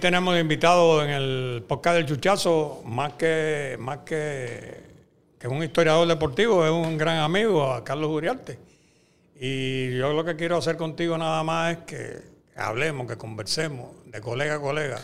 tenemos 0.00 0.38
invitado 0.38 1.04
en 1.04 1.10
el 1.10 1.62
podcast 1.68 1.96
del 1.96 2.06
Chuchazo, 2.06 2.82
más 2.86 3.12
que, 3.12 3.76
más 3.78 3.98
que, 3.98 4.80
que 5.38 5.46
un 5.46 5.62
historiador 5.62 6.08
deportivo, 6.08 6.64
es 6.64 6.72
un 6.72 6.96
gran 6.96 7.18
amigo, 7.18 7.72
a 7.72 7.84
Carlos 7.84 8.10
Uriarte. 8.10 8.58
Y 9.38 9.96
yo 9.96 10.12
lo 10.12 10.24
que 10.24 10.36
quiero 10.36 10.56
hacer 10.56 10.76
contigo 10.76 11.16
nada 11.16 11.42
más 11.42 11.76
es 11.76 11.78
que 11.84 12.22
hablemos, 12.56 13.06
que 13.06 13.16
conversemos 13.16 13.90
de 14.06 14.20
colega 14.20 14.56
a 14.56 14.60
colega. 14.60 15.00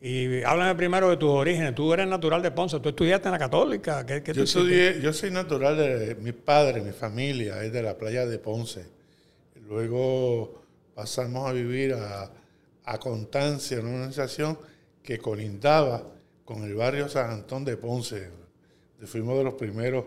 Y 0.00 0.42
háblame 0.42 0.74
primero 0.76 1.10
de 1.10 1.16
tus 1.16 1.30
orígenes. 1.30 1.74
Tú 1.74 1.92
eres 1.92 2.06
natural 2.06 2.42
de 2.42 2.50
Ponce, 2.50 2.78
tú 2.80 2.90
estudiaste 2.90 3.28
en 3.28 3.32
la 3.32 3.38
Católica. 3.38 4.06
¿Qué, 4.06 4.22
qué 4.22 4.32
tú 4.32 4.38
Yo, 4.38 4.44
estudié, 4.44 5.00
yo 5.00 5.12
soy 5.12 5.30
natural 5.30 5.76
de 5.76 6.14
mi 6.16 6.32
padre, 6.32 6.80
mi 6.80 6.92
familia, 6.92 7.62
es 7.62 7.72
de 7.72 7.82
la 7.82 7.96
playa 7.96 8.24
de 8.24 8.38
Ponce. 8.38 8.86
Luego 9.68 10.62
pasamos 10.94 11.48
a 11.48 11.52
vivir 11.52 11.94
a, 11.94 12.30
a 12.86 12.98
Constancia, 12.98 13.80
una 13.80 13.90
organización 13.90 14.58
que 15.02 15.18
colindaba 15.18 16.04
con 16.44 16.62
el 16.64 16.74
barrio 16.74 17.08
San 17.08 17.30
Antón 17.30 17.64
de 17.64 17.76
Ponce. 17.76 18.30
Fuimos 19.04 19.36
de 19.36 19.44
los 19.44 19.54
primeros 19.54 20.04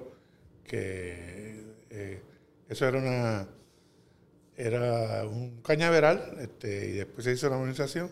que... 0.64 1.62
eh, 1.92 2.22
eso 2.68 2.88
era 2.88 2.98
una... 2.98 3.48
Era 4.56 5.26
un 5.26 5.62
cañaveral 5.62 6.38
este, 6.42 6.88
y 6.88 6.92
después 6.92 7.24
se 7.24 7.32
hizo 7.32 7.50
la 7.50 7.56
organización. 7.56 8.12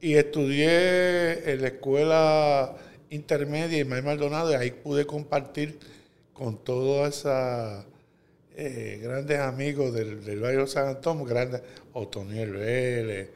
Y 0.00 0.14
estudié 0.14 1.52
en 1.52 1.60
la 1.60 1.68
escuela 1.68 2.76
intermedia 3.10 3.78
Ismael 3.78 4.02
Maldonado 4.02 4.52
y 4.52 4.54
ahí 4.54 4.70
pude 4.70 5.04
compartir 5.04 5.78
con 6.32 6.64
todos 6.64 7.08
esos 7.08 7.84
grandes 9.02 9.38
amigos 9.38 9.92
del, 9.92 10.24
del 10.24 10.40
barrio 10.40 10.66
San 10.66 10.88
Antón, 10.88 11.24
grandes, 11.24 11.60
Otoniel 11.92 12.52
Vélez, 12.52 13.28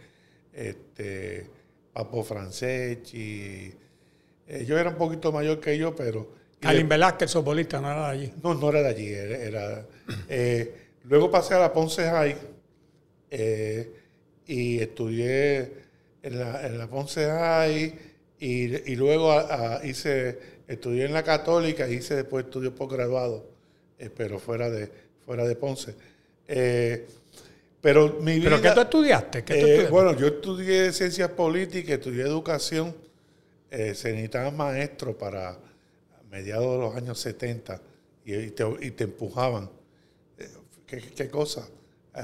este, 0.53 1.47
Papo 1.93 2.23
Franceschi. 2.25 3.73
Eh, 4.47 4.65
yo 4.67 4.79
era 4.79 4.91
un 4.91 4.97
poquito 4.97 5.33
mayor 5.33 5.61
que 5.61 5.77
yo, 5.79 5.95
pero... 5.95 6.39
Alin 6.63 6.89
Velázquez, 6.89 7.31
sopolista, 7.31 7.81
no 7.81 7.91
era 7.91 8.07
de 8.07 8.11
allí. 8.13 8.33
no, 8.43 8.55
no 8.55 8.69
era 8.71 8.83
de 8.83 8.89
allí. 8.89 9.09
Era, 9.09 9.37
era, 9.39 9.87
eh, 10.29 10.75
luego 11.05 11.31
pasé 11.31 11.55
a 11.55 11.59
la 11.59 11.73
Ponce 11.73 12.03
High 12.05 12.37
eh, 13.31 13.93
y 14.47 14.79
estudié 14.81 15.73
en 16.23 16.39
la, 16.39 16.67
en 16.67 16.77
la 16.79 16.87
Ponce 16.89 17.25
High 17.27 17.95
y, 18.39 18.91
y 18.93 18.97
luego 18.97 19.33
a- 19.33 19.77
a- 19.79 19.87
hice, 19.87 20.39
estudié 20.69 21.07
en 21.07 21.13
la 21.15 21.23
Católica 21.23 21.89
y 21.89 21.95
hice 21.95 22.15
después 22.17 22.45
estudios 22.45 22.75
posgraduados, 22.75 23.43
eh, 23.99 24.11
pero 24.15 24.39
fuera 24.39 24.69
de, 24.69 24.91
fuera 25.25 25.47
de 25.47 25.57
Ponce. 25.57 25.95
Pero 27.81 28.19
mi 28.21 28.39
vida... 28.39 28.51
¿Pero 28.51 28.63
qué 28.63 28.71
tú 28.73 28.81
estudiaste? 28.81 29.45
¿Qué 29.45 29.55
tú 29.55 29.67
Eh, 29.67 29.69
estudiaste? 29.69 29.91
bueno, 29.91 30.17
yo 30.17 30.27
estudié 30.27 30.93
ciencias 30.93 31.31
políticas, 31.31 31.93
estudié 31.99 32.23
educación. 32.23 32.95
Eh, 33.71 33.95
se 33.95 34.11
necesitaban 34.11 34.57
maestros 34.57 35.15
para 35.17 35.59
mediados 36.31 36.73
de 36.77 36.79
los 36.79 36.95
años 36.97 37.19
70 37.21 37.81
y, 38.25 38.35
y 38.35 38.51
te, 38.51 38.65
y 38.81 38.91
te 38.91 39.05
empujaban. 39.05 39.71
Eh, 40.39 40.49
¿Qué, 40.87 41.01
qué 41.01 41.29
cosa? 41.29 41.69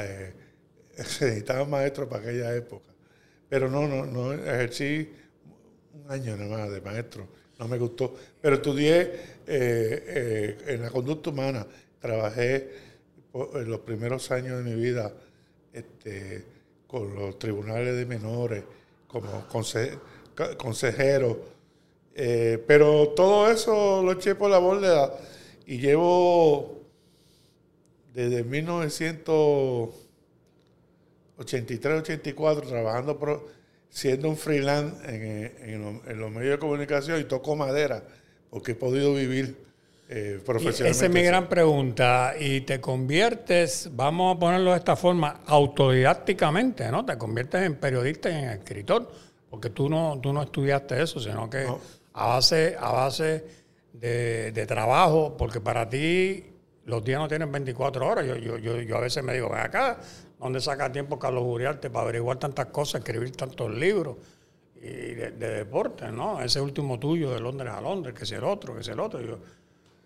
Se 0.97 1.25
necesitaban 1.27 1.71
maestros 1.71 2.09
para 2.09 2.23
aquella 2.23 2.55
época. 2.55 2.93
Pero 3.49 3.71
no, 3.71 3.87
no, 3.87 4.05
no 4.07 4.33
ejercí 4.33 5.11
un 5.95 6.11
año 6.11 6.37
nada 6.37 6.57
más 6.59 6.71
de 6.71 6.81
maestro. 6.81 7.29
No 7.59 7.69
me 7.69 7.79
gustó. 7.79 8.15
Pero 8.41 8.57
estudié 8.57 9.13
en 9.47 10.83
la 10.83 10.91
conducta 10.91 11.31
humana. 11.31 11.67
Trabajé 12.01 12.71
en 13.55 13.71
los 13.71 13.81
primeros 13.81 14.31
años 14.31 14.65
de 14.65 14.71
mi 14.71 14.75
vida 14.81 15.13
este, 15.77 16.45
con 16.87 17.15
los 17.15 17.39
tribunales 17.39 17.97
de 17.97 18.07
menores, 18.07 18.65
como 19.07 19.47
conse- 19.49 19.99
consejero. 20.57 21.39
Eh, 22.15 22.63
pero 22.67 23.09
todo 23.11 23.51
eso 23.51 24.03
lo 24.03 24.13
eché 24.13 24.35
por 24.35 24.51
la 24.51 24.59
borda 24.59 25.13
y 25.67 25.79
llevo 25.79 26.81
desde 28.15 28.43
1983-84 31.39 32.67
trabajando, 32.67 33.19
pro- 33.19 33.47
siendo 33.91 34.29
un 34.29 34.37
freelance 34.37 34.97
en 35.09 36.21
los 36.21 36.31
medios 36.31 36.53
de 36.53 36.59
comunicación 36.59 37.21
y 37.21 37.25
toco 37.25 37.57
madera 37.57 38.03
porque 38.51 38.73
he 38.73 38.75
podido 38.75 39.13
vivir 39.15 39.66
eh, 40.09 40.41
profesionalmente. 40.45 40.91
Esa 40.91 41.07
es 41.07 41.13
mi 41.13 41.23
gran 41.23 41.49
pregunta. 41.49 42.35
Y 42.39 42.61
te 42.63 42.81
conviertes, 42.81 43.91
vamos 43.93 44.37
a 44.37 44.39
ponerlo 44.39 44.71
de 44.73 44.79
esta 44.79 44.97
forma, 44.97 45.41
autodidácticamente, 45.47 46.91
¿no? 46.91 47.05
Te 47.05 47.17
conviertes 47.19 47.63
en 47.63 47.77
periodista 47.77 48.31
y 48.31 48.35
en 48.35 48.51
escritor, 48.51 49.11
porque 49.51 49.71
tú 49.71 49.89
no, 49.89 50.19
tú 50.21 50.33
no 50.33 50.43
estudiaste 50.43 51.03
eso, 51.03 51.21
sino 51.21 51.49
que 51.51 51.65
No. 51.65 51.79
a 52.15 52.27
base, 52.29 52.77
a 52.79 52.91
base 52.93 53.45
de, 53.93 54.53
de 54.53 54.67
trabajo, 54.67 55.37
porque 55.37 55.61
para 55.61 55.89
ti 55.89 56.45
los 56.85 57.03
días 57.05 57.19
no 57.19 57.27
tienen 57.29 57.51
24 57.51 58.07
horas. 58.07 58.27
Yo, 58.27 58.37
yo, 58.37 58.59
yo, 58.59 58.81
yo 58.81 58.97
a 58.97 59.01
veces 59.01 59.25
me 59.25 59.35
digo, 59.35 59.49
ven 59.51 59.59
acá, 59.61 59.99
¿dónde 60.39 60.61
saca 60.61 60.91
tiempo 60.93 61.19
Carlos 61.19 61.43
Uriarte 61.45 61.91
para 61.91 62.05
averiguar 62.05 62.39
tantas 62.39 62.67
cosas, 62.67 63.01
escribir 63.01 63.33
tantos 63.33 63.71
libros? 63.75 64.17
Y 64.77 65.15
de, 65.15 65.31
de 65.33 65.49
deporte, 65.49 66.13
¿no? 66.13 66.41
Ese 66.41 66.61
último 66.61 66.99
tuyo 66.99 67.31
de 67.33 67.41
Londres 67.41 67.73
a 67.73 67.81
Londres, 67.81 68.15
que 68.15 68.23
es 68.25 68.33
el 68.33 68.45
otro, 68.45 68.75
que 68.75 68.83
es 68.83 68.89
el 68.89 69.01
otro. 69.01 69.21
Yo, 69.21 69.39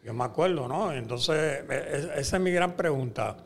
yo 0.04 0.14
me 0.14 0.24
acuerdo, 0.24 0.66
¿no? 0.68 0.92
Entonces, 0.92 1.36
e- 1.68 1.74
e- 2.16 2.20
esa 2.20 2.36
es 2.36 2.42
mi 2.42 2.50
gran 2.52 2.76
pregunta. 2.76 3.36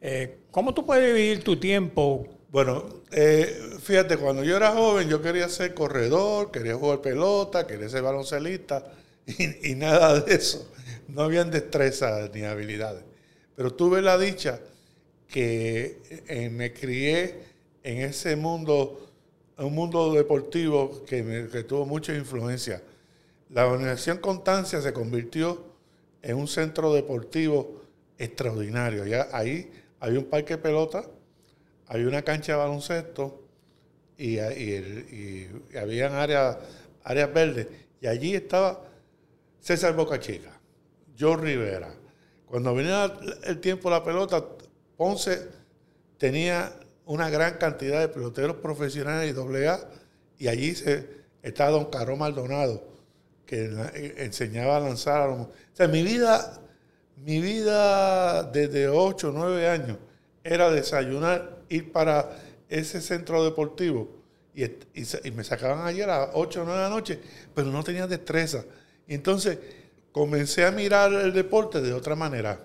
Eh, 0.00 0.38
¿Cómo 0.50 0.74
tú 0.74 0.84
puedes 0.86 1.06
dividir 1.14 1.42
tu 1.44 1.58
tiempo? 1.58 2.26
Bueno, 2.50 2.84
eh, 3.10 3.76
fíjate, 3.82 4.16
cuando 4.16 4.44
yo 4.44 4.56
era 4.56 4.72
joven 4.72 5.08
yo 5.08 5.20
quería 5.22 5.48
ser 5.48 5.74
corredor, 5.74 6.50
quería 6.50 6.74
jugar 6.76 7.00
pelota, 7.00 7.66
quería 7.66 7.88
ser 7.88 8.02
baloncelista 8.02 8.92
y, 9.62 9.74
nada 9.74 10.20
de 10.20 10.34
eso. 10.34 10.70
No 11.08 11.22
habían 11.22 11.50
destrezas 11.50 12.30
ni 12.34 12.42
habilidades. 12.44 13.04
Pero 13.56 13.72
tuve 13.74 14.02
la 14.02 14.18
dicha 14.18 14.60
que 15.28 16.00
eh, 16.28 16.50
me 16.50 16.72
crié 16.72 17.40
en 17.82 17.98
ese 18.02 18.36
mundo, 18.36 19.10
un 19.58 19.74
mundo 19.74 20.12
deportivo 20.12 21.04
que, 21.04 21.22
me- 21.22 21.48
que 21.48 21.64
tuvo 21.64 21.86
mucha 21.86 22.14
influencia. 22.14 22.82
La 23.50 23.66
Organización 23.66 24.18
Constancia 24.18 24.80
se 24.80 24.92
convirtió 24.92 25.73
en 26.24 26.36
un 26.36 26.48
centro 26.48 26.92
deportivo 26.92 27.82
extraordinario. 28.18 29.06
Ya 29.06 29.28
ahí 29.32 29.70
había 30.00 30.18
un 30.18 30.24
parque 30.24 30.54
de 30.54 30.58
pelota, 30.58 31.04
había 31.86 32.08
una 32.08 32.22
cancha 32.22 32.52
de 32.52 32.58
baloncesto 32.58 33.42
y, 34.16 34.38
y, 34.38 35.48
áreas, 35.76 36.58
áreas 37.02 37.34
verdes. 37.34 37.66
Y 38.00 38.06
allí 38.06 38.34
estaba 38.34 38.82
César 39.60 39.94
Bocachica, 39.94 40.58
Joe 41.18 41.36
Rivera. 41.36 41.94
Cuando 42.46 42.74
venía 42.74 43.12
el 43.44 43.60
tiempo 43.60 43.90
de 43.90 43.96
la 43.96 44.04
pelota, 44.04 44.44
Ponce 44.96 45.48
tenía 46.18 46.72
una 47.04 47.28
gran 47.28 47.58
cantidad 47.58 48.00
de 48.00 48.08
peloteros 48.08 48.56
profesionales 48.56 49.30
y 49.30 49.32
doble 49.32 49.68
y 50.38 50.48
allí 50.48 50.74
se, 50.74 51.24
estaba 51.42 51.70
don 51.70 51.86
Caro 51.86 52.16
Maldonado, 52.16 52.93
que 53.46 54.14
enseñaba 54.18 54.76
a 54.76 54.80
lanzar 54.80 55.22
a 55.22 55.26
los... 55.26 55.40
O 55.40 55.50
sea, 55.72 55.88
mi 55.88 56.02
vida, 56.02 56.60
mi 57.16 57.40
vida 57.40 58.42
desde 58.44 58.88
8 58.88 59.28
o 59.28 59.32
9 59.32 59.68
años 59.68 59.98
era 60.42 60.70
desayunar, 60.70 61.58
ir 61.68 61.92
para 61.92 62.36
ese 62.68 63.00
centro 63.00 63.44
deportivo 63.44 64.24
y, 64.54 64.64
y 64.64 65.30
me 65.32 65.42
sacaban 65.42 65.86
ayer 65.86 66.08
a 66.08 66.26
las 66.26 66.30
8 66.34 66.62
o 66.62 66.64
9 66.64 66.78
de 66.78 66.88
la 66.88 66.94
noche, 66.94 67.18
pero 67.54 67.70
no 67.70 67.82
tenía 67.82 68.06
destreza. 68.06 68.64
Y 69.06 69.14
entonces 69.14 69.58
comencé 70.12 70.64
a 70.64 70.70
mirar 70.70 71.12
el 71.12 71.32
deporte 71.32 71.80
de 71.80 71.92
otra 71.92 72.14
manera. 72.14 72.60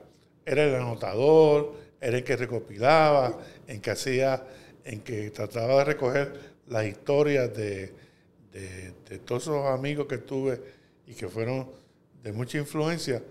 Era 0.45 0.63
el 0.63 0.75
anotador, 0.75 1.74
era 2.00 2.18
el 2.18 2.24
que 2.24 2.36
recopilaba, 2.36 3.39
en 3.68 3.81
que 3.81 3.92
hacía, 3.92 4.44
en 4.83 5.01
que 5.01 5.31
trataba 5.31 5.80
de 5.80 5.86
recoger 5.86 6.33
las 6.68 6.86
historias 6.86 7.56
de, 7.56 7.92
de, 8.53 8.94
de 9.09 9.19
todos 9.19 9.44
esos 9.44 9.65
amigos 9.65 10.06
que 10.07 10.19
tuve 10.19 10.62
y 11.09 11.15
que 11.15 11.27
fueron 11.27 11.67
de 12.23 12.31
mucha 12.31 12.59
influencia. 12.59 13.21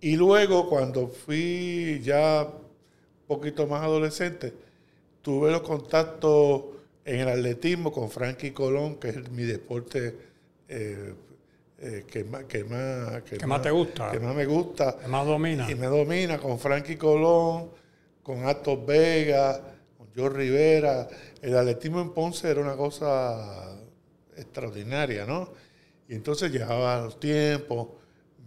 Y 0.00 0.16
luego, 0.16 0.68
cuando 0.68 1.08
fui 1.08 2.00
ya 2.04 2.42
un 2.42 3.26
poquito 3.26 3.66
más 3.66 3.82
adolescente, 3.82 4.52
tuve 5.22 5.50
los 5.50 5.62
contactos 5.62 6.64
en 7.04 7.20
el 7.20 7.28
atletismo 7.28 7.90
con 7.90 8.10
Frankie 8.10 8.52
Colón, 8.52 8.96
que 8.96 9.08
es 9.08 9.30
mi 9.30 9.44
deporte 9.44 10.14
eh, 10.68 11.14
eh, 11.78 12.04
que, 12.06 12.24
más, 12.24 12.44
que, 12.44 12.64
más, 12.64 13.22
Que 13.22 13.46
más 13.46 13.62
te 13.62 13.70
gusta. 13.70 14.10
Que 14.10 14.20
más 14.20 14.34
me 14.34 14.44
gusta. 14.44 14.98
¿Qué 15.00 15.08
más 15.08 15.26
domina? 15.26 15.70
Y 15.70 15.74
me 15.74 15.86
domina 15.86 16.38
con 16.38 16.58
Frankie 16.58 16.96
Colón, 16.96 17.70
con 18.22 18.46
Atos 18.46 18.84
Vega, 18.84 19.58
con 19.96 20.08
Joe 20.14 20.28
Rivera. 20.28 21.08
El 21.40 21.56
atletismo 21.56 22.00
en 22.02 22.10
Ponce 22.10 22.50
era 22.50 22.60
una 22.60 22.76
cosa 22.76 23.74
extraordinaria, 24.36 25.24
¿no? 25.24 25.61
Y 26.12 26.16
entonces 26.16 26.52
llevaba 26.52 27.00
los 27.00 27.18
tiempos, 27.18 27.88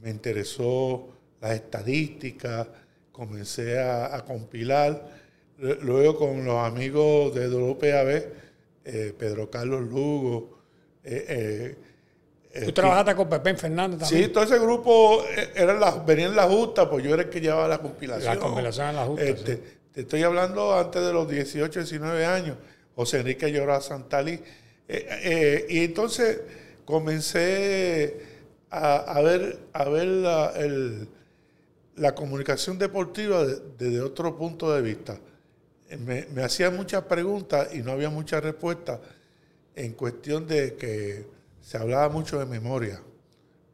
me 0.03 0.11
interesó 0.11 1.09
las 1.41 1.53
estadísticas, 1.53 2.67
comencé 3.11 3.79
a, 3.79 4.15
a 4.15 4.23
compilar. 4.23 5.09
Luego 5.57 6.15
con 6.15 6.45
los 6.45 6.63
amigos 6.63 7.33
de 7.33 7.47
WPAB 7.47 8.23
eh, 8.85 9.15
Pedro 9.17 9.49
Carlos 9.49 9.81
Lugo. 9.81 10.59
Eh, 11.03 11.75
¿Tú 12.65 12.71
trabajaste 12.71 13.15
con 13.15 13.27
Pepe 13.29 13.55
Fernández 13.55 14.01
también? 14.01 14.25
Sí, 14.25 14.29
todo 14.29 14.43
ese 14.43 14.59
grupo 14.59 15.23
eran 15.55 15.79
las, 15.79 16.05
venían 16.05 16.29
en 16.29 16.35
la 16.35 16.43
justa, 16.43 16.87
pues 16.87 17.03
yo 17.03 17.15
era 17.15 17.23
el 17.23 17.29
que 17.31 17.41
llevaba 17.41 17.67
la 17.67 17.79
compilación. 17.79 18.35
La 18.35 18.39
compilación 18.39 18.89
en 18.89 18.95
la 18.95 19.05
justa. 19.05 19.25
Este, 19.25 19.59
te 19.91 20.01
estoy 20.01 20.21
hablando 20.21 20.77
antes 20.77 21.01
de 21.01 21.11
los 21.11 21.27
18, 21.27 21.79
19 21.79 22.25
años. 22.27 22.57
José 22.95 23.21
Enrique 23.21 23.51
Llora 23.51 23.81
Santalí. 23.81 24.39
y 24.87 25.79
entonces 25.79 26.41
comencé 26.85 28.35
a, 28.69 29.21
ver, 29.21 29.59
a 29.73 29.89
ver 29.89 30.07
la, 30.07 30.53
la 31.95 32.15
comunicación 32.15 32.77
deportiva 32.77 33.45
desde 33.45 34.01
otro 34.01 34.37
punto 34.37 34.73
de 34.73 34.81
vista. 34.81 35.19
Me, 35.99 36.25
me 36.33 36.43
hacían 36.43 36.75
muchas 36.75 37.03
preguntas 37.03 37.73
y 37.73 37.79
no 37.79 37.91
había 37.91 38.09
muchas 38.09 38.43
respuestas 38.43 38.99
en 39.75 39.93
cuestión 39.93 40.47
de 40.47 40.75
que 40.75 41.25
se 41.61 41.77
hablaba 41.77 42.09
mucho 42.09 42.39
de 42.39 42.45
memoria. 42.45 43.01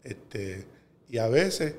Este, 0.04 0.66
y 1.10 1.18
a 1.18 1.28
veces 1.28 1.76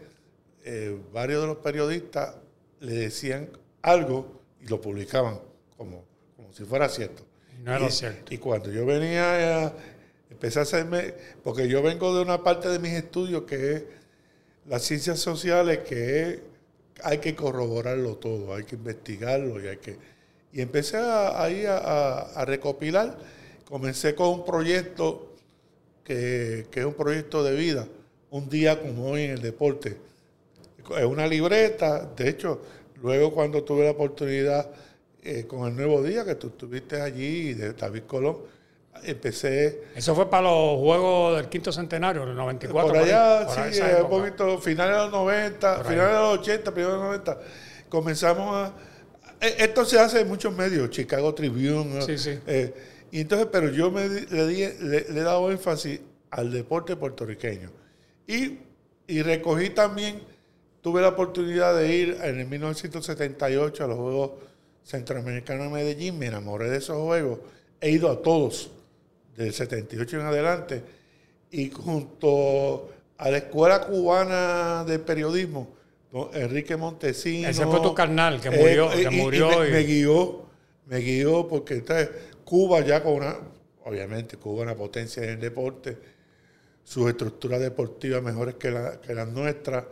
eh, 0.65 0.99
varios 1.13 1.43
de 1.43 1.47
los 1.49 1.57
periodistas 1.59 2.37
le 2.81 2.93
decían 2.93 3.49
algo 3.83 4.41
y 4.61 4.67
lo 4.67 4.81
publicaban 4.81 5.41
como, 5.77 6.05
como 6.37 6.53
si 6.53 6.65
fuera 6.65 6.89
cierto. 6.89 7.25
No 7.65 7.75
era 7.75 7.91
cierto. 7.91 8.33
Y 8.35 8.39
cuando 8.39 8.71
yo 8.71 8.85
venía 8.85 9.67
a, 9.67 9.73
empecé 10.43 10.59
a 10.59 10.63
hacerme, 10.63 11.15
porque 11.45 11.69
yo 11.69 11.85
vengo 11.85 12.17
de 12.17 12.21
una 12.21 12.43
parte 12.43 12.69
de 12.69 12.81
mis 12.81 12.95
estudios 12.95 13.45
que 13.45 13.75
es 13.75 13.83
las 14.67 14.83
ciencias 14.83 15.21
sociales, 15.21 15.79
que 15.89 16.41
hay 17.05 17.19
que 17.19 17.37
corroborarlo 17.37 18.17
todo, 18.17 18.53
hay 18.53 18.65
que 18.65 18.75
investigarlo 18.75 19.63
y 19.63 19.69
hay 19.69 19.77
que... 19.77 19.97
Y 20.53 20.61
empecé 20.61 20.97
ahí 20.97 21.65
a, 21.65 22.45
recopilar, 22.45 23.17
comencé 23.69 24.17
con 24.17 24.31
un 24.31 24.45
proyecto 24.45 25.37
que, 26.03 26.67
es 26.75 26.85
un 26.85 26.95
proyecto 26.95 27.45
de 27.45 27.55
vida, 27.55 27.87
un 28.33 28.49
día 28.49 28.83
como 28.83 29.11
hoy 29.11 29.23
en 29.23 29.31
el 29.31 29.43
deporte. 29.43 29.97
Es 30.99 31.05
una 31.05 31.29
libreta, 31.29 32.05
de 32.17 32.29
hecho, 32.29 32.61
luego 33.01 33.33
cuando 33.33 33.63
tuve 33.63 33.85
la 33.85 33.93
oportunidad 33.93 34.69
eh, 35.23 35.45
con 35.47 35.69
el 35.69 35.77
Nuevo 35.77 36.03
Día, 36.03 36.25
que 36.25 36.35
tú 36.35 36.49
estuviste 36.49 37.01
allí, 37.01 37.55
de 37.55 37.75
David 37.75 38.03
Colón, 38.09 38.39
empecé... 39.05 39.85
Eso 39.95 40.15
fue 40.15 40.29
para 40.29 40.45
los 40.51 40.79
Juegos 40.79 41.37
del 41.37 41.49
quinto 41.49 41.73
centenario, 41.73 42.25
el 42.25 42.35
94. 42.35 42.89
Por 42.89 42.97
allá, 42.97 43.49
sí, 43.71 43.81
un 44.03 44.09
poquito, 44.09 44.59
finales 44.59 44.97
de 44.97 45.03
los 45.03 45.13
90, 45.13 45.85
finales 45.85 46.13
de 46.13 46.21
los 46.21 46.39
80, 46.39 46.75
primeros 46.75 46.93
de 46.93 46.99
los 46.99 47.07
90, 47.07 47.39
comenzamos 47.89 48.57
a... 48.57 48.73
E, 49.41 49.65
esto 49.65 49.85
se 49.85 49.99
hace 49.99 50.21
en 50.21 50.29
muchos 50.29 50.55
medios, 50.55 50.91
Chicago 50.91 51.35
Tribune. 51.35 52.03
Sí, 52.03 52.19
sí. 52.19 52.39
Eh, 52.47 52.75
y 53.11 53.21
entonces, 53.21 53.49
pero 53.51 53.69
yo 53.69 53.91
me, 53.91 54.09
le, 54.09 54.79
le, 54.79 54.97
he 54.97 55.23
dado 55.23 55.51
énfasis 55.51 56.01
al 56.31 56.51
deporte 56.51 56.97
puertorriqueño. 56.97 57.71
Y, 58.27 58.59
y 59.07 59.23
recogí 59.23 59.71
también, 59.71 60.23
tuve 60.81 61.03
la 61.03 61.09
oportunidad 61.09 61.77
de 61.77 61.95
ir 61.95 62.19
en 62.23 62.41
el 62.41 62.47
1978 62.47 63.85
a 63.85 63.87
los 63.87 63.99
Juegos 63.99 64.31
Centroamericanos 64.85 65.67
de 65.67 65.73
Medellín, 65.73 66.19
me 66.19 66.27
enamoré 66.27 66.69
de 66.69 66.79
esos 66.79 66.99
juegos, 66.99 67.39
he 67.81 67.91
ido 67.91 68.11
a 68.11 68.21
todos 68.21 68.71
del 69.37 69.53
78 69.53 70.21
en 70.21 70.27
adelante, 70.27 70.83
y 71.51 71.71
junto 71.71 72.91
a 73.19 73.31
la 73.31 73.39
Escuela 73.39 73.81
Cubana 73.81 74.85
de 74.85 74.99
Periodismo, 74.99 75.75
Enrique 76.35 76.77
Montesino. 76.77 77.49
Ese 77.49 77.65
fue 77.67 77.81
tu 77.81 77.95
carnal 77.95 78.41
que 78.41 78.51
murió. 78.51 78.93
Eh, 78.93 79.11
murió 79.11 79.61
me, 79.61 79.83
guió, 79.83 80.47
me 80.87 80.99
guió 80.99 81.49
porque 81.49 81.75
entonces 81.75 82.11
Cuba 82.45 82.81
ya 82.81 83.03
con 83.03 83.15
una, 83.15 83.37
obviamente 83.85 84.37
Cuba 84.37 84.63
una 84.63 84.75
potencia 84.75 85.23
en 85.23 85.31
el 85.31 85.41
deporte, 85.41 85.99
sus 86.85 87.09
estructuras 87.09 87.61
deportivas 87.61 88.23
mejores 88.23 88.57
que, 88.57 88.71
la, 88.71 89.01
que 89.01 89.15
las 89.15 89.29
nuestras, 89.29 89.85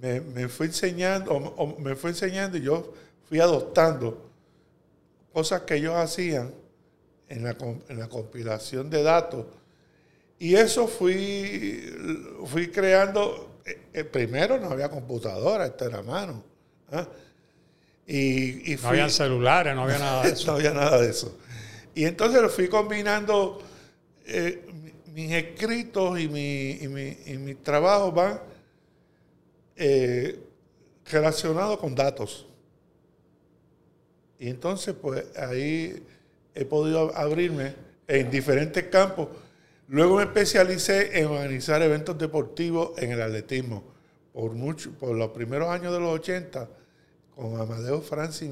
me, 0.00 0.20
me 0.20 0.48
fue 0.48 0.66
enseñando, 0.66 1.76
me 1.78 1.96
fue 1.96 2.10
enseñando 2.10 2.58
y 2.58 2.62
yo 2.62 2.92
fui 3.28 3.40
adoptando 3.40 4.30
cosas 5.32 5.62
que 5.62 5.76
ellos 5.76 5.94
hacían 5.94 6.52
en 7.28 7.44
la, 7.44 7.56
en 7.88 7.98
la 7.98 8.08
compilación 8.08 8.90
de 8.90 9.02
datos. 9.02 9.46
Y 10.38 10.54
eso 10.54 10.86
fui, 10.86 11.92
fui 12.46 12.68
creando. 12.70 13.60
Eh, 13.64 13.80
eh, 13.92 14.04
primero 14.04 14.58
no 14.58 14.70
había 14.70 14.88
computadora, 14.88 15.66
esto 15.66 15.86
era 15.86 16.02
mano. 16.02 16.42
¿ah? 16.92 17.06
Y, 18.06 18.72
y 18.72 18.76
no 18.76 18.88
había 18.88 19.08
celulares, 19.08 19.74
no 19.74 19.84
había 19.84 19.98
nada 19.98 20.22
de 20.22 20.28
eso. 20.32 20.46
no 20.46 20.52
había 20.58 20.72
nada 20.72 21.00
de 21.00 21.10
eso. 21.10 21.36
Y 21.94 22.04
entonces 22.04 22.40
lo 22.42 22.48
fui 22.48 22.68
combinando. 22.68 23.62
Eh, 24.26 24.62
mis 25.14 25.32
escritos 25.32 26.20
y 26.20 26.28
mi, 26.28 26.72
y 26.72 26.88
mi, 26.88 27.16
y 27.24 27.38
mi 27.38 27.54
trabajo 27.54 28.12
van 28.12 28.40
relacionados 31.10 31.78
con 31.78 31.94
datos. 31.94 32.46
Y 34.38 34.50
entonces, 34.50 34.94
pues 35.00 35.24
ahí 35.38 36.04
he 36.56 36.64
podido 36.64 37.14
abrirme 37.14 37.74
en 38.08 38.30
diferentes 38.30 38.84
campos. 38.84 39.28
Luego 39.88 40.16
me 40.16 40.24
especialicé 40.24 41.20
en 41.20 41.26
organizar 41.26 41.82
eventos 41.82 42.18
deportivos 42.18 42.92
en 42.96 43.12
el 43.12 43.22
atletismo. 43.22 43.84
Por, 44.32 44.52
mucho, 44.52 44.90
por 44.92 45.14
los 45.14 45.30
primeros 45.30 45.68
años 45.68 45.92
de 45.92 46.00
los 46.00 46.18
80, 46.18 46.68
con 47.34 47.60
Amadeo 47.60 48.00
Francis, 48.00 48.50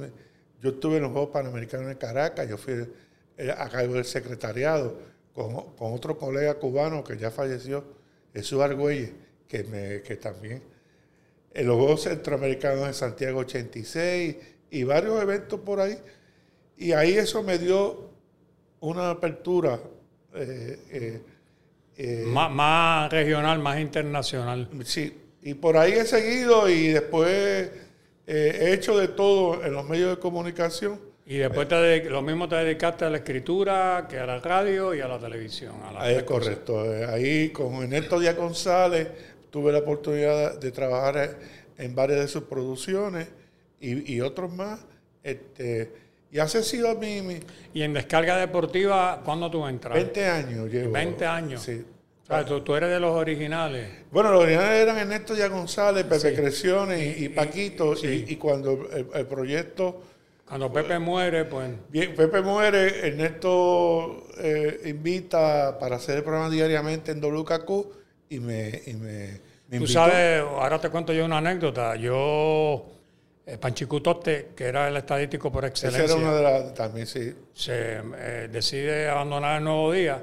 yo 0.62 0.70
estuve 0.70 0.96
en 0.96 1.02
los 1.02 1.12
Juegos 1.12 1.30
Panamericanos 1.30 1.90
en 1.90 1.96
Caracas, 1.96 2.48
yo 2.48 2.56
fui 2.56 2.86
eh, 3.36 3.50
a 3.50 3.68
cargo 3.68 3.94
del 3.94 4.04
secretariado 4.04 4.98
con, 5.34 5.64
otro 5.78 6.16
colega 6.16 6.54
cubano 6.54 7.02
que 7.02 7.16
ya 7.16 7.30
falleció, 7.30 7.84
Jesús 8.32 8.60
Argüelles, 8.60 9.12
que, 9.48 10.02
que 10.06 10.16
también 10.16 10.62
en 11.52 11.66
los 11.66 11.76
Juegos 11.76 12.02
Centroamericanos 12.02 12.86
en 12.86 12.94
Santiago 12.94 13.40
86 13.40 14.36
y 14.70 14.84
varios 14.84 15.22
eventos 15.22 15.60
por 15.60 15.80
ahí 15.80 15.98
y 16.76 16.93
ahí 16.93 17.12
eso 17.12 17.43
me 17.43 17.59
dio 17.59 18.11
una 18.81 19.11
apertura. 19.11 19.81
Eh, 20.35 20.79
eh, 20.91 21.23
eh, 21.97 22.25
más, 22.26 23.11
regional, 23.11 23.61
más 23.61 23.81
internacional. 23.81 24.69
Sí, 24.85 25.17
y 25.43 25.55
por 25.55 25.76
ahí 25.76 25.93
he 25.93 26.05
seguido 26.05 26.69
y 26.69 26.88
después 26.88 27.71
he 28.26 28.73
hecho 28.73 28.99
de 28.99 29.09
todo 29.09 29.64
en 29.64 29.73
los 29.73 29.88
medios 29.88 30.16
de 30.16 30.21
comunicación. 30.21 31.00
Y 31.26 31.38
después 31.38 31.69
te, 31.69 32.04
lo 32.11 32.21
mismo 32.21 32.49
te 32.49 32.57
dedicaste 32.57 33.04
a 33.04 33.11
la 33.11 33.19
escritura 33.19 34.07
que 34.11 34.19
a 34.19 34.26
la 34.26 34.40
radio 34.40 34.95
y 34.95 35.00
a 35.00 35.09
la 35.09 35.19
televisión. 35.19 35.75
es 36.04 36.23
correcto. 36.25 36.85
Ahí 37.09 37.50
con 37.50 37.83
Ernesto 37.83 38.19
Díaz 38.19 38.37
González 38.37 39.09
tuve 39.50 39.73
la 39.73 39.78
oportunidad 39.78 40.59
de 40.59 40.71
trabajar 40.73 41.38
en 41.78 41.95
varias 41.95 42.21
de 42.21 42.28
sus 42.28 42.43
producciones 42.43 43.28
y, 43.81 44.14
y 44.14 44.21
otros 44.21 44.52
más. 44.52 44.81
Este, 45.23 46.03
y 46.35 46.41
hace 46.41 46.64
sido 46.64 46.97
mi, 46.97 47.23
mi... 47.23 47.38
¿Y 47.73 47.83
en 47.83 47.93
descarga 47.93 48.37
deportiva 48.37 49.23
cuándo 49.25 49.49
tú 49.49 49.64
entras? 49.69 49.95
20 49.95 50.26
años 50.26 50.69
llevo. 50.69 50.93
20 50.93 51.25
años. 51.26 51.62
Sí. 51.62 51.85
O 52.25 52.26
sea, 52.26 52.45
tú, 52.45 52.75
eres 52.75 52.91
de 52.91 52.99
los 52.99 53.12
originales. 53.12 53.88
Bueno, 54.11 54.33
los 54.33 54.43
originales 54.43 54.83
eran 54.83 54.99
Ernesto 54.99 55.37
Ya 55.37 55.47
González, 55.47 56.03
Pepe 56.03 56.35
Creciones 56.35 57.21
y, 57.21 57.29
Paquito. 57.29 57.95
Y, 58.03 58.35
cuando 58.35 58.88
el, 59.14 59.26
proyecto... 59.26 60.03
Cuando 60.45 60.73
Pepe 60.73 60.99
muere, 60.99 61.45
pues... 61.45 61.71
Bien, 61.88 62.17
Pepe 62.17 62.43
muere, 62.43 63.07
Ernesto 63.07 64.26
eh, 64.37 64.81
invita 64.87 65.79
para 65.79 65.97
hacer 65.97 66.17
el 66.17 66.25
programa 66.25 66.50
diariamente 66.50 67.12
en 67.12 67.21
WKQ 67.21 67.71
y 68.31 68.41
me, 68.41 68.83
y 68.87 68.95
me, 68.95 69.41
me 69.69 69.79
Tú 69.79 69.87
sabes, 69.87 70.41
ahora 70.41 70.81
te 70.81 70.91
cuento 70.91 71.12
yo 71.12 71.25
una 71.26 71.38
anécdota. 71.38 71.95
Yo 71.95 72.93
eh, 73.46 73.58
Panchicutote, 73.58 74.52
que 74.56 74.64
era 74.64 74.88
el 74.88 74.96
estadístico 74.96 75.52
por 75.52 75.66
excelencia. 75.66 76.04
Ese 76.04 76.14
era 76.14 76.22
uno 76.22 76.34
de 76.34 76.42
las, 76.42 76.74
también, 76.74 77.06
sí. 77.06 77.34
Se 77.52 77.98
eh, 78.16 78.48
decide 78.50 79.08
abandonar 79.08 79.58
el 79.58 79.64
nuevo 79.64 79.92
día. 79.92 80.22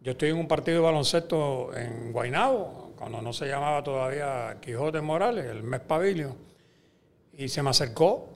Yo 0.00 0.12
estoy 0.12 0.30
en 0.30 0.36
un 0.36 0.46
partido 0.46 0.78
de 0.78 0.84
baloncesto 0.84 1.76
en 1.76 2.12
Guaynabo, 2.12 2.92
cuando 2.96 3.20
no 3.20 3.32
se 3.32 3.46
llamaba 3.46 3.82
todavía 3.82 4.58
Quijote 4.60 5.00
Morales, 5.00 5.46
el 5.46 5.62
mes 5.62 5.80
Pavilio, 5.80 6.36
y 7.36 7.48
se 7.48 7.62
me 7.62 7.70
acercó, 7.70 8.28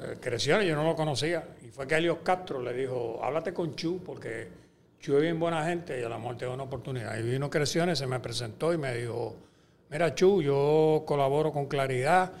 eh, 0.00 0.16
creció 0.20 0.62
y 0.62 0.68
yo 0.68 0.74
no 0.74 0.84
lo 0.84 0.96
conocía. 0.96 1.46
Y 1.62 1.68
fue 1.68 1.86
que 1.86 1.96
Helios 1.96 2.18
Castro 2.22 2.62
le 2.62 2.72
dijo, 2.72 3.20
háblate 3.22 3.52
con 3.52 3.76
Chu, 3.76 4.02
porque 4.02 4.48
Chu 4.98 5.16
es 5.16 5.22
bien 5.22 5.38
buena 5.38 5.64
gente 5.66 6.00
y 6.00 6.02
a 6.02 6.08
la 6.08 6.16
muerte 6.16 6.46
de 6.46 6.52
una 6.52 6.62
oportunidad. 6.62 7.18
Y 7.18 7.22
vino 7.22 7.50
Creciones, 7.50 7.98
se 7.98 8.06
me 8.06 8.18
presentó 8.18 8.72
y 8.72 8.78
me 8.78 8.94
dijo, 8.94 9.36
mira 9.90 10.14
Chu, 10.14 10.40
yo 10.40 11.04
colaboro 11.06 11.52
con 11.52 11.66
Claridad 11.66 12.32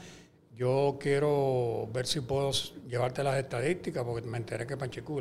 yo 0.56 0.96
quiero 0.98 1.88
ver 1.92 2.06
si 2.06 2.20
puedo 2.22 2.50
llevarte 2.88 3.22
las 3.22 3.36
estadísticas, 3.36 4.02
porque 4.04 4.26
me 4.26 4.38
enteré 4.38 4.66
que 4.66 4.76
Panchicú 4.76 5.20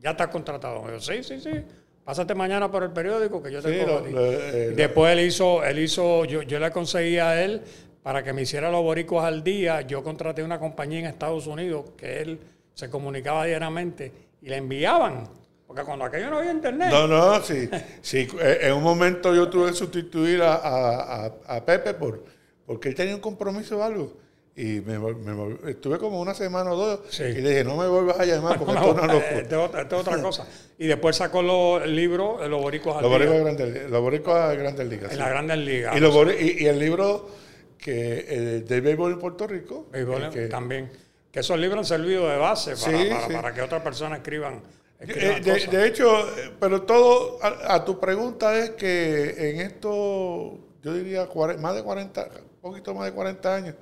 ya 0.00 0.10
está 0.10 0.28
contratado. 0.28 0.84
yo, 0.90 1.00
sí, 1.00 1.22
sí, 1.22 1.40
sí. 1.40 1.62
Pásate 2.04 2.34
mañana 2.34 2.70
por 2.70 2.82
el 2.82 2.90
periódico 2.90 3.42
que 3.42 3.50
yo 3.50 3.60
te 3.60 3.68
sí, 3.68 3.90
eh, 4.16 4.72
Después 4.76 5.12
él 5.12 5.26
hizo, 5.26 5.64
él 5.64 5.78
hizo, 5.80 6.24
yo, 6.24 6.42
yo 6.42 6.60
le 6.60 6.70
conseguí 6.70 7.18
a 7.18 7.42
él 7.42 7.62
para 8.02 8.22
que 8.22 8.32
me 8.32 8.42
hiciera 8.42 8.70
los 8.70 8.82
boricuas 8.82 9.24
al 9.24 9.42
día. 9.42 9.80
Yo 9.80 10.04
contraté 10.04 10.42
una 10.42 10.60
compañía 10.60 11.00
en 11.00 11.06
Estados 11.06 11.46
Unidos 11.48 11.90
que 11.96 12.20
él 12.20 12.38
se 12.74 12.88
comunicaba 12.90 13.44
diariamente 13.44 14.12
y 14.40 14.48
le 14.48 14.56
enviaban 14.56 15.24
Porque 15.66 15.82
cuando 15.82 16.04
aquello 16.04 16.30
no 16.30 16.38
había 16.38 16.52
internet. 16.52 16.90
No, 16.90 17.08
no, 17.08 17.40
sí. 17.42 17.68
sí 18.02 18.28
eh, 18.40 18.58
en 18.62 18.74
un 18.74 18.82
momento 18.82 19.34
yo 19.34 19.48
tuve 19.48 19.70
que 19.70 19.76
sustituir 19.76 20.42
a, 20.42 20.54
a, 20.54 21.32
a, 21.46 21.64
Pepe 21.64 21.94
por, 21.94 22.24
porque 22.64 22.88
él 22.88 22.94
tenía 22.94 23.14
un 23.16 23.20
compromiso 23.20 23.78
o 23.78 23.82
algo. 23.82 24.25
Y 24.58 24.80
me, 24.80 24.98
me, 24.98 25.70
estuve 25.70 25.98
como 25.98 26.18
una 26.18 26.32
semana 26.32 26.72
o 26.72 26.76
dos 26.76 27.20
y 27.20 27.42
le 27.42 27.50
dije, 27.50 27.64
no 27.64 27.76
me 27.76 27.86
vuelvas 27.88 28.18
a 28.18 28.24
llamar 28.24 28.58
porque 28.58 28.72
esto 28.74 28.94
no 28.94 29.06
lo 29.06 29.18
Esto 29.18 29.70
es 29.76 29.92
otra 29.92 30.22
cosa. 30.22 30.46
Y 30.78 30.86
después 30.86 31.14
sacó 31.14 31.42
los, 31.42 31.82
el 31.82 31.94
libro 31.94 32.38
Los 32.48 32.62
Boricuas 32.62 33.02
Los 33.02 33.10
Boricuas 33.10 33.40
Grandes, 33.40 33.90
los 33.90 34.00
boricuas 34.00 34.56
Grandes 34.56 34.88
Ligas. 34.88 35.12
En 35.12 35.18
las 35.18 35.28
Grandes 35.28 35.58
Ligas. 35.58 35.94
Y, 36.40 36.64
y, 36.64 36.66
el 36.66 36.78
libro 36.78 37.28
que 37.76 38.24
eh, 38.28 38.60
de 38.66 38.80
béisbol 38.80 39.12
en 39.12 39.18
Puerto 39.18 39.46
Rico. 39.46 39.88
Béisbol 39.92 40.30
que, 40.30 40.46
también. 40.46 40.90
Que 41.30 41.40
esos 41.40 41.58
libros 41.58 41.80
han 41.80 41.84
servido 41.84 42.26
de 42.26 42.38
base 42.38 42.76
para, 42.76 43.28
para, 43.28 43.52
que 43.52 43.60
otras 43.60 43.82
personas 43.82 44.20
escriban. 44.20 44.62
Eh, 45.00 45.42
de, 45.70 45.86
hecho, 45.86 46.26
pero 46.58 46.82
todo, 46.82 47.38
a, 47.42 47.84
tu 47.84 48.00
pregunta 48.00 48.56
es 48.56 48.70
que 48.70 49.50
en 49.50 49.60
esto, 49.60 50.58
yo 50.82 50.94
diría 50.94 51.28
más 51.58 51.74
de 51.74 51.82
40, 51.82 52.22
un 52.22 52.60
poquito 52.62 52.94
más 52.94 53.04
de 53.04 53.12
40 53.12 53.54
años, 53.54 53.74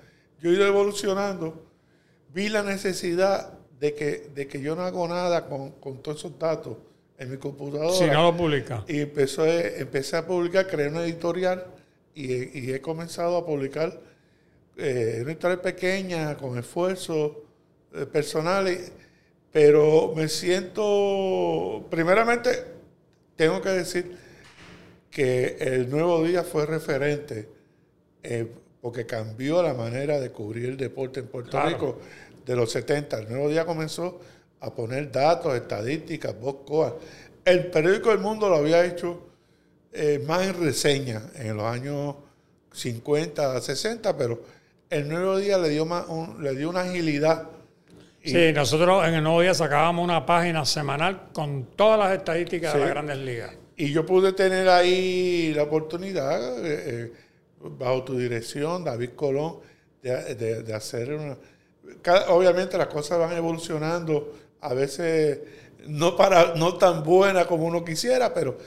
yo 0.44 0.50
he 0.50 0.54
ido 0.56 0.66
evolucionando, 0.66 1.64
vi 2.34 2.50
la 2.50 2.62
necesidad 2.62 3.58
de 3.80 3.94
que, 3.94 4.28
de 4.34 4.46
que 4.46 4.60
yo 4.60 4.76
no 4.76 4.82
hago 4.82 5.08
nada 5.08 5.46
con, 5.46 5.70
con 5.70 6.02
todos 6.02 6.18
esos 6.18 6.38
datos 6.38 6.76
en 7.16 7.30
mi 7.30 7.38
computadora. 7.38 7.92
Si 7.92 8.04
no 8.04 8.24
lo 8.24 8.36
publica. 8.36 8.84
Y 8.86 9.00
empezó, 9.00 9.46
empecé 9.46 10.18
a 10.18 10.26
publicar, 10.26 10.66
creé 10.66 10.88
una 10.88 11.02
editorial 11.02 11.64
y, 12.14 12.72
he 12.72 12.80
comenzado 12.82 13.38
a 13.38 13.46
publicar 13.46 13.98
eh, 14.76 15.20
una 15.22 15.32
editorial 15.32 15.62
pequeña, 15.62 16.36
con 16.36 16.58
esfuerzos 16.58 17.32
eh, 17.94 18.04
personales, 18.04 18.92
pero 19.50 20.12
me 20.14 20.28
siento, 20.28 21.86
primeramente, 21.88 22.50
tengo 23.34 23.62
que 23.62 23.70
decir 23.70 24.14
que 25.10 25.56
el 25.58 25.88
nuevo 25.88 26.22
día 26.22 26.42
fue 26.42 26.66
referente. 26.66 27.48
Eh, 28.22 28.46
porque 28.84 29.06
cambió 29.06 29.62
la 29.62 29.72
manera 29.72 30.20
de 30.20 30.30
cubrir 30.30 30.66
el 30.66 30.76
deporte 30.76 31.20
en 31.20 31.28
Puerto 31.28 31.58
Rico 31.62 32.00
de 32.44 32.54
los 32.54 32.70
70. 32.70 33.20
El 33.20 33.30
nuevo 33.30 33.48
día 33.48 33.64
comenzó 33.64 34.20
a 34.60 34.74
poner 34.74 35.10
datos, 35.10 35.54
estadísticas, 35.54 36.38
voz 36.38 36.92
El 37.46 37.68
periódico 37.68 38.12
El 38.12 38.18
Mundo 38.18 38.46
lo 38.50 38.56
había 38.56 38.84
hecho 38.84 39.26
eh, 39.90 40.22
más 40.26 40.46
en 40.46 40.60
reseña 40.60 41.22
en 41.36 41.56
los 41.56 41.64
años 41.64 42.16
50, 42.74 43.58
60, 43.62 44.18
pero 44.18 44.42
el 44.90 45.08
nuevo 45.08 45.38
día 45.38 45.56
le 45.56 45.70
dio, 45.70 45.86
más 45.86 46.04
le 46.38 46.54
dio 46.54 46.68
una 46.68 46.82
agilidad. 46.82 47.48
Sí, 48.22 48.52
nosotros 48.52 49.08
en 49.08 49.14
el 49.14 49.22
nuevo 49.22 49.40
día 49.40 49.54
sacábamos 49.54 50.04
una 50.04 50.26
página 50.26 50.66
semanal 50.66 51.30
con 51.32 51.68
todas 51.74 51.98
las 51.98 52.18
estadísticas 52.18 52.74
de 52.74 52.80
las 52.80 52.90
grandes 52.90 53.16
ligas. 53.16 53.50
Y 53.78 53.90
yo 53.90 54.04
pude 54.04 54.34
tener 54.34 54.68
ahí 54.68 55.54
la 55.54 55.62
oportunidad. 55.62 56.58
Eh, 56.66 56.82
eh, 56.86 57.23
bajo 57.70 58.04
tu 58.04 58.18
dirección, 58.18 58.84
David 58.84 59.10
Colón, 59.16 59.60
de, 60.02 60.72
hacer 60.74 61.14
una... 61.14 61.36
obviamente 62.28 62.76
las 62.76 62.88
cosas 62.88 63.18
van 63.18 63.32
evolucionando, 63.32 64.34
a 64.60 64.74
veces 64.74 65.40
no, 65.86 66.16
para, 66.16 66.54
no 66.54 66.76
tan 66.76 67.02
buena 67.02 67.46
como 67.46 67.64
uno 67.66 67.84
quisiera, 67.84 68.32
pero, 68.34 68.58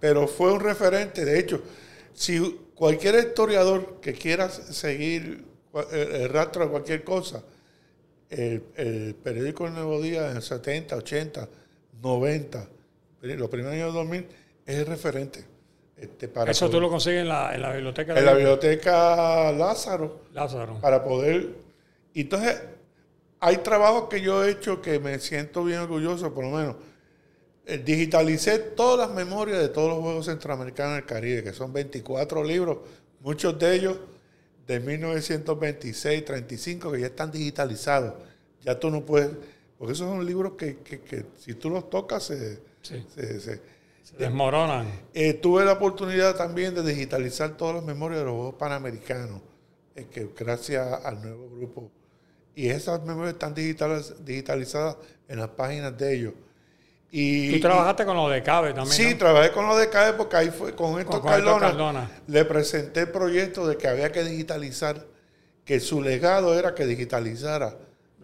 pero 0.00 0.26
fue 0.26 0.52
un 0.52 0.60
referente. 0.60 1.24
De 1.24 1.38
hecho, 1.38 1.62
si 2.14 2.40
cualquier 2.74 3.16
historiador 3.16 4.00
que 4.00 4.14
quiera 4.14 4.48
seguir 4.48 5.44
el, 5.92 6.28
rastro 6.30 6.64
de 6.64 6.70
cualquier 6.70 7.04
cosa, 7.04 7.42
el, 8.30 8.64
el 8.76 9.14
periódico 9.14 9.66
El 9.66 9.74
Nuevo 9.74 10.00
Día 10.00 10.30
en 10.30 10.42
70, 10.42 10.96
80, 10.96 11.48
90, 12.02 12.68
los 13.22 13.48
primeros 13.48 13.74
años 13.74 13.94
2000, 13.94 14.26
es 14.66 14.76
el 14.76 14.86
referente. 14.86 15.55
Este, 15.96 16.30
Eso 16.48 16.68
tú 16.68 16.78
lo 16.78 16.90
consigues 16.90 17.22
en 17.22 17.28
la, 17.28 17.54
en 17.54 17.62
la 17.62 17.72
biblioteca. 17.72 18.18
En 18.18 18.24
la 18.24 18.34
biblioteca 18.34 19.50
Lázaro. 19.52 20.24
Lázaro. 20.34 20.78
Para 20.80 21.02
poder... 21.02 21.54
Entonces, 22.14 22.62
hay 23.40 23.58
trabajos 23.58 24.08
que 24.08 24.20
yo 24.20 24.44
he 24.44 24.50
hecho 24.50 24.82
que 24.82 24.98
me 24.98 25.18
siento 25.18 25.64
bien 25.64 25.80
orgulloso, 25.80 26.34
por 26.34 26.44
lo 26.44 26.50
menos. 26.50 26.76
Eh, 27.64 27.78
digitalicé 27.78 28.58
todas 28.58 29.08
las 29.08 29.16
memorias 29.16 29.58
de 29.58 29.68
todos 29.68 29.88
los 29.88 29.98
Juegos 30.00 30.26
Centroamericanos 30.26 30.96
del 30.96 31.06
Caribe, 31.06 31.42
que 31.42 31.52
son 31.52 31.72
24 31.72 32.44
libros, 32.44 32.78
muchos 33.20 33.58
de 33.58 33.74
ellos 33.74 33.96
de 34.66 34.80
1926, 34.80 36.24
35, 36.24 36.92
que 36.92 37.00
ya 37.00 37.06
están 37.06 37.32
digitalizados. 37.32 38.14
Ya 38.62 38.78
tú 38.78 38.90
no 38.90 39.04
puedes... 39.04 39.30
Porque 39.78 39.92
esos 39.92 40.08
son 40.08 40.24
libros 40.24 40.54
que, 40.54 40.76
si 41.38 41.54
tú 41.54 41.68
los 41.70 41.90
tocas 41.90 42.22
se, 42.24 42.60
se 42.82 43.60
desmoronan. 44.18 44.86
Eh, 45.14 45.34
tuve 45.34 45.64
la 45.64 45.72
oportunidad 45.72 46.36
también 46.36 46.74
de 46.74 46.82
digitalizar 46.82 47.56
todas 47.56 47.76
las 47.76 47.84
memorias 47.84 48.20
de 48.20 48.26
los 48.26 48.34
Juegos 48.34 48.54
Panamericanos, 48.54 49.40
eh, 49.94 50.06
que 50.10 50.30
gracias 50.36 51.04
al 51.04 51.22
nuevo 51.22 51.48
grupo. 51.50 51.90
Y 52.54 52.68
esas 52.68 53.04
memorias 53.04 53.34
están 53.34 53.54
digitalizadas 53.54 54.96
en 55.28 55.38
las 55.38 55.48
páginas 55.48 55.96
de 55.96 56.16
ellos. 56.16 56.34
Y, 57.10 57.52
¿Tú 57.52 57.60
trabajaste 57.60 58.04
con 58.04 58.16
lo 58.16 58.28
de 58.28 58.42
CABE 58.42 58.72
también? 58.72 58.96
Sí, 58.96 59.14
trabajé 59.14 59.52
con 59.52 59.66
lo 59.66 59.76
de 59.76 59.88
CABE 59.88 60.14
porque 60.14 60.36
ahí 60.36 60.50
fue 60.50 60.74
con 60.74 60.98
estos 60.98 61.20
Cardona, 61.20 62.10
Le 62.26 62.44
presenté 62.44 63.00
el 63.00 63.10
proyecto 63.10 63.66
de 63.66 63.76
que 63.76 63.86
había 63.86 64.10
que 64.10 64.24
digitalizar, 64.24 65.06
que 65.64 65.80
su 65.80 66.02
legado 66.02 66.58
era 66.58 66.74
que 66.74 66.84
digitalizara 66.84 67.76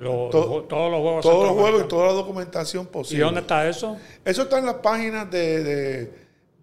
todos 0.03 0.91
los 0.91 1.01
juegos. 1.01 1.23
Todos 1.23 1.47
los 1.49 1.57
juegos 1.57 1.83
y 1.85 1.89
toda 1.89 2.07
la 2.07 2.13
documentación 2.13 2.87
posible. 2.87 3.23
¿Y 3.23 3.25
dónde 3.25 3.41
está 3.41 3.69
eso? 3.69 3.97
Eso 4.25 4.43
está 4.43 4.59
en 4.59 4.67
las 4.67 4.77
páginas 4.77 5.31
de, 5.31 6.11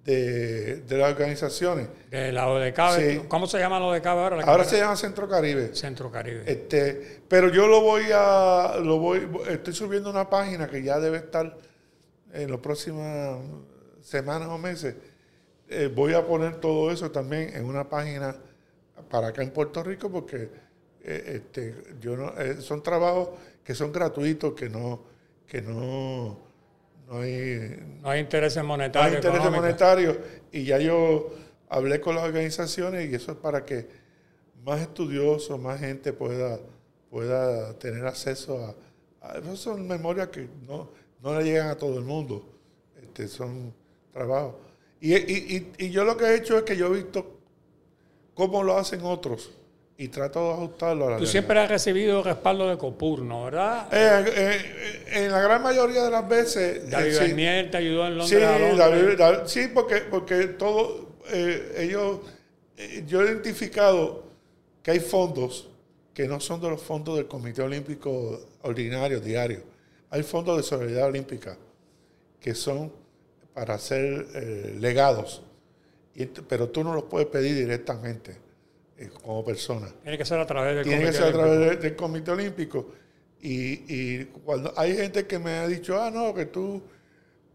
de, 0.05 0.97
las 0.97 1.11
organizaciones. 1.11 1.87
De 2.09 2.31
la 2.31 2.47
ODK. 2.47 3.27
¿Cómo 3.27 3.47
se 3.47 3.59
llama 3.59 3.79
la 3.79 3.85
ODK 3.85 4.05
ahora? 4.07 4.43
ahora 4.43 4.63
se 4.63 4.77
llama 4.77 4.95
Centro 4.95 5.27
Caribe. 5.27 5.75
Centro 5.75 6.11
Caribe. 6.11 6.43
Este, 6.45 7.21
pero 7.27 7.49
yo 7.49 7.67
lo 7.67 7.81
voy 7.81 8.05
a. 8.13 8.75
Lo 8.83 8.97
voy, 8.97 9.27
estoy 9.49 9.73
subiendo 9.73 10.09
una 10.09 10.29
página 10.29 10.67
que 10.67 10.83
ya 10.83 10.99
debe 10.99 11.17
estar 11.17 11.55
en 12.33 12.51
las 12.51 12.59
próximas 12.59 13.37
semanas 14.01 14.49
o 14.49 14.57
meses. 14.57 14.95
Eh, 15.67 15.91
voy 15.93 16.13
a 16.13 16.25
poner 16.25 16.55
todo 16.55 16.91
eso 16.91 17.11
también 17.11 17.55
en 17.55 17.65
una 17.65 17.87
página 17.87 18.35
para 19.09 19.27
acá 19.27 19.43
en 19.43 19.51
Puerto 19.51 19.83
Rico 19.83 20.09
porque 20.11 20.49
eh, 21.03 21.33
este, 21.35 21.75
yo 21.99 22.17
no, 22.17 22.37
eh, 22.37 22.61
son 22.61 22.83
trabajos 22.83 23.29
que 23.63 23.73
son 23.75 23.91
gratuitos, 23.91 24.53
que 24.53 24.69
no, 24.69 25.01
que 25.47 25.61
no, 25.61 26.37
no 27.07 27.19
hay, 27.19 27.79
no 28.01 28.09
hay 28.09 28.19
intereses 28.19 28.63
monetarios. 28.63 29.23
No 29.23 29.29
hay 29.29 29.35
intereses 29.35 29.51
monetarios. 29.51 30.17
Y 30.51 30.63
ya 30.63 30.79
yo 30.79 31.33
hablé 31.69 32.01
con 32.01 32.15
las 32.15 32.25
organizaciones 32.25 33.09
y 33.09 33.15
eso 33.15 33.31
es 33.31 33.37
para 33.37 33.65
que 33.65 33.87
más 34.63 34.81
estudiosos, 34.81 35.59
más 35.59 35.79
gente 35.79 36.13
pueda, 36.13 36.59
pueda 37.09 37.77
tener 37.79 38.05
acceso 38.05 38.75
a, 39.21 39.29
a 39.35 39.55
son 39.55 39.87
memorias 39.87 40.29
que 40.29 40.47
no, 40.67 40.89
no 41.21 41.37
le 41.37 41.45
llegan 41.45 41.69
a 41.69 41.77
todo 41.77 41.97
el 41.97 42.05
mundo. 42.05 42.45
Este, 43.01 43.27
son 43.27 43.73
trabajos. 44.11 44.55
Y, 45.01 45.15
y, 45.15 45.71
y, 45.77 45.89
yo 45.91 46.03
lo 46.03 46.17
que 46.17 46.25
he 46.25 46.35
hecho 46.35 46.57
es 46.57 46.63
que 46.63 46.75
yo 46.75 46.87
he 46.87 46.97
visto 46.97 47.39
cómo 48.33 48.63
lo 48.63 48.77
hacen 48.77 49.01
otros 49.03 49.51
y 49.99 50.07
trato 50.07 50.47
de 50.47 50.53
ajustarlo 50.53 51.07
a 51.07 51.11
la 51.11 51.17
Tú 51.17 51.25
siempre 51.25 51.59
has 51.59 51.69
recibido 51.69 52.23
respaldo 52.23 52.69
de 52.69 52.77
COPUR, 52.77 53.21
¿no? 53.21 53.43
¿Verdad? 53.43 53.89
Eh, 53.91 54.31
eh, 54.33 55.25
en 55.25 55.29
la 55.29 55.41
gran 55.41 55.61
mayoría 55.61 56.05
de 56.05 56.09
las 56.09 56.25
veces... 56.25 56.85
Eh, 56.85 56.87
David 56.89 57.11
sí, 57.11 57.69
te 57.69 57.77
ayudó 57.77 58.07
en 58.07 58.17
Londres. 58.17 59.43
Sí, 59.45 59.59
sí 59.59 59.67
porque, 59.73 59.97
porque 60.09 60.47
todo, 60.47 61.17
ellos... 61.75 62.21
yo 63.07 63.21
he 63.21 63.25
identificado 63.25 64.23
que 64.81 64.91
hay 64.91 65.01
fondos 65.01 65.67
que 66.13 66.29
no 66.29 66.39
son 66.39 66.61
de 66.61 66.69
los 66.69 66.81
fondos 66.81 67.17
del 67.17 67.27
Comité 67.27 67.61
Olímpico 67.61 68.39
Ordinario, 68.61 69.19
diario. 69.19 69.63
Hay 70.11 70.23
fondos 70.23 70.55
de 70.55 70.63
solidaridad 70.63 71.07
olímpica 71.07 71.57
que 72.39 72.55
son 72.55 72.89
para 73.53 73.77
ser 73.77 74.27
legados, 74.79 75.41
pero 76.47 76.69
tú 76.69 76.85
no 76.85 76.93
los 76.93 77.03
puedes 77.03 77.27
pedir 77.27 77.53
directamente 77.57 78.31
eh, 78.31 78.48
como 79.07 79.43
persona. 79.45 79.87
Tiene 80.03 80.17
que 80.17 80.25
ser 80.25 80.39
a 80.39 80.45
través 80.45 80.75
del 80.75 80.83
Tiene 80.83 80.97
Comité 81.03 81.11
que 81.11 81.17
ser 81.17 81.27
a 81.27 81.37
través 81.37 81.81
del, 81.81 81.95
Comité 81.95 82.31
Olímpico. 82.31 82.91
Y, 83.41 84.25
cuando 84.25 84.73
hay 84.75 84.95
gente 84.95 85.25
que 85.25 85.39
me 85.39 85.51
ha 85.51 85.67
dicho, 85.67 86.01
ah, 86.01 86.11
no, 86.11 86.33
que 86.33 86.47
tú, 86.47 86.81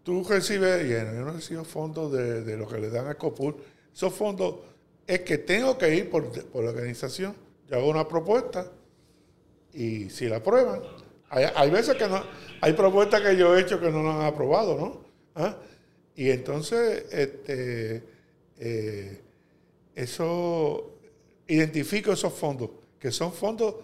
tú 0.02 0.24
recibes, 0.24 0.88
yo 0.88 1.04
no 1.04 1.32
recibo 1.32 1.64
fondos 1.64 2.12
de, 2.12 2.56
lo 2.56 2.66
que 2.66 2.78
le 2.78 2.90
dan 2.90 3.08
a 3.08 3.14
COPUR. 3.16 3.56
Esos 3.94 4.12
fondos 4.14 4.56
es 5.06 5.20
que 5.20 5.38
tengo 5.38 5.76
que 5.76 5.94
ir 5.94 6.10
por, 6.10 6.24
la 6.36 6.70
organización. 6.70 7.34
Yo 7.68 7.76
hago 7.76 7.90
una 7.90 8.08
propuesta 8.08 8.70
y 9.72 10.08
si 10.10 10.26
la 10.28 10.36
aprueban, 10.36 10.80
hay, 11.28 11.70
veces 11.70 11.96
que 11.96 12.06
no, 12.06 12.22
hay 12.60 12.72
propuestas 12.74 13.20
que 13.20 13.36
yo 13.36 13.56
he 13.56 13.60
hecho 13.60 13.80
que 13.80 13.90
no 13.90 14.02
la 14.02 14.14
han 14.14 14.22
aprobado, 14.22 14.76
¿no? 14.78 15.04
¿Ah? 15.34 15.56
Y 16.14 16.30
entonces, 16.30 17.06
este, 17.10 18.04
eh, 18.58 19.20
eso 19.94 20.93
identifico 21.46 22.12
esos 22.12 22.32
fondos, 22.32 22.70
que 22.98 23.10
son 23.10 23.32
fondos 23.32 23.76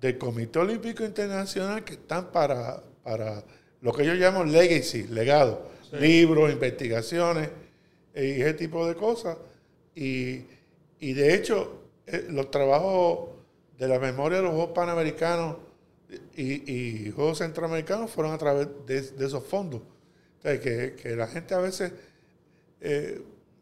del 0.00 0.18
Comité 0.18 0.58
Olímpico 0.58 1.04
Internacional 1.04 1.84
que 1.84 1.94
están 1.94 2.30
para, 2.30 2.82
para 3.02 3.44
lo 3.80 3.92
que 3.92 4.04
yo 4.04 4.14
llamo 4.14 4.44
legacy, 4.44 5.04
legado. 5.04 5.70
libros, 5.92 6.52
investigaciones 6.52 7.50
eh, 8.14 8.36
y 8.38 8.42
ese 8.42 8.54
tipo 8.54 8.86
de 8.86 8.94
cosas. 8.94 9.36
Y, 9.94 10.42
y 11.00 11.12
de 11.12 11.34
hecho, 11.34 11.82
eh, 12.06 12.26
los 12.30 12.50
trabajos 12.50 13.30
de 13.78 13.88
la 13.88 13.98
memoria 13.98 14.38
de 14.38 14.44
los 14.44 14.52
Juegos 14.52 14.72
Panamericanos 14.74 15.56
y, 16.36 16.72
y 16.72 17.10
Juegos 17.10 17.38
Centroamericanos 17.38 18.10
fueron 18.10 18.32
a 18.32 18.38
través 18.38 18.68
de, 18.86 19.02
de 19.02 19.26
esos 19.26 19.44
fondos. 19.44 19.80
O 19.80 20.42
sea, 20.42 20.58
que, 20.60 20.96
que, 21.00 21.16
la 21.16 21.26
gente 21.26 21.54
a 21.54 21.58
veces 21.58 21.92
eh, 22.80 23.20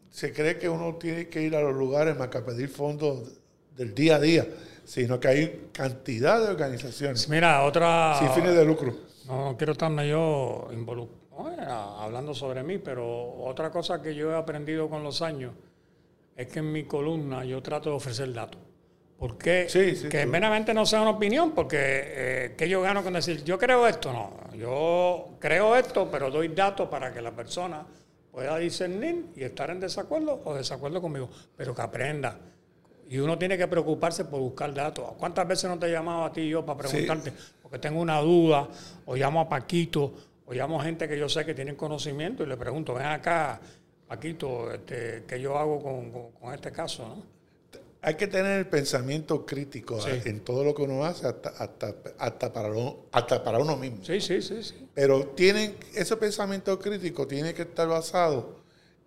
se 0.09 0.33
cree 0.33 0.57
que 0.57 0.67
uno 0.67 0.95
tiene 0.95 1.27
que 1.27 1.41
ir 1.41 1.55
a 1.55 1.61
los 1.61 1.75
lugares 1.75 2.17
más 2.17 2.29
que 2.29 2.39
a 2.39 2.45
pedir 2.45 2.69
fondos 2.69 3.39
del 3.75 3.93
día 3.93 4.15
a 4.15 4.19
día, 4.19 4.47
sino 4.83 5.19
que 5.19 5.27
hay 5.27 5.69
cantidad 5.71 6.39
de 6.39 6.47
organizaciones. 6.47 7.29
Mira, 7.29 7.63
otra... 7.63 8.17
Sin 8.19 8.29
fines 8.29 8.55
de 8.55 8.65
lucro. 8.65 8.93
No, 9.27 9.55
quiero 9.57 9.73
estarme 9.73 10.07
yo 10.07 10.67
involucrado, 10.71 11.99
hablando 11.99 12.33
sobre 12.33 12.63
mí, 12.63 12.79
pero 12.79 13.35
otra 13.43 13.69
cosa 13.69 14.01
que 14.01 14.15
yo 14.15 14.31
he 14.31 14.35
aprendido 14.35 14.89
con 14.89 15.03
los 15.03 15.21
años 15.21 15.53
es 16.35 16.47
que 16.47 16.59
en 16.59 16.71
mi 16.71 16.85
columna 16.85 17.45
yo 17.45 17.61
trato 17.61 17.89
de 17.89 17.95
ofrecer 17.95 18.33
datos. 18.33 18.61
Porque 19.19 19.67
que 20.09 20.25
meramente 20.25 20.73
no 20.73 20.85
sea 20.85 21.01
una 21.01 21.11
opinión, 21.11 21.51
porque 21.51 21.77
eh, 21.77 22.55
que 22.57 22.69
yo 22.69 22.81
gano 22.81 23.03
con 23.03 23.13
decir, 23.13 23.43
yo 23.43 23.57
creo 23.57 23.85
esto, 23.85 24.13
no, 24.13 24.55
yo 24.55 25.35
creo 25.39 25.75
esto, 25.75 26.09
pero 26.09 26.31
doy 26.31 26.47
datos 26.47 26.87
para 26.87 27.11
que 27.13 27.21
la 27.21 27.31
persona 27.35 27.85
pueda 28.39 28.57
discernir 28.57 29.25
y 29.35 29.43
estar 29.43 29.69
en 29.69 29.81
desacuerdo 29.81 30.41
o 30.45 30.53
desacuerdo 30.53 31.01
conmigo, 31.01 31.29
pero 31.57 31.75
que 31.75 31.81
aprenda. 31.81 32.37
Y 33.09 33.17
uno 33.17 33.37
tiene 33.37 33.57
que 33.57 33.67
preocuparse 33.67 34.23
por 34.23 34.39
buscar 34.39 34.73
datos. 34.73 35.11
¿Cuántas 35.17 35.45
veces 35.45 35.69
no 35.69 35.77
te 35.77 35.87
he 35.87 35.91
llamado 35.91 36.23
a 36.23 36.31
ti 36.31 36.41
y 36.41 36.49
yo 36.51 36.65
para 36.65 36.79
preguntarte? 36.79 37.33
Porque 37.61 37.79
tengo 37.79 37.99
una 37.99 38.21
duda, 38.21 38.69
o 39.05 39.17
llamo 39.17 39.41
a 39.41 39.49
Paquito, 39.49 40.13
o 40.45 40.53
llamo 40.53 40.79
a 40.79 40.85
gente 40.85 41.05
que 41.05 41.19
yo 41.19 41.27
sé 41.27 41.43
que 41.45 41.53
tienen 41.53 41.75
conocimiento 41.75 42.41
y 42.41 42.45
le 42.45 42.55
pregunto, 42.55 42.93
ven 42.93 43.07
acá, 43.07 43.59
Paquito, 44.07 44.71
este, 44.71 45.25
¿qué 45.27 45.41
yo 45.41 45.57
hago 45.57 45.83
con, 45.83 46.31
con 46.31 46.53
este 46.53 46.71
caso? 46.71 47.09
¿no? 47.09 47.38
Hay 48.01 48.15
que 48.15 48.27
tener 48.27 48.59
el 48.59 48.67
pensamiento 48.67 49.45
crítico 49.45 49.99
en 50.07 50.39
todo 50.41 50.63
lo 50.63 50.73
que 50.73 50.83
uno 50.83 51.05
hace, 51.05 51.27
hasta, 51.27 51.49
hasta, 51.49 51.95
hasta, 52.17 52.53
para, 52.53 52.69
hasta 53.11 53.43
para 53.43 53.59
uno 53.59 53.75
mismo. 53.75 54.03
Sí, 54.05 54.21
sí, 54.21 54.41
sí, 54.41 54.63
sí. 54.63 54.87
Pero 54.93 55.27
tienen, 55.27 55.75
ese 55.93 56.15
pensamiento 56.17 56.79
crítico 56.79 57.27
tiene 57.27 57.53
que 57.53 57.63
estar 57.63 57.87
basado 57.87 58.59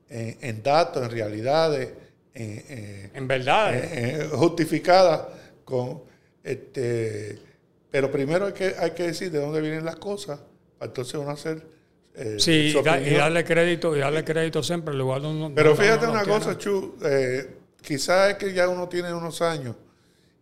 en, 0.08 0.62
datos, 0.62 1.02
en 1.04 1.10
realidades, 1.10 1.90
en, 2.34 3.10
en 3.14 3.28
verdades. 3.28 4.30
justificadas 4.32 5.22
con 5.64 6.02
este 6.44 7.52
pero 7.92 8.10
primero 8.10 8.46
hay 8.46 8.54
que, 8.54 8.74
hay 8.78 8.92
que 8.92 9.04
decir 9.04 9.30
de 9.30 9.38
dónde 9.38 9.60
vienen 9.60 9.84
las 9.84 9.96
cosas, 9.96 10.40
para 10.78 10.88
entonces 10.88 11.14
uno 11.14 11.30
hacer 11.30 11.62
eh, 12.14 12.36
sí, 12.38 12.74
y, 12.74 13.14
darle 13.14 13.44
crédito, 13.44 13.94
y 13.94 14.00
darle 14.00 14.24
crédito 14.24 14.62
siempre, 14.62 14.94
igual 14.94 15.52
Pero 15.54 15.76
fíjate 15.76 16.06
una 16.06 16.24
cosa, 16.24 16.56
Chu, 16.56 16.96
eh, 17.04 17.50
quizás 17.82 18.30
es 18.30 18.36
que 18.36 18.52
ya 18.52 18.68
uno 18.68 18.88
tiene 18.88 19.12
unos 19.12 19.42
años 19.42 19.76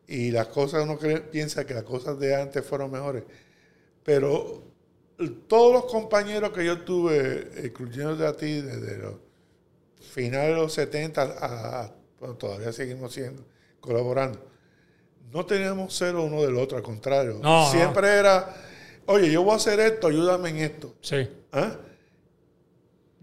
y 0.06 0.30
las 0.30 0.49
cosas, 0.49 0.85
uno 0.85 0.99
piensa 1.30 1.64
que 1.64 1.75
las 1.75 1.85
cosas 1.85 2.18
de 2.18 2.35
antes 2.35 2.64
fueron 2.64 2.90
mejores. 2.90 3.25
Pero 4.04 4.62
todos 5.47 5.73
los 5.73 5.85
compañeros 5.85 6.50
que 6.50 6.64
yo 6.64 6.82
tuve, 6.82 7.50
incluyendo 7.64 8.26
a 8.26 8.37
ti, 8.37 8.61
desde 8.61 8.99
los 8.99 9.14
finales 10.00 10.54
de 10.54 10.62
los 10.62 10.73
70 10.73 11.23
a, 11.23 11.94
bueno, 12.18 12.35
todavía 12.37 12.73
seguimos 12.73 13.12
siendo, 13.12 13.44
colaborando, 13.80 14.40
no 15.32 15.47
teníamos 15.47 15.94
cero 15.97 16.25
uno 16.25 16.42
del 16.42 16.56
otro, 16.56 16.76
al 16.76 16.82
contrario. 16.82 17.40
Siempre 17.70 18.09
era, 18.09 18.54
oye, 19.07 19.31
yo 19.31 19.42
voy 19.42 19.53
a 19.53 19.57
hacer 19.57 19.79
esto, 19.79 20.09
ayúdame 20.09 20.50
en 20.50 20.57
esto. 20.57 20.94
Sí. 21.00 21.29
¿Ah? 21.53 21.76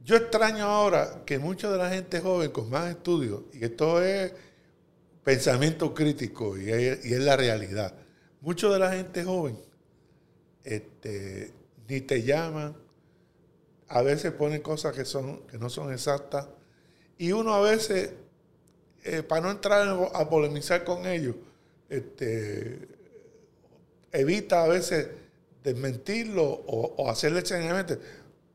Yo 0.08 0.16
extraño 0.16 0.64
ahora 0.64 1.24
que 1.26 1.38
mucha 1.38 1.70
de 1.70 1.78
la 1.78 1.90
gente 1.90 2.22
joven 2.22 2.50
con 2.52 2.70
más 2.70 2.90
estudios, 2.90 3.42
y 3.52 3.66
esto 3.66 4.02
es 4.02 4.32
pensamiento 5.22 5.94
crítico 5.94 6.58
y 6.58 6.72
es, 6.72 7.20
la 7.20 7.36
realidad, 7.36 7.94
mucha 8.40 8.70
de 8.70 8.80
la 8.80 8.94
gente 8.94 9.26
joven 9.26 9.60
este, 10.64 11.52
ni 11.90 12.00
te 12.00 12.24
llaman, 12.24 12.78
a 13.90 14.02
veces 14.02 14.32
ponen 14.32 14.62
cosas 14.62 14.96
que, 14.96 15.04
son, 15.04 15.46
que 15.48 15.58
no 15.58 15.70
son 15.70 15.92
exactas, 15.92 16.48
y 17.18 17.34
uno 17.34 17.54
a 17.54 17.60
veces, 17.60 18.12
eh, 19.04 19.24
para 19.24 19.42
no 19.42 19.52
entrar 19.52 20.10
a 20.14 20.30
polemizar 20.30 20.86
con 20.86 21.06
ellos, 21.06 21.36
este, 21.90 22.88
evita 24.14 24.64
a 24.64 24.68
veces 24.70 25.10
desmentirlo 25.66 26.46
o, 26.46 26.96
o 26.96 27.10
hacerle 27.10 27.40
extrañamente 27.40 28.00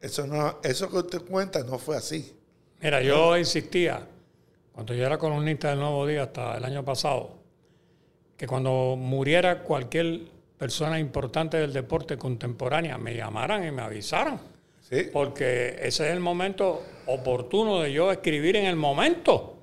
eso, 0.02 0.26
no, 0.26 0.58
eso 0.64 0.90
que 0.90 0.98
usted 0.98 1.22
cuenta 1.22 1.62
no 1.62 1.78
fue 1.78 1.96
así. 1.96 2.36
Mira, 2.80 3.00
yo 3.00 3.38
insistía, 3.38 4.04
cuando 4.72 4.92
yo 4.94 5.06
era 5.06 5.16
columnista 5.16 5.70
del 5.70 5.78
Nuevo 5.78 6.06
Día 6.06 6.24
hasta 6.24 6.56
el 6.56 6.64
año 6.64 6.84
pasado, 6.84 7.38
que 8.36 8.48
cuando 8.48 8.96
muriera 8.98 9.62
cualquier 9.62 10.22
persona 10.58 10.98
importante 10.98 11.56
del 11.56 11.72
deporte 11.72 12.18
contemporánea, 12.18 12.98
me 12.98 13.14
llamaran 13.14 13.64
y 13.64 13.70
me 13.70 13.82
avisaran. 13.82 14.40
¿Sí? 14.80 15.08
Porque 15.12 15.76
ese 15.80 16.08
es 16.08 16.12
el 16.12 16.20
momento 16.20 16.82
oportuno 17.06 17.80
de 17.80 17.92
yo 17.92 18.10
escribir 18.10 18.56
en 18.56 18.66
el 18.66 18.76
momento. 18.76 19.56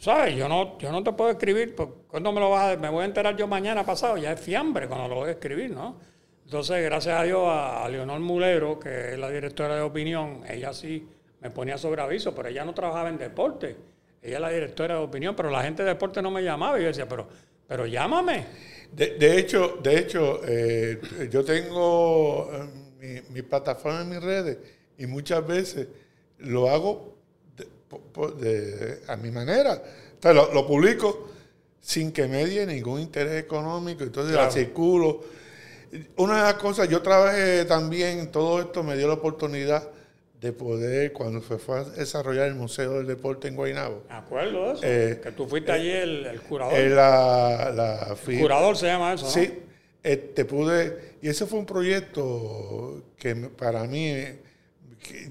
¿Sabes? 0.00 0.34
Yo 0.34 0.48
no, 0.48 0.76
yo 0.78 0.90
no 0.90 1.02
te 1.04 1.12
puedo 1.12 1.30
escribir, 1.30 1.74
pues, 1.76 1.88
¿cuándo 2.08 2.32
me 2.32 2.40
lo 2.40 2.50
vas 2.50 2.74
a 2.74 2.76
Me 2.76 2.88
voy 2.88 3.02
a 3.02 3.06
enterar 3.06 3.36
yo 3.36 3.46
mañana 3.46 3.86
pasado, 3.86 4.16
ya 4.16 4.32
es 4.32 4.40
fiambre 4.40 4.88
cuando 4.88 5.08
lo 5.08 5.14
voy 5.14 5.28
a 5.28 5.32
escribir, 5.32 5.70
¿no? 5.70 5.96
Entonces, 6.46 6.80
gracias 6.84 7.20
a 7.20 7.24
Dios, 7.24 7.42
a, 7.44 7.88
Leonor 7.88 8.20
Mulero, 8.20 8.78
que 8.78 9.14
es 9.14 9.18
la 9.18 9.28
directora 9.30 9.74
de 9.74 9.80
opinión, 9.80 10.44
ella 10.48 10.72
sí 10.72 11.04
me 11.40 11.50
ponía 11.50 11.76
sobre 11.76 12.00
aviso, 12.00 12.36
pero 12.36 12.48
ella 12.48 12.64
no 12.64 12.72
trabajaba 12.72 13.08
en 13.08 13.18
deporte. 13.18 13.74
Ella 14.22 14.36
es 14.36 14.40
la 14.40 14.50
directora 14.50 14.94
de 14.94 15.00
opinión, 15.00 15.34
pero 15.34 15.50
la 15.50 15.64
gente 15.64 15.82
de 15.82 15.88
deporte 15.88 16.22
no 16.22 16.30
me 16.30 16.44
llamaba 16.44 16.78
y 16.78 16.82
yo 16.82 16.86
decía, 16.86 17.08
pero, 17.08 17.26
pero 17.66 17.84
llámame. 17.84 18.46
De, 18.92 19.38
hecho, 19.38 19.78
de 19.82 19.98
hecho 19.98 20.40
eh, 20.46 21.00
yo 21.32 21.44
tengo 21.44 22.48
eh, 23.00 23.24
mi, 23.30 23.42
plataforma 23.42 24.02
en 24.02 24.10
mis 24.10 24.22
redes 24.22 24.58
y 24.98 25.06
muchas 25.06 25.44
veces 25.44 25.88
lo 26.38 26.70
hago 26.70 27.16
a 29.08 29.16
mi 29.16 29.32
manera. 29.32 29.82
O 30.22 30.32
lo, 30.32 30.64
publico 30.64 31.28
sin 31.80 32.12
que 32.12 32.28
me 32.28 32.46
dé 32.46 32.64
ningún 32.66 33.00
interés 33.00 33.42
económico, 33.42 34.04
entonces 34.04 34.36
la 34.36 34.48
circulo 34.48 35.34
una 36.16 36.36
de 36.36 36.42
las 36.42 36.54
cosas, 36.54 36.88
yo 36.88 37.02
trabajé 37.02 37.64
también, 37.64 38.30
todo 38.30 38.60
esto 38.60 38.82
me 38.82 38.96
dio 38.96 39.08
la 39.08 39.14
oportunidad 39.14 39.88
de 40.40 40.52
poder, 40.52 41.12
cuando 41.12 41.40
se 41.40 41.58
fue 41.58 41.80
a 41.80 41.84
desarrollar 41.84 42.46
el 42.46 42.54
Museo 42.54 42.98
del 42.98 43.06
Deporte 43.06 43.48
en 43.48 43.56
Guaynabo. 43.56 44.04
Me 44.08 44.14
acuerdo 44.14 44.66
de 44.66 44.72
eso, 44.72 44.82
eh, 44.84 45.20
que 45.22 45.32
tú 45.32 45.46
fuiste 45.46 45.72
allí 45.72 45.90
el, 45.90 46.40
curador. 46.48 46.74
el 46.74 48.40
curador 48.40 48.76
se 48.76 48.86
llama 48.86 49.14
eso, 49.14 49.24
¿no? 49.24 49.30
Sí, 49.30 49.60
este, 50.02 50.44
pude, 50.44 51.16
y 51.22 51.28
ese 51.28 51.46
fue 51.46 51.58
un 51.58 51.66
proyecto 51.66 53.02
que 53.18 53.34
para 53.34 53.84
mí, 53.84 54.14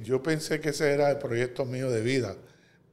yo 0.04 0.22
pensé 0.24 0.60
que 0.60 0.70
ese 0.70 0.92
era 0.92 1.12
el 1.12 1.18
proyecto 1.18 1.66
mío 1.66 1.90
de 1.90 2.02
vida, 2.02 2.36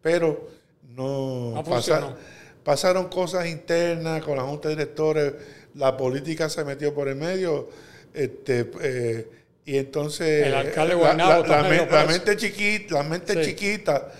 pero 0.03 0.49
no, 0.95 1.55
no 1.55 1.65
pasaron, 1.65 2.15
pasaron 2.63 3.09
cosas 3.09 3.47
internas 3.47 4.23
con 4.23 4.37
la 4.37 4.43
Junta 4.43 4.69
de 4.69 4.77
Directores, 4.77 5.33
la 5.75 5.97
política 5.97 6.49
se 6.49 6.65
metió 6.65 6.95
por 6.95 7.09
el 7.09 7.17
medio, 7.17 7.69
este, 8.15 8.71
eh, 8.81 9.29
y 9.65 9.77
entonces 9.77 10.47
el 10.47 10.55
alcalde 10.55 10.97
la, 10.97 11.15
la, 11.41 12.05
mente 12.07 12.37
chiquita, 12.37 12.95
la 12.95 13.03
mente 13.05 13.43
chiquita, 13.43 14.13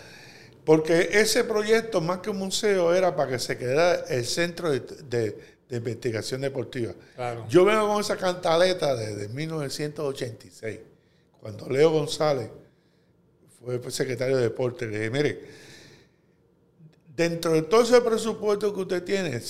porque 0.65 1.09
ese 1.13 1.45
proyecto 1.45 2.01
más 2.01 2.19
que 2.19 2.31
un 2.31 2.39
museo 2.39 2.95
era 2.95 3.15
para 3.17 3.33
que 3.33 3.39
se 3.39 3.59
quedara 3.59 4.05
el 4.09 4.25
centro 4.25 4.71
de, 4.71 5.53
investigación 5.71 6.43
deportiva. 6.43 6.93
Yo 7.49 7.65
vengo 7.65 7.89
con 7.89 8.01
esa 8.01 8.17
cantaleta 8.17 8.95
desde 8.95 9.29
1986, 9.29 10.81
cuando 11.41 11.69
Leo 11.69 11.91
González 11.91 12.51
fue 13.65 13.91
secretario 13.91 14.37
de 14.37 14.43
deporte, 14.43 14.87
le 14.87 14.99
dije, 14.99 15.11
mire, 15.11 15.41
dentro 17.17 17.53
de 17.53 17.63
todo 17.63 17.83
ese 17.83 18.01
presupuesto 18.01 18.75
que 18.75 18.81
usted 18.81 19.03
tiene, 19.03 19.41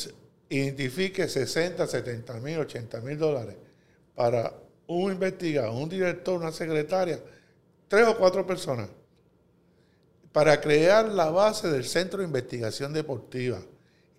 identifique 0.53 1.29
60, 1.29 1.87
70 1.87 2.35
mil, 2.41 2.59
80 2.59 3.01
mil 3.01 3.19
dólares 3.19 3.57
para 4.15 4.53
un 4.87 5.13
investigador, 5.13 5.75
un 5.75 5.89
director, 5.89 6.39
una 6.39 6.53
secretaria, 6.53 7.19
tres 7.89 8.07
o 8.07 8.17
cuatro 8.19 8.47
personas, 8.47 8.91
para 10.31 10.61
crear 10.61 11.09
la 11.09 11.31
base 11.31 11.71
del 11.71 11.85
Centro 11.85 12.19
de 12.19 12.27
Investigación 12.27 12.93
Deportiva, 12.93 13.61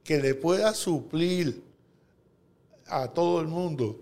que 0.04 0.19
le 0.19 0.34
pueda 0.34 0.74
suplir 0.74 1.63
a 2.88 3.08
todo 3.08 3.39
el 3.39 3.48
mundo 3.48 4.00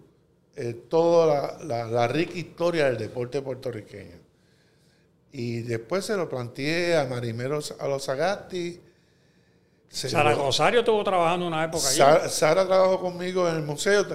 eh, 0.55 0.73
toda 0.89 1.61
la, 1.63 2.07
rica 2.07 2.37
historia 2.37 2.85
del 2.85 2.97
deporte 2.97 3.41
puertorriqueño. 3.41 4.19
Y 5.33 5.61
después 5.61 6.05
se 6.05 6.15
lo 6.15 6.29
planteé 6.29 6.97
a 6.97 7.05
Marimeros 7.05 7.75
a 7.79 7.87
los 7.87 8.07
Agasti, 8.09 8.79
Sara 9.91 10.33
Rosario 10.33 10.79
estuvo 10.79 11.03
trabajando 11.03 11.47
una 11.47 11.65
época 11.65 11.87
allí. 11.89 12.29
Sara, 12.29 12.65
trabajó 12.65 12.99
conmigo 13.01 13.47
en 13.49 13.55
el 13.57 13.63
museo. 13.63 14.05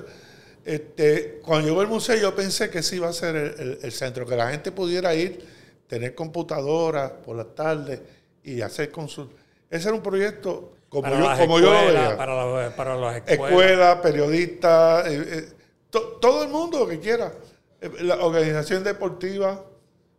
Este, 0.65 1.39
cuando 1.45 1.69
llegó 1.69 1.83
el 1.83 1.89
museo 1.89 2.17
yo 2.17 2.35
pensé 2.35 2.71
que 2.71 2.83
sí 2.83 2.97
iba 2.97 3.09
a 3.09 3.13
ser 3.13 3.37
el, 3.37 3.93
centro, 3.93 4.27
que 4.27 4.35
la 4.37 4.51
gente 4.51 4.73
pudiera 4.73 5.15
ir 5.15 5.45
tener 5.87 6.15
computadoras 6.15 7.13
por 7.25 7.37
las 7.37 7.55
tardes 7.55 8.01
y 8.43 8.61
hacer 8.63 8.91
consultas. 8.91 9.39
Ese 9.71 9.89
era 9.89 9.97
un 9.97 10.03
proyecto 10.03 10.73
como 10.89 11.03
Para 11.03 11.37
yo, 11.37 11.43
como 11.45 11.61
yo 11.61 11.67
lo 11.71 11.77
escuelas, 11.79 12.05
veía. 12.05 12.17
Para, 12.17 12.35
las- 12.47 12.73
para 12.75 12.97
las 12.97 13.17
escuelas. 13.17 13.51
Escuela, 13.51 14.03
periodistas, 14.03 15.07
eh, 15.09 15.25
eh, 15.29 15.49
to- 15.91 16.19
todo 16.21 16.43
el 16.43 16.49
mundo 16.49 16.87
que 16.89 16.99
quiera. 17.01 17.33
Eh, 17.81 17.91
La 18.01 18.17
organización 18.25 18.83
deportiva, 18.83 19.63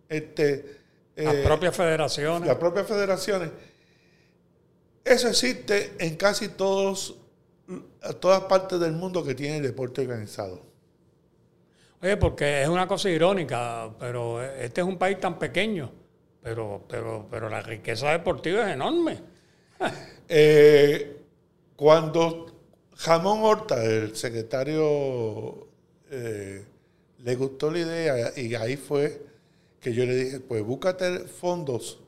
este, 0.07 0.77
las 1.15 1.35
propias 1.37 1.75
federaciones. 1.75 2.47
las 2.47 2.57
propias 2.57 2.87
federaciones. 2.87 3.49
Eso 5.07 5.29
existe 5.29 5.93
en 5.99 6.17
casi 6.17 6.49
todos, 6.49 7.15
todas 8.19 8.41
partes 8.41 8.77
del 8.79 8.91
mundo 8.91 9.23
que 9.23 9.35
tiene 9.35 9.57
el 9.57 9.63
deporte 9.63 10.01
organizado. 10.01 10.61
Oye, 12.01 12.17
porque 12.17 12.61
es 12.61 12.67
una 12.67 12.87
cosa 12.87 13.09
irónica, 13.09 13.89
pero 13.97 14.43
este 14.43 14.81
es 14.81 14.87
un 14.87 14.97
país 14.97 15.17
tan 15.19 15.39
pequeño, 15.39 15.89
pero, 16.43 16.83
pero, 16.89 17.25
pero 17.31 17.49
la 17.49 17.61
riqueza 17.61 18.11
deportiva 18.11 18.67
es 18.67 18.73
enorme. 18.73 19.19
Eh, 20.29 21.21
cuando 21.77 22.53
Jamón 22.97 23.39
Horta, 23.41 23.81
el 23.81 24.13
secretario, 24.13 25.67
eh, 26.11 26.65
le 27.19 27.35
gustó 27.37 27.71
la 27.71 27.79
idea 27.79 28.33
y 28.35 28.53
ahí 28.55 28.75
fue 28.75 29.21
que 29.79 29.93
yo 29.93 30.05
le 30.05 30.15
dije, 30.15 30.39
pues 30.41 30.65
búscate 30.65 31.19
fondos, 31.19 32.01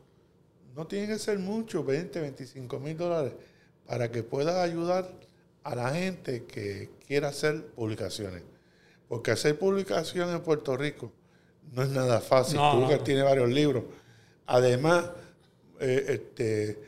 no 0.79 0.87
tienen 0.87 1.09
que 1.09 1.19
ser 1.19 1.37
mucho, 1.39 1.83
20, 1.83 2.21
25 2.21 2.79
mil 2.79 2.95
dólares, 2.95 3.33
para 3.85 4.09
que 4.09 4.23
puedas 4.23 4.55
ayudar 4.55 5.11
a 5.61 5.75
la 5.75 5.89
gente 5.89 6.45
que 6.45 6.89
quiera 7.05 7.27
hacer 7.27 7.65
publicaciones. 7.75 8.43
Porque 9.09 9.31
hacer 9.31 9.59
publicación 9.59 10.29
en 10.29 10.39
Puerto 10.39 10.77
Rico 10.77 11.11
no 11.73 11.83
es 11.83 11.89
nada 11.89 12.21
fácil. 12.21 12.55
No, 12.55 12.71
Tú 12.75 12.79
no, 12.79 12.87
que 12.87 12.95
no. 12.95 13.03
tienes 13.03 13.25
varios 13.25 13.49
libros. 13.49 13.83
Además, 14.45 15.09
eh, 15.81 16.05
este, 16.07 16.79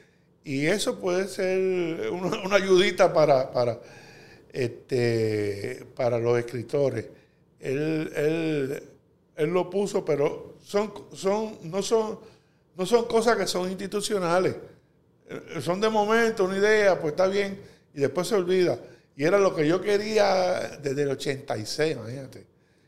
y 0.46 0.68
eso 0.68 0.98
puede 0.98 1.28
ser 1.28 2.10
una, 2.12 2.44
una 2.44 2.56
ayudita 2.56 3.12
para, 3.12 3.52
para, 3.52 3.78
este, 4.54 5.86
para 5.98 6.18
los 6.18 6.40
escritores. 6.40 7.08
Él, 7.60 8.10
él, 8.16 8.84
él 9.36 9.50
lo 9.50 9.70
puso, 9.70 10.06
pero 10.06 10.56
son, 10.64 10.94
son, 11.12 11.58
no, 11.64 11.82
son, 11.84 12.31
no 12.78 12.86
son 12.86 13.06
cosas 13.06 13.38
que 13.38 13.48
son 13.48 13.70
institucionales. 13.70 14.56
Eh, 15.30 15.62
Son 15.62 15.80
de 15.80 15.90
momento, 15.90 16.46
una 16.46 16.58
idea, 16.58 17.00
pues 17.00 17.12
está 17.14 17.28
bien, 17.28 17.62
y 17.94 18.00
después 18.02 18.28
se 18.28 18.36
olvida. 18.36 18.78
Y 19.16 19.24
era 19.24 19.38
lo 19.40 19.56
que 19.56 19.68
yo 19.68 19.80
quería 19.82 20.78
desde 20.82 21.04
el 21.04 21.10
86, 21.12 21.96
imagínate, 21.96 22.46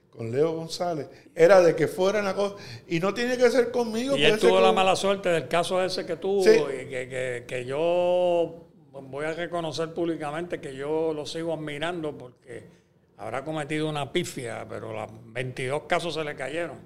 con 0.10 0.32
Leo 0.32 0.52
González. 0.54 1.08
Era 1.36 1.62
de 1.62 1.76
que 1.76 1.88
fuera 1.88 2.19
una 2.19 2.34
cosa. 2.34 2.56
Y 2.88 3.00
no 3.00 3.13
tiene 3.13 3.38
que 3.38 3.50
ser 3.50 3.72
conmigo. 3.72 4.15
Y 4.17 4.24
él 4.26 4.39
tuvo 4.39 4.60
la 4.60 4.72
mala 4.72 4.96
suerte 4.96 5.30
del 5.30 5.48
caso 5.48 5.82
ese 5.84 6.06
que 6.06 6.15
tuvo, 6.17 6.43
Sí. 6.43 6.50
y 6.52 6.89
que, 6.89 7.08
que- 7.10 7.43
que 7.48 7.65
yo 7.65 8.67
voy 8.91 9.26
a 9.26 9.34
reconocer 9.34 9.93
públicamente 9.93 10.60
que 10.62 10.76
yo 10.76 11.13
lo 11.13 11.26
sigo 11.26 11.54
admirando 11.54 12.17
porque 12.17 12.63
habrá 13.17 13.43
cometido 13.43 13.89
una 13.89 14.12
pifia, 14.12 14.65
pero 14.67 14.91
los 14.93 15.10
22 15.34 15.84
casos 15.84 16.13
se 16.13 16.24
le 16.24 16.36
cayeron. 16.36 16.78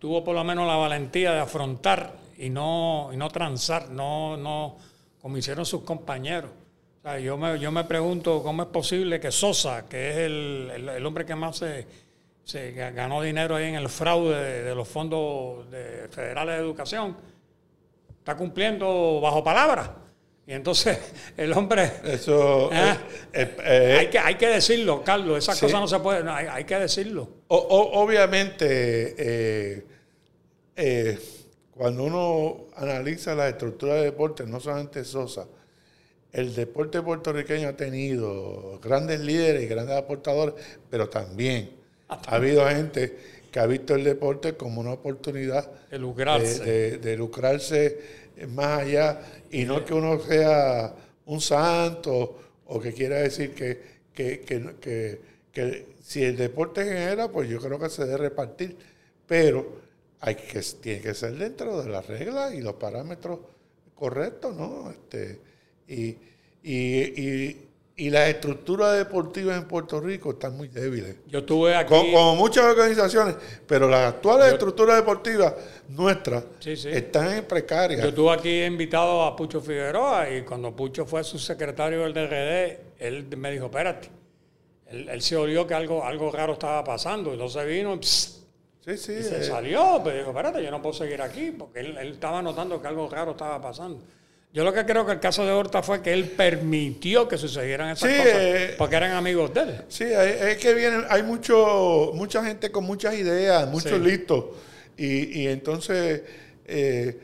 Tuvo 0.00 0.24
por 0.24 0.34
lo 0.34 0.42
menos 0.42 0.66
la 0.66 0.74
valentía 0.76 1.32
de 1.32 1.40
afrontar 1.40 2.14
y 2.38 2.48
no, 2.50 3.10
y 3.12 3.16
no 3.16 3.28
transar, 3.28 3.90
no, 3.90 4.36
no 4.36 4.76
como 5.20 5.36
hicieron 5.36 5.64
sus 5.66 5.82
compañeros. 5.82 6.50
Yo, 7.22 7.36
me, 7.36 7.58
yo 7.58 7.70
me 7.70 7.84
pregunto 7.84 8.42
cómo 8.42 8.62
es 8.62 8.68
posible 8.70 9.20
que 9.20 9.30
Sosa, 9.30 9.86
que 9.88 10.10
es 10.10 10.16
el, 10.16 10.88
el- 10.88 11.06
hombre 11.06 11.24
que 11.24 11.34
más 11.34 11.56
se, 11.58 11.86
se 12.44 12.72
ganó 12.72 13.22
dinero 13.22 13.56
ahí 13.56 13.66
en 13.68 13.74
el 13.76 13.88
fraude 13.88 14.62
de, 14.64 14.74
los 14.74 14.88
fondos 14.88 15.70
de- 15.70 16.08
federales 16.10 16.56
de 16.56 16.60
educación, 16.62 17.16
está 18.18 18.36
cumpliendo 18.36 19.20
bajo 19.20 19.44
palabra. 19.44 19.94
Y 20.50 20.52
entonces 20.54 20.98
el 21.36 21.52
hombre, 21.52 21.92
Eso. 22.04 22.70
Ah. 22.72 22.98
eh, 23.32 23.38
eh, 23.42 23.56
eh, 23.64 23.96
hay, 24.00 24.06
que, 24.10 24.18
hay 24.18 24.34
que 24.34 24.48
decirlo, 24.48 25.04
Carlos, 25.04 25.38
esas 25.38 25.56
Sí. 25.56 25.66
cosas 25.66 25.80
no 25.80 25.86
se 25.86 26.00
pueden, 26.00 26.24
no, 26.26 26.34
hay, 26.34 26.46
hay 26.50 26.64
que 26.64 26.74
decirlo. 26.76 27.28
o- 27.46 27.56
o- 27.56 28.02
obviamente, 28.02 29.84
cuando 31.76 32.02
uno 32.04 32.64
analiza 32.76 33.34
la 33.36 33.48
estructura 33.48 33.94
de 33.94 34.02
deporte, 34.06 34.44
no 34.44 34.58
solamente 34.58 35.04
Sosa, 35.04 35.46
el 36.32 36.52
deporte 36.54 37.00
puertorriqueño 37.00 37.68
ha 37.68 37.76
tenido 37.76 38.80
grandes 38.82 39.20
líderes 39.20 39.62
y 39.62 39.66
grandes 39.66 39.96
aportadores, 39.96 40.54
pero 40.90 41.08
también 41.08 41.70
ha 42.08 42.34
habido 42.34 42.66
gente 42.68 43.39
que 43.50 43.58
ha 43.60 43.66
visto 43.66 43.94
el 43.94 44.04
deporte 44.04 44.56
como 44.56 44.80
una 44.80 44.92
oportunidad 44.92 45.70
De 45.90 45.98
lucrarse. 45.98 46.64
de, 46.64 46.90
de- 46.92 46.98
de 46.98 47.16
lucrarse 47.16 47.98
más 48.48 48.80
allá 48.82 49.20
y 49.50 49.64
no 49.64 49.84
que 49.84 49.92
uno 49.94 50.18
sea 50.20 50.94
un 51.26 51.40
santo 51.40 52.38
o 52.66 52.80
que 52.80 52.92
quiera 52.92 53.16
decir 53.18 53.52
que, 53.54 53.80
que, 54.14 54.40
que- 54.40 54.74
que- 54.80 55.20
que 55.52 55.86
si 56.02 56.22
el 56.24 56.36
deporte 56.36 56.84
genera, 56.84 57.28
pues 57.30 57.48
yo 57.48 57.58
creo 57.60 57.78
que 57.78 57.88
se 57.90 58.04
debe 58.04 58.16
repartir, 58.18 58.76
pero 59.26 59.80
hay 60.20 60.36
que, 60.36 60.60
tiene 60.80 61.00
que 61.00 61.14
ser 61.14 61.34
dentro 61.36 61.82
de 61.82 61.88
las 61.90 62.06
reglas 62.06 62.54
y 62.54 62.60
los 62.60 62.74
parámetros 62.74 63.40
correctos, 63.94 64.54
¿no? 64.56 64.90
Este, 64.90 65.40
y, 65.88 66.16
y, 66.62 67.20
y, 67.20 67.68
y 68.00 68.08
las 68.08 68.30
estructuras 68.30 68.96
deportivas 68.96 69.58
en 69.58 69.68
Puerto 69.68 70.00
Rico 70.00 70.30
están 70.30 70.56
muy 70.56 70.68
débiles. 70.68 71.16
Yo 71.26 71.40
estuve 71.40 71.76
aquí. 71.76 71.90
Como, 71.90 72.10
como 72.10 72.34
muchas 72.34 72.64
organizaciones, 72.64 73.36
pero 73.66 73.90
las 73.90 74.14
actuales 74.14 74.54
estructuras 74.54 74.96
deportivas 74.96 75.52
nuestras 75.86 76.44
Sí, 76.60 76.78
sí. 76.78 76.88
están 76.88 77.30
en 77.34 77.44
precarias. 77.44 78.00
Yo 78.00 78.08
estuve 78.08 78.32
aquí 78.32 78.62
invitado 78.62 79.22
a 79.22 79.36
Pucho 79.36 79.60
Figueroa 79.60 80.30
y 80.30 80.44
cuando 80.44 80.74
Pucho 80.74 81.04
fue 81.04 81.22
subsecretario 81.22 82.00
del 82.00 82.14
DRD, 82.14 82.80
él 83.00 83.36
me 83.36 83.50
dijo, 83.50 83.66
espérate, 83.66 84.08
él, 84.86 85.06
él 85.10 85.20
se 85.20 85.36
olió 85.36 85.66
que 85.66 85.74
algo, 85.74 86.02
algo 86.02 86.32
raro 86.32 86.54
estaba 86.54 86.82
pasando, 86.82 87.34
entonces 87.34 87.66
vino 87.66 88.00
pss, 88.00 88.46
sí, 88.82 88.96
sí. 88.96 89.12
y 89.12 89.22
se 89.22 89.40
eh, 89.40 89.44
salió, 89.44 90.00
pero 90.02 90.16
dijo, 90.16 90.30
espérate, 90.30 90.64
yo 90.64 90.70
no 90.70 90.80
puedo 90.80 90.94
seguir 90.94 91.20
aquí, 91.20 91.50
porque 91.50 91.80
él, 91.80 91.98
él 91.98 92.12
estaba 92.12 92.40
notando 92.40 92.80
que 92.80 92.88
algo 92.88 93.10
raro 93.10 93.32
estaba 93.32 93.60
pasando. 93.60 94.00
Yo 94.52 94.64
lo 94.64 94.72
que 94.72 94.84
creo 94.84 95.06
que 95.06 95.12
el 95.12 95.20
caso 95.20 95.44
de 95.46 95.52
Horta 95.52 95.80
fue 95.82 96.02
que 96.02 96.12
él 96.12 96.24
permitió 96.30 97.28
que 97.28 97.38
sucedieran 97.38 97.90
esas 97.90 98.10
Sí, 98.10 98.16
cosas, 98.16 98.32
eh, 98.34 98.74
porque 98.76 98.96
eran 98.96 99.12
amigos 99.12 99.54
de 99.54 99.60
él. 99.60 99.84
sí, 99.88 100.04
es 100.04 100.56
que 100.58 100.74
vienen, 100.74 101.04
hay 101.08 101.22
mucho, 101.22 102.10
mucha 102.14 102.44
gente 102.44 102.70
con 102.72 102.82
muchas 102.84 103.14
ideas, 103.14 103.68
muchos 103.68 103.92
Sí. 103.92 103.98
listos. 103.98 104.44
Y, 104.96 105.42
y 105.42 105.46
entonces, 105.48 106.22
eh, 106.66 107.16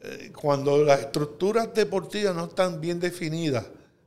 eh, 0.00 0.32
cuando 0.34 0.82
las 0.82 1.00
estructuras 1.00 1.72
deportivas 1.72 2.34
no 2.34 2.46
están 2.46 2.80
bien 2.80 2.98
definidas, 2.98 3.64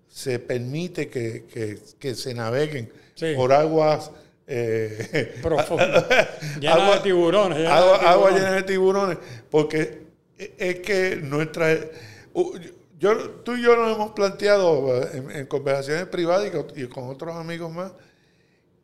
se 0.09 0.39
permite 0.39 1.07
que, 1.07 1.45
que- 1.51 1.77
que 1.97 2.13
se 2.15 2.33
naveguen 2.33 2.91
Sí. 3.15 3.33
por 3.37 3.53
aguas. 3.53 4.11
eh, 4.47 5.39
Profundo. 5.41 6.05
Llena 6.59 6.73
Agua- 6.75 6.95
de 6.97 7.01
tiburones. 7.01 7.57
llena 7.57 7.69
de 7.69 7.75
agua, 7.75 7.95
agua 7.95 8.09
tiburones. 8.29 8.41
llena 8.41 8.51
de 8.57 8.63
tiburones, 8.63 9.17
porque 9.49 9.97
es 10.37 10.75
que 10.81 11.15
nuestra... 11.23 11.77
Yo, 12.99 13.29
tú 13.43 13.55
y 13.55 13.61
yo 13.63 13.75
nos 13.75 13.95
hemos 13.95 14.11
planteado 14.11 15.01
en, 15.11 15.31
en 15.31 15.45
conversaciones 15.47 16.05
privadas 16.07 16.47
y 16.47 16.51
con, 16.51 16.65
y 16.75 16.85
con 16.87 17.09
otros 17.09 17.35
amigos 17.35 17.71
más 17.71 17.91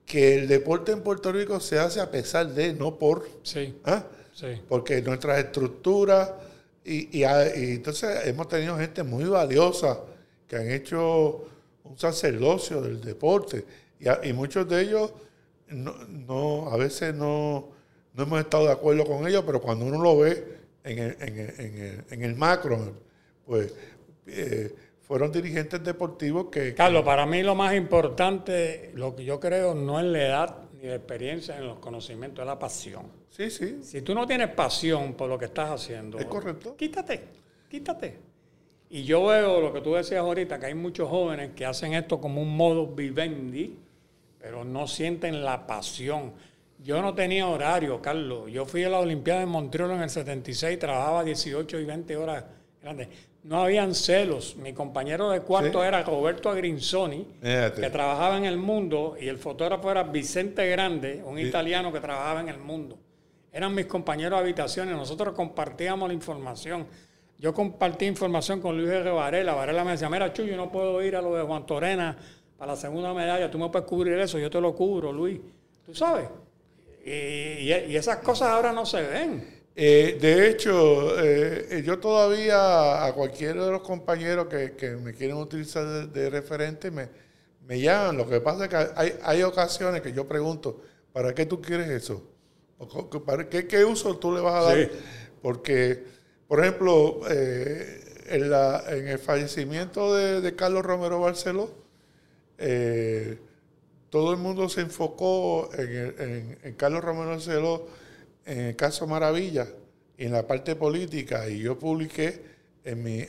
que 0.06 0.36
el 0.36 0.48
deporte 0.48 0.92
en 0.92 1.02
Puerto 1.02 1.32
Rico 1.32 1.60
se 1.60 1.80
hace 1.80 2.02
a 2.02 2.12
pesar 2.12 2.48
de, 2.50 2.74
no 2.74 2.98
por. 3.00 3.28
Sí, 3.44 3.74
¿ah? 3.86 4.04
sí. 4.34 4.62
Porque 4.68 5.02
nuestras 5.02 5.40
estructuras, 5.40 6.32
y, 6.84 7.20
y, 7.20 7.24
a- 7.24 7.56
y 7.56 7.72
entonces 7.76 8.26
hemos 8.26 8.48
tenido 8.50 8.78
gente 8.78 9.04
muy 9.04 9.24
valiosa 9.26 10.00
que 10.48 10.56
han 10.58 10.70
hecho 10.70 11.46
un 11.86 11.98
sacerdocio 11.98 12.82
del 12.82 13.00
deporte, 13.02 13.64
y, 14.00 14.08
a- 14.10 14.20
y 14.24 14.34
muchos 14.34 14.68
de 14.68 14.82
ellos, 14.82 15.14
no, 15.70 15.94
no- 16.10 16.70
a 16.70 16.76
veces 16.78 17.14
no, 17.16 17.70
no 18.14 18.24
hemos 18.24 18.40
estado 18.42 18.66
de 18.66 18.74
acuerdo 18.74 19.06
con 19.06 19.26
ellos, 19.28 19.44
pero 19.46 19.62
cuando 19.62 19.86
uno 19.86 20.02
lo 20.02 20.18
ve 20.18 20.46
en 20.84 21.00
el, 21.00 21.18
en 21.22 21.38
el- 21.40 21.60
en 21.60 21.78
el- 21.82 22.04
en 22.10 22.24
el 22.24 22.36
macro, 22.36 22.94
pues 23.52 23.74
eh, 24.28 24.74
fueron 25.02 25.30
dirigentes 25.30 25.84
deportivos 25.84 26.46
que... 26.50 26.74
Carlos, 26.74 27.04
para 27.04 27.26
mí 27.26 27.44
lo 27.44 27.54
más 27.54 27.76
importante, 27.76 28.94
lo 28.96 29.14
que 29.14 29.26
yo 29.26 29.42
creo, 29.42 29.76
no 29.76 30.00
es 30.00 30.06
la 30.06 30.20
edad 30.22 30.58
ni 30.82 30.88
la 30.88 30.96
experiencia 30.96 31.58
en 31.58 31.68
los 31.68 31.80
conocimientos, 31.80 32.44
es 32.44 32.48
la 32.48 32.58
pasión. 32.58 33.08
Sí, 33.30 33.50
sí, 33.50 33.80
Si 33.84 34.04
tú 34.04 34.16
no 34.16 34.26
tienes 34.26 34.48
pasión 34.52 35.16
por 35.16 35.28
lo 35.28 35.38
que 35.38 35.46
estás 35.46 35.70
haciendo, 35.70 36.18
Es 36.18 36.28
correcto. 36.28 36.78
Quítate, 36.78 37.26
quítate. 37.70 38.20
Y 38.90 39.04
yo 39.04 39.26
veo 39.26 39.60
lo 39.60 39.74
que 39.74 39.82
tú 39.82 39.96
decías 39.96 40.22
ahorita, 40.22 40.58
que 40.58 40.68
hay 40.68 40.76
muchos 40.76 41.10
jóvenes 41.10 41.52
que 41.54 41.66
hacen 41.66 41.94
esto 41.94 42.22
como 42.22 42.42
un 42.42 42.56
modo 42.56 42.88
vivendi, 42.88 43.78
pero 44.40 44.64
no 44.64 44.88
sienten 44.88 45.44
la 45.44 45.68
pasión. 45.68 46.32
Yo 46.80 47.02
no 47.02 47.14
tenía 47.14 47.50
horario, 47.50 48.02
Carlos. 48.02 48.50
Yo 48.50 48.66
fui 48.66 48.86
a 48.86 48.90
la 48.90 49.00
Olimpiada 49.00 49.42
de 49.42 49.46
Montreal 49.46 49.92
en 49.92 50.04
el 50.04 50.10
76, 50.10 50.80
trabajaba 50.80 51.26
18 51.26 51.80
y 51.80 51.84
20 51.84 52.16
horas 52.16 52.46
grandes. 52.82 53.10
No 53.44 53.64
habían 53.64 53.96
celos. 53.96 54.56
Mi 54.56 54.72
compañero 54.74 55.30
de 55.32 55.42
cuarto 55.42 55.82
Sí. 55.82 55.88
era 55.88 56.04
Roberto 56.04 56.50
Agrinzoni, 56.50 57.26
Fíjate. 57.42 57.82
que 57.82 57.90
trabajaba 57.90 58.38
en 58.38 58.46
el 58.46 58.58
mundo, 58.58 59.18
y 59.20 59.28
el 59.28 59.38
fotógrafo 59.38 59.90
era 59.90 60.04
Vicente 60.04 60.68
Grande, 60.70 61.24
un 61.26 61.40
italiano 61.40 61.92
que 61.92 62.00
trabajaba 62.00 62.40
en 62.42 62.50
el 62.50 62.60
mundo. 62.60 62.98
eran 63.54 63.76
mis 63.76 63.86
compañeros 63.86 64.40
de 64.40 64.44
habitaciones, 64.46 64.96
nosotros 64.96 65.36
compartíamos 65.36 66.08
la 66.08 66.14
información. 66.14 66.88
Yo 67.38 67.54
compartí 67.54 68.06
información 68.06 68.62
con 68.62 68.78
Luis 68.78 68.90
R. 68.90 69.10
Varela. 69.12 69.54
Varela 69.54 69.84
me 69.84 69.92
decía, 69.92 70.10
mira, 70.10 70.32
Chuy, 70.32 70.48
yo 70.48 70.56
no 70.56 70.72
puedo 70.72 71.02
ir 71.04 71.18
a 71.18 71.22
lo 71.22 71.36
de 71.36 71.44
Juan 71.44 71.66
Torena 71.66 72.16
para 72.58 72.72
la 72.74 72.78
segunda 72.78 73.14
medalla, 73.14 73.52
tú 73.52 73.58
me 73.58 73.68
puedes 73.68 73.86
cubrir 73.88 74.18
eso, 74.20 74.40
yo 74.40 74.50
te 74.50 74.62
lo 74.62 74.74
cubro, 74.74 75.12
Luis. 75.12 75.42
¿Tú 75.86 75.94
sabes? 75.94 76.30
Y, 77.04 77.72
esas 77.96 78.18
cosas 78.18 78.50
ahora 78.52 78.72
no 78.72 78.86
se 78.86 79.02
ven. 79.02 79.61
Eh, 79.76 80.18
de 80.20 80.50
hecho, 80.50 81.18
eh, 81.24 81.82
yo 81.86 81.98
todavía 82.00 83.06
a 83.06 83.14
cualquiera 83.14 83.66
de 83.66 83.72
los 83.72 83.82
compañeros 83.82 84.48
que, 84.48 84.98
me 85.02 85.14
quieren 85.14 85.38
utilizar 85.38 86.10
de, 86.10 86.30
referente 86.30 86.92
me, 86.92 87.08
me, 87.66 87.80
llaman. 87.80 88.18
Lo 88.18 88.28
que 88.28 88.42
pasa 88.42 88.66
es 88.66 88.70
que 88.70 88.76
hay, 88.76 89.18
hay, 89.24 89.44
ocasiones 89.44 90.02
que 90.02 90.12
yo 90.12 90.28
pregunto, 90.28 90.82
¿para 91.14 91.34
qué 91.34 91.46
tú 91.46 91.62
quieres 91.62 91.90
eso? 91.90 92.22
¿Para 93.26 93.48
qué, 93.48 93.68
qué 93.68 93.86
uso 93.86 94.18
tú 94.18 94.34
le 94.34 94.42
vas 94.42 94.56
a 94.56 94.68
dar? 94.68 94.90
Porque, 95.42 96.04
por 96.48 96.60
ejemplo, 96.60 97.22
eh, 97.30 98.26
en, 98.28 98.50
la, 98.50 98.84
en, 98.90 99.08
el 99.08 99.20
fallecimiento 99.20 100.14
de, 100.16 100.54
Carlos 100.56 100.84
Romero 100.84 101.22
Barceló, 101.22 101.70
todo 104.10 104.32
el 104.32 104.38
mundo 104.38 104.68
se 104.68 104.82
enfocó 104.82 105.70
en, 105.78 106.76
Carlos 106.76 107.04
Romero 107.04 107.30
Barceló 107.30 107.88
en 108.46 108.60
el 108.60 108.76
caso 108.76 109.08
Maravilla 109.08 109.68
en 110.18 110.32
la 110.32 110.46
parte 110.46 110.76
política, 110.76 111.50
y 111.50 111.60
yo 111.60 111.80
publiqué 111.80 112.44
en 112.84 113.04
mi 113.04 113.26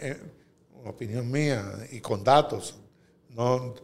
opinión 0.85 1.31
mía 1.31 1.65
y 1.91 2.01
con 2.01 2.23
datos, 2.23 2.77
¿no? 3.31 3.75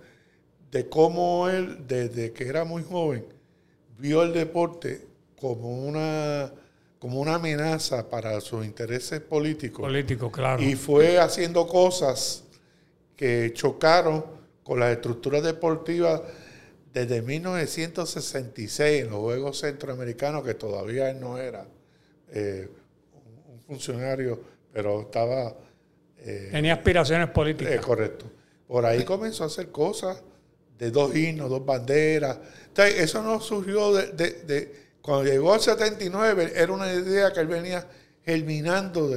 de 0.71 0.89
cómo 0.89 1.49
él, 1.49 1.87
desde 1.87 2.33
que 2.33 2.47
era 2.47 2.65
muy 2.65 2.83
joven, 2.83 3.25
vio 3.99 4.23
el 4.23 4.33
deporte 4.33 5.07
como 5.41 5.87
una, 5.87 6.53
como 6.99 7.21
una 7.21 7.37
amenaza 7.37 8.09
para 8.09 8.41
sus 8.41 8.65
intereses 8.65 9.21
políticos. 9.21 9.81
Políticos, 9.81 10.31
claro. 10.33 10.63
Y 10.63 10.75
fue 10.75 11.19
haciendo 11.19 11.67
cosas 11.67 12.45
que 13.17 13.53
chocaron 13.55 14.25
con 14.63 14.81
las 14.81 14.93
estructuras 14.93 15.43
deportivas 15.43 16.21
desde 16.99 17.23
1966 17.23 19.05
en 19.05 19.11
los 19.11 19.21
Juegos 19.21 19.61
Centroamericanos, 19.61 20.43
que 20.43 20.55
todavía 20.55 21.11
él 21.11 21.21
no 21.21 21.39
era 21.39 21.65
eh, 22.33 22.69
un 23.49 23.61
funcionario, 23.61 24.41
pero 24.73 25.03
estaba... 25.03 25.55
Eh, 26.19 26.49
Tenía 26.51 26.75
aspiraciones 26.75 27.31
políticas. 27.31 27.75
Eh, 27.75 27.79
correcto. 27.79 28.27
Por 28.67 28.85
ahí 28.85 29.05
comenzó 29.05 29.45
a 29.45 29.47
hacer 29.47 29.71
cosas 29.71 30.21
de 30.77 30.91
dos 30.91 31.15
himnos, 31.15 31.49
dos 31.49 31.65
banderas. 31.65 32.39
Entonces, 32.67 33.01
eso 33.01 33.23
no 33.23 33.41
surgió 33.41 33.93
de, 33.95 34.73
Cuando 35.01 35.31
llegó 35.31 35.55
al 35.55 35.61
79, 35.61 36.53
era 36.57 36.73
una 36.73 36.93
idea 36.93 37.33
que 37.33 37.41
él 37.41 37.47
venía 37.47 37.87
germinando. 38.25 39.09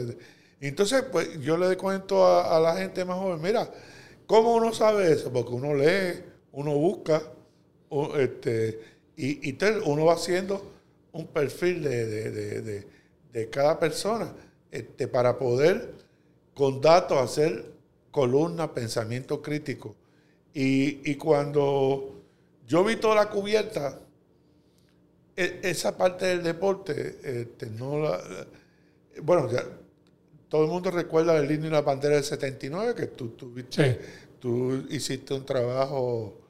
entonces, 0.60 1.04
pues 1.12 1.40
yo 1.42 1.58
le 1.58 1.76
cuento 1.78 2.26
a, 2.26 2.56
a 2.56 2.60
la 2.60 2.76
gente 2.76 3.04
más 3.06 3.18
joven, 3.18 3.42
mira, 3.42 3.70
¿cómo 4.28 4.54
uno 4.54 4.72
sabe 4.72 5.12
eso? 5.12 5.34
Porque 5.34 5.52
uno 5.52 5.74
lee, 5.74 6.24
uno 6.52 6.76
busca, 6.76 7.22
este, 8.18 8.80
y, 9.18 9.50
y 9.50 9.58
uno 9.86 10.06
va 10.06 10.14
haciendo 10.14 10.72
un 11.12 11.28
perfil 11.28 11.84
de, 11.84 12.88
cada 13.50 13.80
persona 13.80 14.34
este, 14.72 15.08
para 15.08 15.38
poder 15.38 15.94
con 16.54 16.82
datos 16.82 17.18
hacer 17.18 17.72
columna, 18.12 18.74
pensamiento 18.74 19.42
crítico. 19.42 19.96
Y, 20.54 21.16
cuando 21.16 22.22
yo 22.68 22.84
vi 22.84 22.98
toda 22.98 23.16
la 23.16 23.30
cubierta, 23.30 24.00
e, 25.36 25.60
esa 25.64 25.96
parte 25.98 26.26
del 26.26 26.44
deporte, 26.44 27.20
este, 27.24 27.68
no 27.68 28.00
la, 28.00 28.22
bueno, 29.24 29.50
todo 30.50 30.66
el 30.66 30.70
mundo 30.70 30.92
recuerda 30.92 31.38
el 31.38 31.50
himno 31.50 31.68
y 31.68 31.70
la 31.70 31.82
bandera 31.82 32.16
del 32.16 32.24
79, 32.24 32.96
que 32.96 33.08
tú, 33.08 33.30
tuviste, 33.30 34.00
tú 34.40 34.86
hiciste 34.90 35.34
un 35.34 35.46
trabajo 35.46 36.41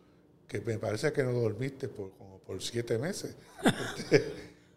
que 0.52 0.60
me 0.60 0.78
parece 0.78 1.14
que 1.14 1.24
no 1.24 1.32
dormiste 1.32 1.88
por, 1.88 2.12
como 2.18 2.40
por 2.40 2.62
siete 2.62 2.98
meses. 2.98 3.36
Este, 4.04 4.26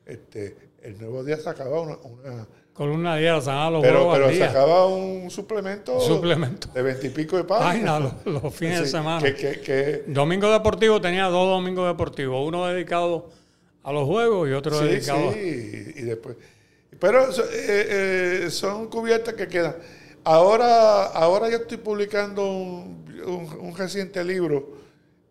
este, 0.06 0.56
el 0.82 0.98
nuevo 0.98 1.24
día 1.24 1.38
sacaba 1.38 1.80
una... 1.80 1.96
una 1.96 2.46
Columna 2.74 3.16
diaria, 3.16 3.40
sacaba 3.40 3.70
los 3.70 3.82
pero, 3.82 4.10
pero 4.12 4.34
sacaba 4.34 4.86
un 4.86 5.30
suplemento, 5.30 5.98
suplemento. 6.00 6.68
de 6.74 6.82
veintipico 6.82 7.36
de 7.36 7.44
páginas. 7.44 8.12
los, 8.24 8.54
fines 8.54 8.80
de 8.80 8.86
semana. 8.86 9.26
Domingo 10.06 10.50
deportivo 10.52 11.00
tenía 11.00 11.24
dos 11.26 11.48
domingos 11.48 11.86
deportivos, 11.88 12.46
uno 12.46 12.66
dedicado 12.66 13.30
a 13.82 13.92
los 13.92 14.06
juegos 14.06 14.48
y 14.48 14.52
otro 14.52 14.78
dedicado 14.80 15.32
sí, 15.32 15.92
y, 15.96 16.02
después... 16.02 16.36
Pero 16.98 17.30
eh, 17.30 17.36
eh, 18.44 18.50
son 18.50 18.88
cubiertas 18.88 19.34
que 19.34 19.48
quedan. 19.48 19.76
Ahora, 20.24 21.06
ahora 21.06 21.48
yo 21.48 21.58
estoy 21.58 21.78
publicando 21.78 22.44
un, 22.44 23.04
un 23.24 23.76
reciente 23.76 24.22
libro 24.24 24.83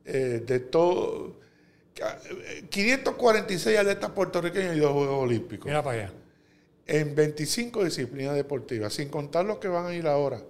eh, 0.06 0.44
de 0.46 0.60
todo. 0.60 1.42
546 2.70 3.78
atletas 3.78 4.10
puertorriqueños 4.12 4.76
y 4.76 4.80
dos 4.80 4.94
Juegos 4.94 5.24
Olímpicos. 5.24 5.68
Mira 5.68 5.84
para 5.84 6.04
allá. 6.04 6.14
En 6.88 7.16
25 7.16 7.84
disciplinas 7.86 8.36
deportivas, 8.36 8.94
sin 8.94 9.10
contar 9.10 9.46
los 9.46 9.60
que 9.60 9.68
van 9.68 9.86
a 9.86 9.94
ir 9.94 10.08
ahora. 10.08 10.42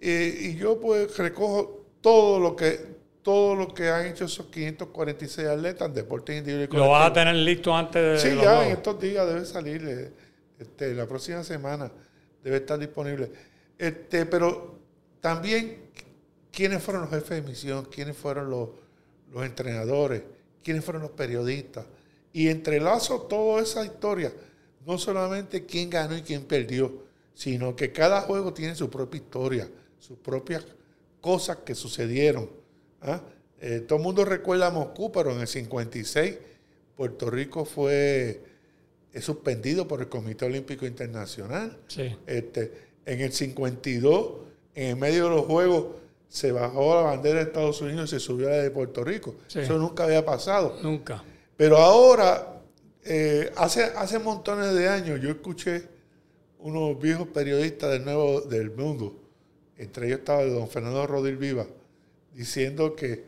y 0.00 0.56
yo 0.56 0.80
pues 0.80 1.16
recojo 1.18 1.86
todo 2.00 2.40
lo 2.40 2.56
que 2.56 2.92
todo 3.22 3.54
lo 3.54 3.72
que 3.72 3.88
han 3.88 4.06
hecho 4.06 4.24
esos 4.24 4.46
546 4.46 5.48
atletas 5.48 5.88
en 5.88 5.94
deporte 5.94 6.36
individual 6.36 6.68
¿Lo 6.72 6.90
vas 6.90 7.10
a 7.10 7.12
tener 7.12 7.36
listo 7.36 7.74
antes 7.74 8.22
de 8.22 8.30
Sí, 8.30 8.36
ya 8.36 8.66
en 8.66 8.72
estos 8.72 9.00
días 9.00 9.26
debe 9.26 9.44
salir. 9.44 9.84
Eh, 9.86 10.10
este, 10.58 10.94
la 10.94 11.06
próxima 11.06 11.42
semana 11.44 11.90
debe 12.42 12.56
estar 12.56 12.78
disponible. 12.78 13.30
Este, 13.78 14.26
pero 14.26 14.78
también 15.20 15.81
quiénes 16.52 16.82
fueron 16.82 17.02
los 17.02 17.10
jefes 17.10 17.42
de 17.42 17.42
misión, 17.42 17.86
quiénes 17.86 18.16
fueron 18.16 18.50
los, 18.50 18.68
entrenadores, 19.34 20.22
quiénes 20.62 20.84
fueron 20.84 21.02
los 21.02 21.12
periodistas. 21.12 21.86
Y 22.32 22.48
entrelazo 22.48 23.22
toda 23.22 23.62
esa 23.62 23.84
historia, 23.84 24.32
no 24.86 24.98
solamente 24.98 25.66
quién 25.66 25.90
ganó 25.90 26.16
y 26.16 26.22
quién 26.22 26.44
perdió, 26.44 27.02
sino 27.34 27.74
que 27.74 27.92
cada 27.92 28.20
juego 28.22 28.52
tiene 28.52 28.74
su 28.74 28.90
propia 28.90 29.18
historia, 29.18 29.68
sus 29.98 30.18
propias 30.18 30.64
cosas 31.20 31.58
que 31.58 31.74
sucedieron. 31.74 32.50
¿ah? 33.00 33.22
Eh, 33.60 33.80
todo 33.80 33.98
el 33.98 34.04
mundo 34.04 34.24
recuerda 34.24 34.68
a 34.68 34.70
Moscú, 34.70 35.10
pero 35.10 35.32
en 35.32 35.40
el 35.40 35.48
56 35.48 36.36
Puerto 36.96 37.30
Rico 37.30 37.64
fue 37.64 38.42
suspendido 39.20 39.88
por 39.88 40.00
el 40.00 40.08
Comité 40.08 40.44
Olímpico 40.44 40.86
Internacional. 40.86 41.78
Este, 42.26 42.72
en 43.04 43.20
el 43.20 43.32
52, 43.32 44.32
en 44.74 44.88
el 44.88 44.96
medio 44.96 45.24
de 45.24 45.30
los 45.30 45.46
Juegos, 45.46 46.01
se 46.32 46.50
bajó 46.50 46.94
la 46.94 47.02
bandera 47.02 47.40
de 47.40 47.42
Estados 47.42 47.82
Unidos 47.82 48.08
y 48.08 48.14
se 48.14 48.18
subió 48.18 48.48
a 48.48 48.52
la 48.52 48.56
de 48.62 48.70
Puerto 48.70 49.04
Rico. 49.04 49.34
Eso 49.54 49.76
nunca 49.76 50.04
había 50.04 50.24
pasado. 50.24 50.78
Nunca. 50.82 51.22
Pero 51.58 51.76
ahora, 51.76 52.58
eh, 53.04 53.52
hace, 53.54 53.82
hace 53.82 54.18
montones 54.18 54.72
de 54.72 54.88
años, 54.88 55.20
yo 55.20 55.28
escuché 55.28 55.86
unos 56.60 56.98
viejos 56.98 57.28
periodistas 57.28 57.90
del 57.90 58.06
Nuevo 58.06 58.40
del 58.40 58.70
Mundo, 58.70 59.14
entre 59.76 60.06
ellos 60.06 60.20
estaba 60.20 60.42
don 60.46 60.70
Fernando 60.70 61.06
Rodríguez 61.06 61.38
Viva, 61.38 61.66
diciendo 62.32 62.96
que, 62.96 63.26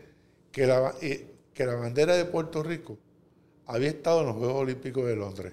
que, 0.51 0.67
la, 0.67 0.95
eh, 1.03 1.27
que 1.53 1.67
la 1.67 1.75
bandera 1.75 2.17
de 2.17 2.25
Puerto 2.25 2.63
Rico 2.63 2.97
había 3.67 3.91
estado 3.91 4.21
en 4.21 4.29
los 4.29 4.37
Juegos 4.37 4.63
Olímpicos 4.63 5.05
de 5.05 5.17
Londres. 5.17 5.53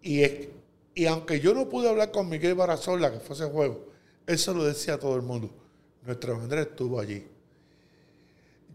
Y, 0.00 0.22
y 0.94 1.04
aunque 1.04 1.40
yo 1.40 1.52
no 1.52 1.68
pude 1.68 1.90
hablar 1.90 2.10
con 2.10 2.26
Miguel 2.26 2.54
Barazola, 2.54 3.12
que 3.12 3.20
fue 3.20 3.36
ese 3.36 3.44
juego, 3.44 3.84
eso 4.26 4.54
lo 4.54 4.64
decía 4.64 4.98
todo 4.98 5.14
el 5.14 5.22
mundo 5.22 5.50
nuestra 6.06 6.32
bandera 6.32 6.62
estuvo 6.62 7.00
allí. 7.00 7.26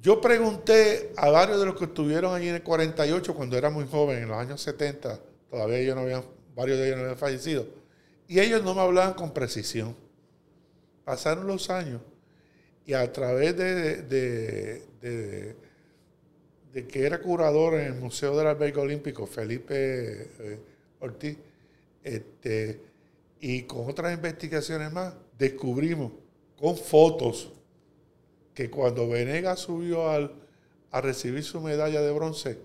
Yo 0.01 0.19
pregunté 0.19 1.13
a 1.15 1.29
varios 1.29 1.59
de 1.59 1.65
los 1.65 1.75
que 1.75 1.85
estuvieron 1.85 2.33
allí 2.33 2.49
en 2.49 2.55
el 2.55 2.63
48, 2.63 3.35
cuando 3.35 3.57
era 3.57 3.69
muy 3.69 3.85
joven, 3.87 4.23
en 4.23 4.29
los 4.29 4.37
años 4.37 4.61
70, 4.61 5.19
todavía 5.49 5.77
ellos 5.77 5.95
no 5.95 6.01
habían, 6.01 6.23
varios 6.55 6.79
de 6.79 6.87
ellos 6.87 6.97
no 6.97 7.03
habían 7.03 7.17
fallecido, 7.17 7.67
y 8.27 8.39
ellos 8.39 8.63
no 8.63 8.73
me 8.73 8.81
hablaban 8.81 9.13
con 9.13 9.31
precisión. 9.31 9.95
Pasaron 11.05 11.47
los 11.47 11.69
años 11.69 12.01
y 12.85 12.93
a 12.93 13.11
través 13.11 13.55
de, 13.55 14.01
de, 15.01 15.55
que 16.87 17.05
era 17.05 17.21
curador 17.21 17.75
en 17.75 17.87
el 17.87 17.93
Museo 17.93 18.35
del 18.35 18.47
Albergue 18.47 18.79
Olímpico, 18.79 19.27
Felipe 19.27 20.29
eh, 20.39 20.59
Ortiz, 20.99 21.37
este, 22.03 22.81
y 23.39 23.63
con 23.63 23.89
otras 23.89 24.13
investigaciones 24.13 24.91
más, 24.91 25.13
descubrimos 25.37 26.11
con 26.61 26.77
fotos 26.77 27.49
que 28.53 28.69
cuando 28.69 29.07
Venegas 29.09 29.59
subió 29.61 30.09
al, 30.09 30.31
a 30.91 31.01
recibir 31.01 31.43
su 31.43 31.59
medalla 31.59 32.01
de 32.01 32.11
bronce, 32.11 32.59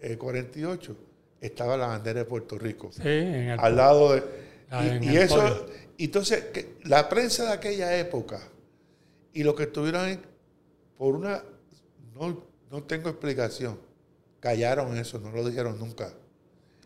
el 0.00 0.16
48, 0.16 0.96
estaba 1.40 1.76
la 1.76 1.88
bandera 1.88 2.20
de 2.20 2.24
Puerto 2.24 2.56
Rico. 2.56 2.90
Sí, 2.92 3.00
en 3.02 3.50
el 3.50 3.58
al 3.60 3.76
lado 3.76 4.12
de... 4.12 4.22
y, 5.02 5.16
eso, 5.16 5.66
entonces, 5.98 6.44
la 6.84 7.08
prensa 7.08 7.46
de 7.46 7.52
aquella 7.52 7.98
época 7.98 8.40
y 9.32 9.42
lo 9.42 9.54
que 9.56 9.64
estuvieron 9.64 10.20
por 10.96 11.16
una, 11.16 11.42
no, 12.14 12.44
no 12.70 12.82
tengo 12.84 13.08
explicación, 13.08 13.78
callaron 14.38 14.96
eso, 14.96 15.18
no 15.18 15.32
lo 15.32 15.44
dijeron 15.48 15.78
nunca. 15.80 16.12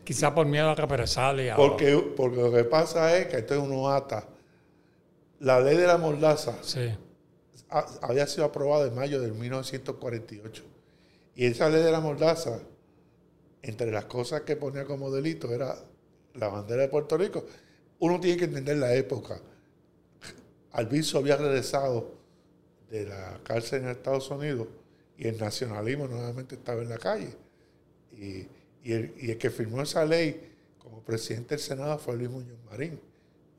Quizá 0.03 0.33
por 0.33 0.47
miedo 0.47 0.69
a 0.69 0.75
represalia. 0.75 1.53
o- 1.55 1.57
Porque, 1.57 1.97
porque 2.15 2.37
lo 2.41 2.51
que 2.51 2.63
pasa 2.63 3.15
es 3.17 3.27
que 3.27 3.37
esto 3.37 3.53
es 3.55 3.59
uno 3.59 3.89
ata. 3.91 4.27
La 5.39 5.59
ley 5.59 5.77
de 5.77 5.85
la 5.87 5.97
mordaza 5.97 6.57
Sí. 6.63 6.89
había 8.01 8.25
sido 8.27 8.45
aprobada 8.45 8.87
en 8.87 8.95
mayo 8.95 9.21
de 9.21 9.31
1948. 9.31 10.63
Y 11.35 11.45
esa 11.45 11.69
ley 11.69 11.83
de 11.83 11.91
la 11.91 11.99
mordaza, 11.99 12.59
entre 13.61 13.91
las 13.91 14.05
cosas 14.05 14.41
que 14.41 14.55
ponía 14.55 14.85
como 14.85 15.11
delito, 15.11 15.53
era 15.53 15.75
la 16.35 16.47
bandera 16.47 16.83
de 16.83 16.87
Puerto 16.89 17.17
Rico. 17.17 17.45
Uno 17.99 18.19
tiene 18.19 18.37
que 18.37 18.45
entender 18.45 18.77
la 18.77 18.93
época. 18.95 19.39
Alviso 20.71 21.17
había 21.19 21.37
regresado 21.37 22.15
de 22.89 23.05
la 23.05 23.39
cárcel 23.43 23.83
en 23.83 23.89
Estados 23.89 24.29
Unidos 24.31 24.67
y 25.17 25.27
el 25.27 25.37
nacionalismo 25.37 26.07
nuevamente 26.07 26.55
estaba 26.55 26.81
en 26.81 26.89
la 26.89 26.97
calle. 26.97 27.29
Y, 28.13 28.47
y 28.83 28.93
el, 28.93 29.13
y 29.19 29.31
el 29.31 29.37
que 29.37 29.49
firmó 29.49 29.81
esa 29.81 30.05
ley 30.05 30.53
como 30.79 31.01
presidente 31.01 31.55
del 31.55 31.59
Senado 31.63 31.97
fue 31.97 32.15
Luis 32.15 32.29
Muñoz 32.29 32.57
Marín, 32.69 32.99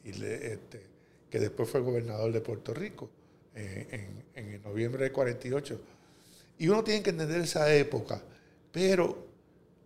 y 0.05 0.13
le- 0.13 0.53
este, 0.55 0.87
que 1.31 1.39
después 1.39 1.69
fue 1.69 1.81
gobernador 1.81 2.33
de 2.33 2.41
Puerto 2.41 2.73
Rico 2.75 3.11
eh, 3.55 4.23
en, 4.35 4.45
en 4.55 4.63
noviembre 4.63 5.05
de 5.05 5.13
48. 5.13 5.81
Y 6.59 6.69
uno 6.69 6.83
tiene 6.83 7.03
que 7.03 7.11
entender 7.11 7.41
esa 7.41 7.73
época, 7.75 8.23
pero 8.73 9.27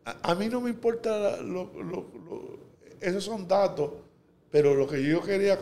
a, 0.05 0.35
mí 0.35 0.49
no 0.49 0.61
me 0.61 0.71
importa 0.71 1.41
lo- 1.43 1.73
lo- 1.83 2.59
esos 3.01 3.25
son 3.25 3.47
datos, 3.47 3.93
pero 4.51 4.75
lo 4.75 4.87
que 4.87 5.03
yo 5.03 5.23
quería 5.23 5.59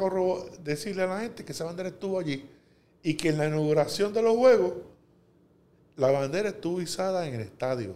decirle 0.62 1.03
a 1.03 1.07
la 1.07 1.21
gente 1.21 1.43
es 1.43 1.47
que 1.47 1.53
esa 1.53 1.64
bandera 1.64 1.88
estuvo 1.88 2.19
allí 2.19 2.45
y 3.03 3.14
que 3.14 3.31
en 3.31 3.38
la 3.38 3.47
inauguración 3.47 4.12
de 4.12 4.23
los 4.23 4.37
Juegos 4.37 4.75
la 5.97 6.11
bandera 6.11 6.51
estuvo 6.51 6.81
izada 6.81 7.27
en 7.27 7.35
el 7.35 7.40
estadio. 7.43 7.95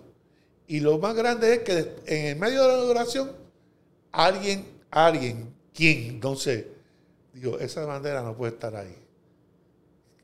Y 0.67 0.81
lo 0.81 0.99
más 0.99 1.15
grande 1.15 1.55
es 1.55 1.59
que 1.61 1.95
en 2.07 2.27
el 2.27 2.37
medio 2.37 2.63
de 2.63 2.69
la 2.69 2.75
inauguración 2.75 3.33
alguien, 4.13 4.65
alguien, 4.91 5.55
quién, 5.75 6.21
no 6.21 6.37
sé, 6.37 6.69
digo, 7.35 7.59
esa 7.59 7.85
bandera 7.85 8.23
no 8.23 8.37
puede 8.37 8.53
estar 8.53 8.75
ahí. 8.77 8.97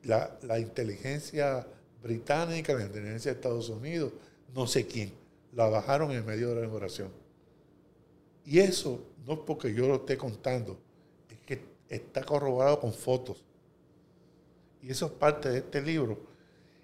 La, 0.05 0.39
la 0.43 0.59
inteligencia 0.59 1.67
británica, 2.03 2.73
la 2.73 2.87
inteligencia 2.87 3.33
de 3.33 3.37
Estados 3.37 3.69
Unidos, 3.69 4.13
no 4.55 4.67
sé 4.67 4.87
quién, 4.87 5.13
la 5.55 5.69
bajaron 5.69 6.13
en 6.13 6.25
medio 6.25 6.49
de 6.49 6.55
la 6.55 6.61
inauguración. 6.63 7.11
Y 8.47 8.61
eso 8.61 9.03
no 9.27 9.35
es 9.35 9.39
porque 9.41 9.75
yo 9.75 9.87
lo 9.87 9.97
esté 9.97 10.17
contando, 10.17 10.79
es 11.29 11.39
que 11.41 11.63
está 11.89 12.25
corroborado 12.25 12.81
con 12.81 12.93
fotos. 12.93 13.45
Y 14.83 14.91
eso 14.91 15.07
es 15.07 15.13
parte 15.13 15.51
de 15.51 15.59
este 15.59 15.83
libro. 15.83 16.19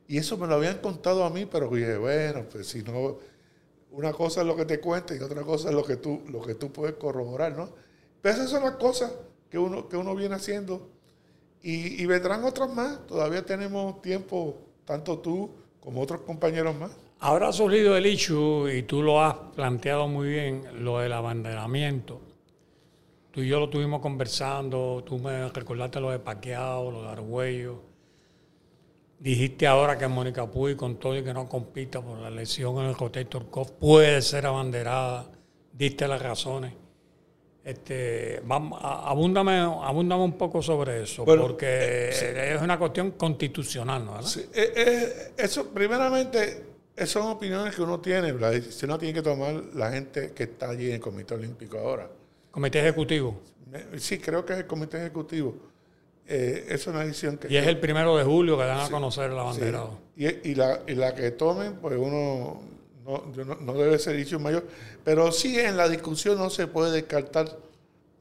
Y 0.07 0.19
eso 0.19 0.37
me 0.37 0.47
lo 0.47 0.55
habían 0.55 0.79
contado 0.79 1.25
a 1.25 1.31
mí, 1.31 1.47
pero 1.47 1.69
dije, 1.69 1.97
bueno, 1.97 2.45
pues 2.51 2.69
si 2.69 2.83
no, 2.83 3.19
una 3.91 4.13
cosa 4.13 4.43
es 4.43 4.47
lo 4.47 4.55
que 4.55 4.67
te 4.67 4.79
cuentan 4.79 5.17
y 5.17 5.21
otra 5.21 5.43
cosa 5.43 5.71
es 5.71 5.75
lo 5.75 5.85
que 5.85 5.97
tú, 5.97 6.23
lo 6.29 6.43
que 6.43 6.55
tú 6.55 6.71
puedes 6.71 6.97
corroborar, 6.97 7.57
¿no? 7.57 7.71
Pero 8.21 8.35
esas 8.35 8.51
son 8.51 8.63
las 8.63 8.77
cosas 8.77 9.13
que 9.51 9.59
uno, 9.59 9.89
que 9.89 9.97
uno 9.97 10.15
viene 10.15 10.35
haciendo. 10.35 10.89
Y, 11.63 12.07
vendrán 12.07 12.45
otras 12.45 12.73
más. 12.73 13.07
Todavía 13.07 13.45
tenemos 13.45 14.01
tiempo, 14.01 14.57
tanto 14.85 15.19
tú 15.19 15.51
como 15.81 16.01
otros 16.01 16.21
compañeros 16.21 16.77
más. 16.77 16.93
Ahora 17.19 17.49
ha 17.49 17.53
surgido 17.53 17.97
el 17.97 18.07
issue, 18.07 18.71
y 18.71 18.83
tú 18.83 19.03
lo 19.03 19.21
has 19.21 19.35
planteado 19.55 20.07
muy 20.07 20.29
bien, 20.29 20.85
lo 20.85 20.99
del 20.99 21.13
abanderamiento. 21.13 22.21
Tú 23.33 23.41
y 23.41 23.49
yo 23.49 23.59
lo 23.59 23.65
estuvimos 23.65 24.01
conversando, 24.01 25.03
tú 25.05 25.19
me 25.19 25.49
recordaste 25.49 25.99
lo 25.99 26.11
de 26.11 26.19
Paqueado, 26.19 26.91
lo 26.91 27.03
de 27.03 27.09
Argüello. 27.09 27.83
Dijiste 29.19 29.67
ahora 29.67 29.99
que 29.99 30.07
Mónica 30.07 30.47
Puy, 30.47 30.77
con 30.77 30.97
todo 30.97 31.17
y 31.17 31.25
que 31.25 31.35
no 31.35 31.49
compita 31.49 32.01
por 32.01 32.19
la 32.19 32.29
elección 32.29 32.79
en 32.79 32.91
el 32.91 32.97
Hotel 32.99 33.27
Turcov, 33.27 33.73
puede 33.73 34.21
ser 34.23 34.47
abanderada. 34.47 35.31
Diste 35.73 36.07
las 36.07 36.23
razones. 36.23 36.75
Este, 37.67 38.41
vamos, 38.45 38.79
abúndame, 38.81 39.59
abúndame 39.59 40.23
un 40.23 40.39
poco 40.39 40.63
sobre 40.63 41.03
eso, 41.03 41.25
Bueno, 41.25 41.43
porque 41.43 42.11
es 42.11 42.63
una 42.63 42.79
cuestión 42.79 43.11
constitucional, 43.11 44.05
¿no? 44.05 44.13
¿verdad? 44.13 44.29
Sí, 44.29 44.47
eh, 44.55 44.73
eh, 44.77 45.33
eso, 45.37 45.67
primeramente, 45.71 46.63
esas 46.95 47.11
son 47.11 47.27
opiniones 47.27 47.75
que 47.75 47.83
uno 47.83 47.99
tiene. 47.99 48.33
La 48.35 48.53
decisión 48.53 48.93
la 48.93 48.99
tiene 48.99 49.15
que 49.15 49.23
tomar 49.23 49.53
la 49.75 49.91
gente 49.91 50.31
que 50.31 50.45
está 50.45 50.71
allí 50.71 50.87
en 50.91 50.95
el 50.95 51.01
Comité 51.01 51.35
Olímpico 51.35 51.77
ahora. 51.79 52.09
Comité 52.53 52.79
Ejecutivo. 52.79 53.41
Sí, 53.97 54.19
creo 54.19 54.47
que 54.47 54.53
es 54.53 54.61
el 54.61 54.67
Comité 54.69 54.99
Ejecutivo. 54.99 55.57
Eh, 56.29 56.67
es 56.69 56.87
una 56.87 57.01
decisión 57.01 57.37
que... 57.37 57.53
Y 57.53 57.57
es 57.57 57.67
el 57.67 57.81
primero 57.81 58.17
de 58.17 58.23
julio 58.23 58.57
que 58.57 58.63
dan 58.65 58.79
a 58.79 58.87
Sí, 58.87 58.93
conocer 58.93 59.25
el 59.25 59.33
Sí. 59.33 59.39
abanderado. 59.39 59.99
Y, 60.17 60.51
y 60.51 60.55
la, 60.55 60.83
y 60.87 60.95
la 60.95 61.17
que 61.17 61.33
tomen, 61.33 61.75
pues 61.83 61.97
uno 61.99 62.61
no, 63.07 63.33
yo 63.33 63.45
no, 63.45 63.55
no 63.55 63.73
debe 63.75 63.99
ser 63.99 64.17
dicho 64.17 64.39
mayor. 64.41 64.67
Pero 65.05 65.31
sí 65.33 65.59
en 65.59 65.77
la 65.77 65.89
discusión 65.89 66.37
no 66.39 66.51
se 66.51 66.67
puede 66.67 66.91
descartar 66.93 67.57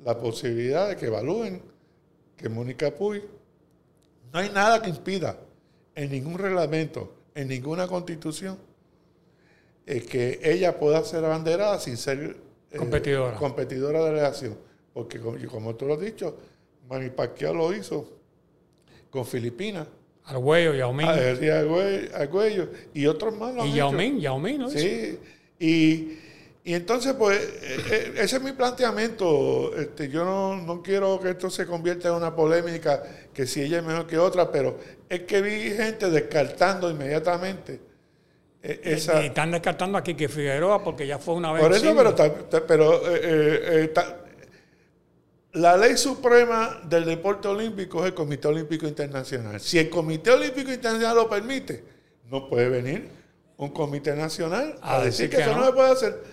la 0.04 0.18
posibilidad 0.20 0.88
de 0.90 0.96
que 0.96 1.08
evalúen 1.08 1.62
que 2.38 2.48
Mónica 2.50 2.92
Puy 2.92 3.24
no 4.32 4.40
hay 4.40 4.50
nada 4.50 4.82
que 4.82 4.90
impida 4.90 5.40
en 5.96 6.12
ningún 6.12 6.38
reglamento, 6.38 7.14
en 7.34 7.48
ninguna 7.48 7.88
constitución, 7.88 8.58
eh, 9.86 10.02
que 10.02 10.40
ella 10.44 10.78
pueda 10.78 11.04
ser 11.04 11.24
abanderada 11.26 11.80
sin 11.80 11.98
ser 11.98 12.38
eh, 12.72 12.78
Competidora. 12.78 13.36
competidora 13.38 14.04
de 14.04 14.12
la 14.12 14.20
elección. 14.20 14.58
Porque 14.94 15.20
como, 15.20 15.38
como 15.50 15.76
tú 15.76 15.86
lo 15.86 15.96
has 15.96 16.02
dicho, 16.02 16.36
Manny 16.90 17.10
Pacquiao 17.10 17.54
lo 17.54 17.74
hizo 17.74 18.10
con 19.10 19.26
Filipinas. 19.26 19.88
Argüello, 20.26 20.74
Yao 20.74 20.92
Ming. 20.94 21.08
A 21.08 21.16
Henry 21.30 21.48
Argüe- 21.50 22.12
Argüello 22.14 22.70
y 22.94 23.06
otros 23.06 23.36
más 23.38 23.54
lo 23.54 23.66
y 23.66 23.74
Yao. 23.74 23.92
Ming, 23.92 24.20
Yao 24.20 24.40
Ming, 24.40 24.58
¿no? 24.60 24.70
Sí, 24.70 25.20
y, 25.60 26.18
y 26.64 26.74
entonces, 26.74 27.14
pues, 27.14 27.38
eh, 27.40 27.78
eh, 27.92 28.14
ese 28.18 28.38
es 28.38 28.42
mi 28.42 28.52
planteamiento. 28.54 29.76
Este, 29.78 30.10
yo 30.10 30.26
no, 30.26 30.56
no 30.58 30.82
quiero 30.82 31.20
que 31.20 31.30
esto 31.30 31.50
se 31.50 31.66
convierta 31.68 32.08
en 32.08 32.16
una 32.16 32.36
polémica, 32.36 33.04
que 33.34 33.46
si 33.46 33.62
ella 33.62 33.78
es 33.80 33.84
mejor 33.84 34.08
que 34.08 34.18
otra, 34.18 34.52
pero 34.52 34.80
es 35.08 35.22
que 35.22 35.42
vi 35.42 35.70
gente 35.72 36.10
descartando 36.10 36.90
inmediatamente 36.90 37.80
eh, 38.64 38.82
esa... 38.84 39.22
Y 39.22 39.28
están 39.28 39.52
descartando 39.52 39.98
aquí 40.00 40.16
que 40.16 40.28
Figueroa 40.28 40.84
porque 40.84 41.06
ya 41.06 41.20
fue 41.20 41.36
una 41.36 41.52
vez. 41.54 41.62
Por 41.62 41.72
eso, 41.72 41.96
pero, 41.96 42.66
pero 42.68 43.16
eh, 43.16 43.20
eh, 43.22 43.60
eh, 43.84 43.94
la 45.56 45.78
ley 45.78 45.96
suprema 45.98 46.82
del 46.84 47.06
deporte 47.06 47.48
olímpico 47.48 48.02
es 48.02 48.08
el 48.08 48.14
Comité 48.14 48.48
Olímpico 48.48 48.88
Internacional. 48.88 49.60
Si 49.62 49.80
el 49.80 49.90
Comité 49.90 50.32
Olímpico 50.32 50.72
Internacional 50.72 51.16
lo 51.16 51.30
permite, 51.30 51.84
no 52.30 52.50
puede 52.50 52.70
venir 52.70 53.10
un 53.58 53.70
comité 53.70 54.14
nacional 54.16 54.78
a, 54.82 55.02
decir 55.02 55.30
que, 55.30 55.38
eso 55.38 55.56
no. 55.56 55.66
se 55.66 55.72
puede 55.72 55.92
hacer. 55.92 56.24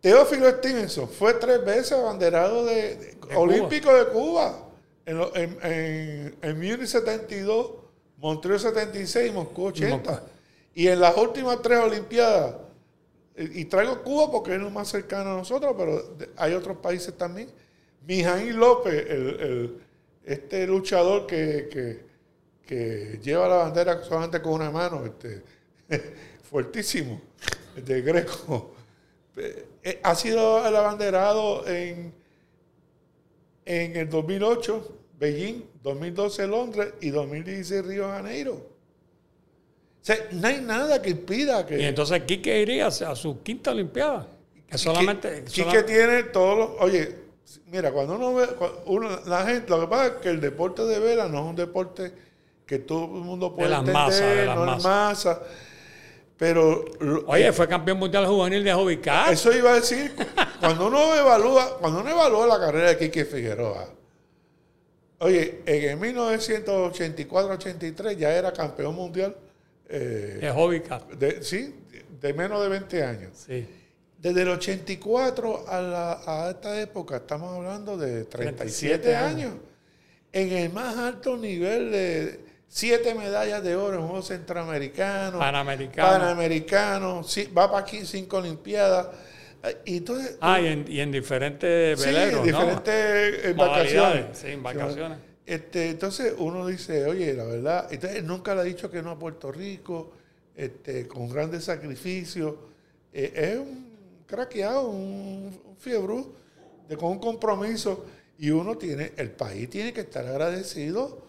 Teófilo 0.00 0.50
Stevenson 0.50 1.08
fue 1.08 1.34
tres 1.34 1.64
veces 1.64 1.92
abanderado 1.92 2.64
de, 2.64 3.16
olímpico 3.36 3.94
de 3.94 4.06
Cuba. 4.06 4.62
En, 5.04 5.20
en, 5.34 5.58
en, 5.62 6.36
en 6.42 6.56
Múnich 6.56 6.86
72, 6.86 7.70
Montreal 8.16 8.58
76 8.58 9.30
y 9.30 9.32
Moscú 9.32 9.66
80. 9.66 10.22
Y 10.74 10.88
en 10.88 10.98
las 10.98 11.16
últimas 11.16 11.62
tres 11.62 11.78
Olimpiadas, 11.78 12.56
y 13.36 13.60
y 13.60 13.64
traigo 13.66 14.02
Cuba 14.02 14.32
porque 14.32 14.56
es 14.56 14.60
lo 14.60 14.70
más 14.70 14.88
cercano 14.88 15.34
a 15.34 15.36
nosotros, 15.36 15.74
pero 15.78 16.16
hay 16.36 16.54
otros 16.54 16.78
países 16.78 17.16
también. 17.16 17.48
Mijaín 18.06 18.56
López, 18.58 18.94
el, 19.08 19.28
el- 19.40 19.76
este 20.24 20.66
luchador 20.66 21.26
que, 21.26 21.68
que- 21.70 22.06
que 22.66 23.20
lleva 23.22 23.46
la 23.48 23.56
bandera 23.56 24.02
solamente 24.02 24.42
con 24.42 24.54
una 24.54 24.70
mano, 24.72 25.04
este, 25.04 25.42
fuertísimo, 26.50 27.20
de 27.76 28.02
Greco, 28.02 28.74
eh, 29.36 30.00
ha 30.02 30.14
sido 30.16 30.66
el 30.66 30.74
abanderado 30.74 31.66
en, 31.68 32.12
en 33.64 33.96
el 33.96 34.08
2008, 34.10 34.96
Beijing, 35.18 35.62
2012 35.82 36.46
Londres 36.48 36.94
y 37.00 37.10
2016 37.10 37.84
Río 37.86 38.06
de 38.08 38.12
Janeiro. 38.14 38.52
O 38.54 40.04
sea, 40.06 40.16
no 40.32 40.46
hay 40.48 40.60
nada 40.60 41.00
que 41.02 41.10
impida 41.10 41.64
que... 41.66 41.80
Y 41.80 41.84
entonces 41.84 42.22
Quique 42.24 42.60
iría 42.60 42.86
a 42.88 42.90
su 43.16 43.42
quinta 43.42 43.70
Olimpiada. 43.72 44.28
Que 44.68 44.78
solamente. 44.78 45.44
Quique 45.44 45.70
sola- 45.70 45.86
tiene 45.86 46.22
todos 46.24 46.58
los. 46.58 46.70
Oye, 46.80 47.14
mira, 47.66 47.92
cuando 47.92 48.14
uno 48.16 48.34
ve. 48.34 48.48
uno- 48.86 49.20
la 49.26 49.46
gente, 49.46 49.70
lo 49.70 49.80
que 49.80 49.86
pasa 49.86 50.06
es 50.06 50.12
que 50.14 50.28
el 50.30 50.40
deporte 50.40 50.82
de 50.84 50.98
vela 50.98 51.28
no 51.28 51.38
es 51.38 51.44
un 51.46 51.56
deporte 51.56 52.12
que 52.66 52.80
todo 52.80 53.04
el 53.04 53.22
mundo 53.22 53.54
puede 53.54 53.68
las 53.70 53.78
entender, 53.80 54.02
masas, 54.02 54.20
de 54.20 54.46
las 54.46 54.56
no 54.56 54.64
masas. 54.66 54.84
masa. 54.84 55.40
Pero. 56.36 56.84
Oye, 57.28 57.52
fue 57.52 57.68
campeón 57.68 57.98
mundial 57.98 58.26
juvenil 58.26 58.62
de 58.64 58.72
Cup. 58.98 59.30
eso 59.32 59.52
iba 59.56 59.70
a 59.72 59.76
decir, 59.76 60.12
cuando 60.60 60.88
uno 60.88 61.14
evalúa, 61.14 61.78
cuando 61.78 62.00
uno 62.00 62.10
evalúa 62.10 62.46
la 62.46 62.58
carrera 62.58 62.88
de 62.90 62.98
Quique 62.98 63.24
Figueroa, 63.24 63.88
oye, 65.20 65.62
en 65.64 65.90
el 65.90 65.98
1984-83 66.14 68.16
ya 68.16 68.34
era 68.34 68.52
campeón 68.52 68.94
mundial, 68.94 69.34
eh, 69.88 70.38
De 70.40 70.50
de, 71.16 71.42
sí, 71.42 71.74
de 72.20 72.32
menos 72.34 72.60
de 72.62 72.68
20 72.68 73.02
años. 73.04 73.30
Sí. 73.46 73.66
Desde 74.26 74.42
el 74.42 74.48
84 74.48 75.66
a, 75.68 75.80
la- 75.80 76.20
a 76.26 76.50
esta 76.50 76.80
época 76.80 77.18
estamos 77.18 77.54
hablando 77.56 77.96
de 77.96 78.24
37, 78.24 78.98
37 79.04 79.14
años. 79.14 79.54
En 80.32 80.50
el 80.52 80.72
más 80.72 80.96
alto 80.96 81.36
nivel 81.36 81.92
de 81.92 82.40
siete 82.66 83.14
medallas 83.14 83.62
de 83.62 83.76
oro 83.76 83.98
en 84.00 84.02
Juegos 84.02 84.26
Centroamericanos, 84.26 85.38
Panamericano. 85.38 86.08
Panamericanos, 86.08 87.30
sí, 87.30 87.48
va 87.56 87.70
para 87.70 87.84
aquí 87.84 88.04
cinco 88.04 88.38
Olimpiadas. 88.38 89.06
Y 89.84 89.98
entonces, 89.98 90.36
Ah, 90.40 90.60
y 90.60 90.66
en, 90.66 90.84
y 90.88 90.98
en 90.98 91.12
diferentes 91.12 92.00
sí, 92.00 92.06
veleros, 92.06 92.40
¿no? 92.40 92.42
diferentes 92.46 92.94
eh, 93.44 93.54
Modalidades, 93.56 93.94
vacaciones. 93.94 94.38
sí, 94.38 94.46
embarcaciones. 94.48 95.18
Este, 95.46 95.90
entonces 95.90 96.34
uno 96.36 96.66
dice, 96.66 97.04
oye, 97.06 97.32
la 97.32 97.44
verdad, 97.44 97.86
entonces 97.92 98.24
nunca 98.24 98.56
le 98.56 98.62
ha 98.62 98.64
dicho 98.64 98.90
que 98.90 99.02
no 99.02 99.12
a 99.12 99.18
Puerto 99.20 99.52
Rico, 99.52 100.10
este, 100.56 101.06
con 101.06 101.28
grandes 101.28 101.62
sacrificios. 101.62 102.54
Eh, 103.12 103.32
es 103.54 103.58
un 103.58 103.85
craqueado, 104.26 104.88
un, 104.88 105.60
un 105.64 105.76
fiebrú, 105.76 106.34
de, 106.88 106.96
con 106.96 107.10
un 107.12 107.18
compromiso. 107.18 108.04
Y 108.38 108.50
uno 108.50 108.76
tiene, 108.76 109.12
el 109.16 109.30
país 109.30 109.70
tiene 109.70 109.92
que 109.92 110.00
estar 110.02 110.26
agradecido, 110.26 111.22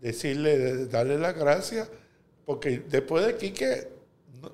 decirle, 0.00 0.86
darle 0.86 1.18
las 1.18 1.34
gracias, 1.36 1.88
porque 2.44 2.80
después 2.88 3.26
de 3.26 3.36
Quique 3.36 3.88
no, 4.42 4.50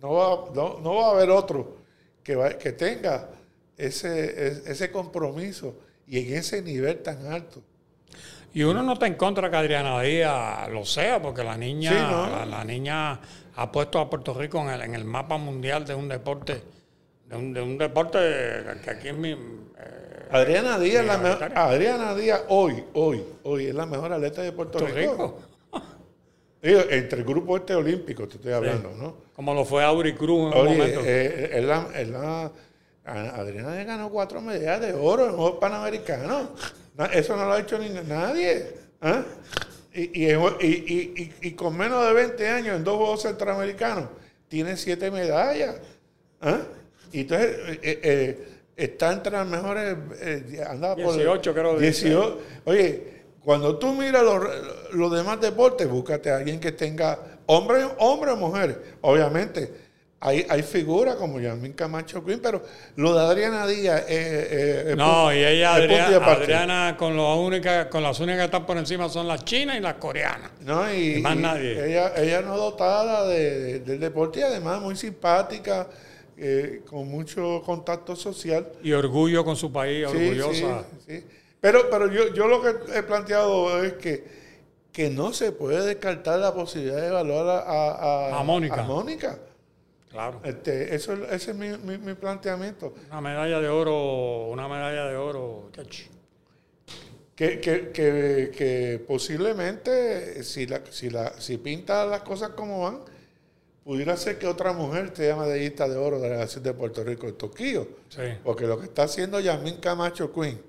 no 0.00 0.12
va, 0.12 0.44
no, 0.54 0.80
no 0.80 0.94
va 0.96 1.08
a 1.08 1.10
haber 1.12 1.30
otro 1.30 1.76
que, 2.22 2.36
va- 2.36 2.56
que 2.58 2.72
tenga 2.72 3.30
ese, 3.76 4.46
es- 4.48 4.66
ese 4.66 4.90
compromiso 4.92 5.74
y 6.06 6.18
en 6.18 6.34
ese 6.38 6.62
nivel 6.62 7.02
tan 7.02 7.26
alto. 7.26 7.62
Y 8.52 8.62
uno 8.64 8.82
no 8.82 8.94
está 8.94 9.06
en 9.06 9.14
contra 9.14 9.48
que 9.50 9.56
Adriana 9.56 10.00
Díaz 10.02 10.68
lo 10.70 10.84
sea, 10.84 11.22
porque 11.22 11.42
la 11.44 11.56
niña, 11.56 11.90
Sí, 11.90 11.96
¿no? 11.98 12.28
la, 12.30 12.46
la 12.46 12.64
niña 12.64 13.20
ha 13.56 13.72
puesto 13.72 13.98
a 14.00 14.10
Puerto 14.10 14.34
Rico 14.34 14.58
en 14.60 14.68
el, 14.70 14.82
en 14.82 14.94
el 14.96 15.04
mapa 15.04 15.36
mundial 15.38 15.84
de 15.86 15.94
un 15.94 16.08
deporte, 16.08 16.60
de 17.30 17.36
un, 17.36 17.52
de 17.54 17.62
un 17.62 17.78
deporte 17.78 18.18
que 18.82 18.90
aquí 18.90 19.08
es 19.08 19.16
mi... 19.16 19.30
eh, 19.30 19.36
Adriana 20.30 20.78
Díaz, 20.78 21.06
la 21.06 21.16
mejor- 21.16 21.34
Minoritaria. 21.38 21.64
Adriana 21.64 22.14
Díaz 22.14 22.42
hoy, 22.48 22.84
hoy, 22.94 23.24
hoy 23.44 23.66
es 23.66 23.74
la 23.74 23.86
mejor 23.86 24.12
atleta 24.12 24.42
de 24.42 24.52
Puerto, 24.52 24.78
Puerto 24.78 24.94
Rico. 24.96 25.38
Entre 26.62 27.20
el 27.20 27.24
grupo 27.24 27.56
este 27.56 27.74
olímpico, 27.74 28.28
te 28.28 28.36
estoy 28.36 28.52
hablando, 28.52 28.90
¿no? 28.94 29.16
Como 29.34 29.54
lo 29.54 29.64
fue 29.64 29.82
Auri 29.82 30.12
Cruz 30.14 30.52
en 30.52 30.58
un 30.60 30.66
Oye, 30.66 30.76
momento. 30.76 31.00
eh, 31.04 31.50
es 31.54 31.64
la- 31.64 31.88
es 31.94 32.08
la- 32.08 32.52
a- 33.06 33.40
Adriana 33.40 33.72
Díaz 33.72 33.86
ganó 33.86 34.10
cuatro 34.10 34.40
medallas 34.42 34.80
de 34.82 34.92
oro 34.92 35.24
en 35.26 35.32
Juegos 35.36 35.58
Panamericanos. 35.58 36.48
Na- 36.96 37.06
Eso 37.06 37.34
no 37.36 37.46
lo 37.46 37.52
ha 37.52 37.60
hecho 37.60 37.78
ni 37.78 37.88
nadie. 37.88 38.74
¿ah? 39.00 39.22
Y, 39.94 40.24
y, 40.26 40.32
y- 40.60 41.32
y- 41.40 41.50
con 41.52 41.76
menos 41.76 42.04
de 42.06 42.12
20 42.12 42.46
años 42.48 42.76
en 42.76 42.84
dos 42.84 42.96
Juegos 42.98 43.22
Centroamericanos 43.22 44.04
tiene 44.48 44.76
siete 44.76 45.10
medallas. 45.10 45.76
¿ah? 46.42 46.58
Y 47.12 47.20
entonces 47.22 47.56
eh, 47.82 48.00
eh, 48.02 48.48
está 48.76 49.12
entre 49.12 49.32
las 49.32 49.46
mejores. 49.46 49.96
eh, 50.20 50.64
anda 50.68 50.94
por 50.96 51.14
18 51.14 51.52
creo 51.54 51.76
que 51.76 51.82
18. 51.84 52.38
Oye, 52.64 53.20
cuando 53.44 53.78
tú 53.78 53.92
miras 53.94 54.22
los, 54.22 54.44
los 54.92 55.12
demás 55.12 55.40
deportes, 55.40 55.88
búscate 55.88 56.30
a 56.30 56.36
alguien 56.36 56.60
que 56.60 56.72
tenga, 56.72 57.18
hombre, 57.46 57.84
hombre 57.98 58.30
o 58.32 58.36
mujer. 58.36 58.82
Obviamente, 59.00 59.88
hay, 60.22 60.44
hay 60.50 60.62
figuras 60.62 61.14
como 61.16 61.40
Yasmin 61.40 61.72
Camacho 61.72 62.22
Queen, 62.22 62.40
pero 62.42 62.62
lo 62.96 63.14
de 63.14 63.20
Adriana 63.20 63.66
Díaz 63.66 64.04
es 64.06 64.94
No, 64.94 65.32
y 65.32 65.38
ella, 65.42 65.74
Adriana. 65.76 66.26
Adriana 66.26 66.96
con, 66.98 67.16
lo 67.16 67.34
única, 67.40 67.88
con 67.88 68.02
las 68.02 68.20
únicas 68.20 68.40
que 68.40 68.44
están 68.44 68.66
por 68.66 68.76
encima 68.76 69.08
son 69.08 69.26
las 69.26 69.42
chinas 69.46 69.78
y 69.78 69.80
las 69.80 69.94
coreanas. 69.94 70.50
No, 70.60 70.92
y, 70.92 71.14
y 71.14 71.22
más 71.22 71.36
y 71.36 71.38
nadie. 71.38 71.86
Ella, 71.86 72.12
ella 72.18 72.42
no 72.42 72.58
dotada 72.58 73.26
de- 73.26 73.58
de- 73.60 73.78
del 73.80 73.98
deporte 74.00 74.40
y 74.40 74.42
además 74.42 74.82
muy 74.82 74.94
simpática, 74.94 75.86
eh, 76.40 76.82
con 76.88 77.06
mucho 77.08 77.62
contacto 77.64 78.16
social. 78.16 78.72
Y 78.82 78.92
orgullo 78.92 79.44
con 79.44 79.56
su 79.56 79.70
país, 79.70 80.06
Sí, 80.10 80.16
orgullosa. 80.16 80.84
sí, 81.06 81.18
sí. 81.18 81.24
Pero, 81.60 81.90
pero 81.90 82.10
yo, 82.10 82.32
yo 82.32 82.48
lo 82.48 82.62
que 82.62 82.98
he 82.98 83.02
planteado 83.02 83.84
es 83.84 83.92
que, 83.94 84.24
que 84.92 85.10
no 85.10 85.32
se 85.34 85.52
puede 85.52 85.84
descartar 85.86 86.38
la 86.40 86.54
posibilidad 86.54 87.00
de 87.00 87.08
evaluar 87.08 87.46
a, 87.46 87.60
a- 88.32 88.40
A 88.40 88.42
Mónica. 88.42 88.80
a 88.80 88.82
Mónica. 88.84 89.38
Claro. 90.10 90.40
Este, 90.42 90.94
eso, 90.94 91.12
es- 91.12 91.30
ese 91.32 91.50
es 91.52 91.56
mi, 91.56 91.68
mi- 91.76 91.98
mi 91.98 92.14
planteamiento. 92.14 92.94
Una 93.10 93.20
medalla 93.20 93.60
de 93.60 93.68
oro, 93.68 94.46
una 94.48 94.66
medalla 94.66 95.04
de 95.06 95.16
oro. 95.16 95.70
Que, 97.36 97.58
que, 97.60 97.90
que, 97.90 98.50
que 98.54 99.02
posiblemente, 99.06 100.42
si, 100.44 100.66
la, 100.66 100.82
si, 100.90 101.08
la, 101.08 101.32
si 101.40 101.56
pinta 101.56 102.04
las 102.04 102.20
cosas 102.22 102.50
como 102.50 102.82
van, 102.82 103.00
pudiera 103.84 104.16
ser 104.16 104.38
que 104.38 104.46
otra 104.46 104.72
mujer 104.72 105.12
sea 105.14 105.36
medallista 105.36 105.88
de 105.88 105.96
oro 105.96 106.16
de 106.16 106.22
la 106.28 106.34
Delegación 106.34 106.62
de 106.64 106.72
Puerto 106.74 107.02
Rico 107.04 107.26
en 107.28 107.34
Tokio. 107.36 107.88
Sí. 108.08 108.22
Porque 108.44 108.66
lo 108.66 108.78
que 108.78 108.86
está 108.86 109.04
haciendo 109.04 109.40
Yasmin 109.40 109.76
Camacho 109.78 110.32
Queen 110.32 110.60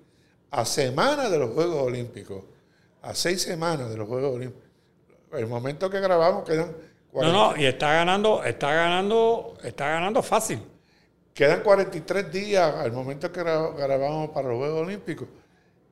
a 0.52 0.66
semanas 0.66 1.32
de 1.32 1.40
los 1.40 1.52
Juegos 1.52 1.82
Olímpicos, 1.84 2.44
a 3.02 3.14
seis 3.16 3.42
semanas 3.42 3.90
de 3.90 3.98
los 3.98 4.08
Juegos 4.08 4.36
Olímpicos, 4.36 4.68
el 5.34 5.48
momento 5.48 5.90
que 5.90 6.00
grabamos 6.00 6.44
quedan 6.44 6.68
No, 6.68 6.76
40 7.12 7.32
no, 7.38 7.58
y 7.58 7.66
está 7.66 7.94
ganando, 7.94 8.44
está 8.44 8.74
ganando, 8.74 9.58
está 9.64 9.88
ganando 9.90 10.22
fácil. 10.22 10.60
Quedan 11.34 11.62
43 11.62 12.32
días 12.32 12.76
al 12.76 12.92
momento 12.92 13.32
que 13.32 13.40
gra- 13.42 13.74
grabamos 13.76 14.32
para 14.32 14.50
los 14.50 14.58
Juegos 14.58 14.82
Olímpicos. 14.86 15.28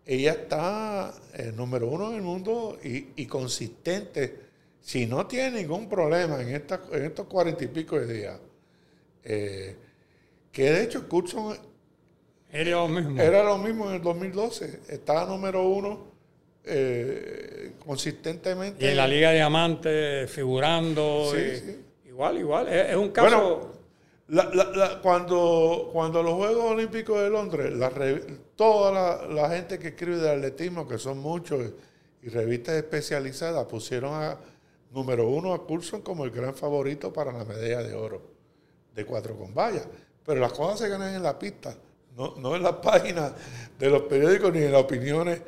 Ella 0.05 0.31
está 0.31 1.13
eh, 1.33 1.53
número 1.55 1.87
uno 1.87 2.09
en 2.09 2.15
el 2.15 2.21
mundo 2.21 2.77
y, 2.83 3.09
y 3.15 3.25
consistente. 3.27 4.48
Si 4.81 5.05
no 5.05 5.27
tiene 5.27 5.61
ningún 5.61 5.87
problema 5.89 6.41
en, 6.41 6.49
esta- 6.55 6.81
en 6.91 7.05
estos 7.05 7.27
cuarenta 7.27 7.63
y 7.63 7.67
pico 7.67 7.99
de 7.99 8.13
días, 8.13 8.39
eh, 9.23 9.75
que 10.51 10.71
de 10.71 10.83
hecho 10.83 11.07
Coulson 11.07 11.57
Era 12.51 12.71
lo 12.71 12.87
mismo. 12.87 13.21
era 13.21 13.43
lo 13.43 13.57
mismo 13.57 13.87
en 13.89 13.95
el 13.95 14.01
2012. 14.01 14.79
Estaba 14.89 15.25
número 15.25 15.63
uno 15.67 16.07
eh, 16.63 17.73
consistentemente. 17.85 18.83
Y 18.85 18.89
en 18.89 18.97
la 18.97 19.07
Liga 19.07 19.31
Diamante 19.31 20.27
figurando. 20.27 21.29
Sí, 21.33 21.37
y- 21.37 21.55
sí. 21.57 21.85
Igual, 22.07 22.37
igual. 22.37 22.67
Es, 22.67 22.89
es 22.91 22.95
un 22.95 23.09
caso. 23.09 23.29
Bueno, 23.29 23.79
La- 24.27 24.43
la- 24.53 24.71
la- 24.75 25.01
cuando, 25.01 25.89
cuando 25.91 26.21
los 26.21 26.33
Juegos 26.35 26.65
Olímpicos 26.65 27.19
de 27.19 27.29
Londres, 27.31 27.73
toda 28.55 28.91
la, 28.91 29.25
la 29.33 29.49
gente 29.49 29.79
que 29.79 29.87
escribe 29.89 30.17
de 30.17 30.29
atletismo, 30.29 30.87
que 30.87 30.99
son 30.99 31.17
muchos, 31.17 31.71
y 32.21 32.29
revistas 32.29 32.75
especializadas, 32.75 33.65
pusieron 33.65 34.13
a 34.13 34.37
número 34.91 35.27
uno 35.27 35.53
a 35.53 35.65
Coulson 35.65 36.01
como 36.01 36.25
el 36.25 36.31
gran 36.31 36.55
favorito 36.55 37.13
para 37.13 37.31
la 37.31 37.45
medalla 37.45 37.83
de 37.83 37.93
oro 37.93 38.21
de 38.95 39.05
cuatro 39.05 39.37
con 39.37 39.53
vallas. 39.53 39.87
Pero 40.25 40.39
las 40.39 40.53
cosas 40.53 40.79
se 40.79 40.89
ganan 40.89 41.15
en 41.15 41.23
la 41.23 41.37
pista, 41.37 41.75
no, 42.15 42.35
no 42.37 42.55
en 42.55 42.63
las 42.63 42.75
páginas 42.75 43.33
de 43.77 43.89
los 43.89 44.03
periódicos 44.03 44.53
ni 44.53 44.63
en 44.63 44.71
las 44.71 44.81
opiniones 44.81 45.41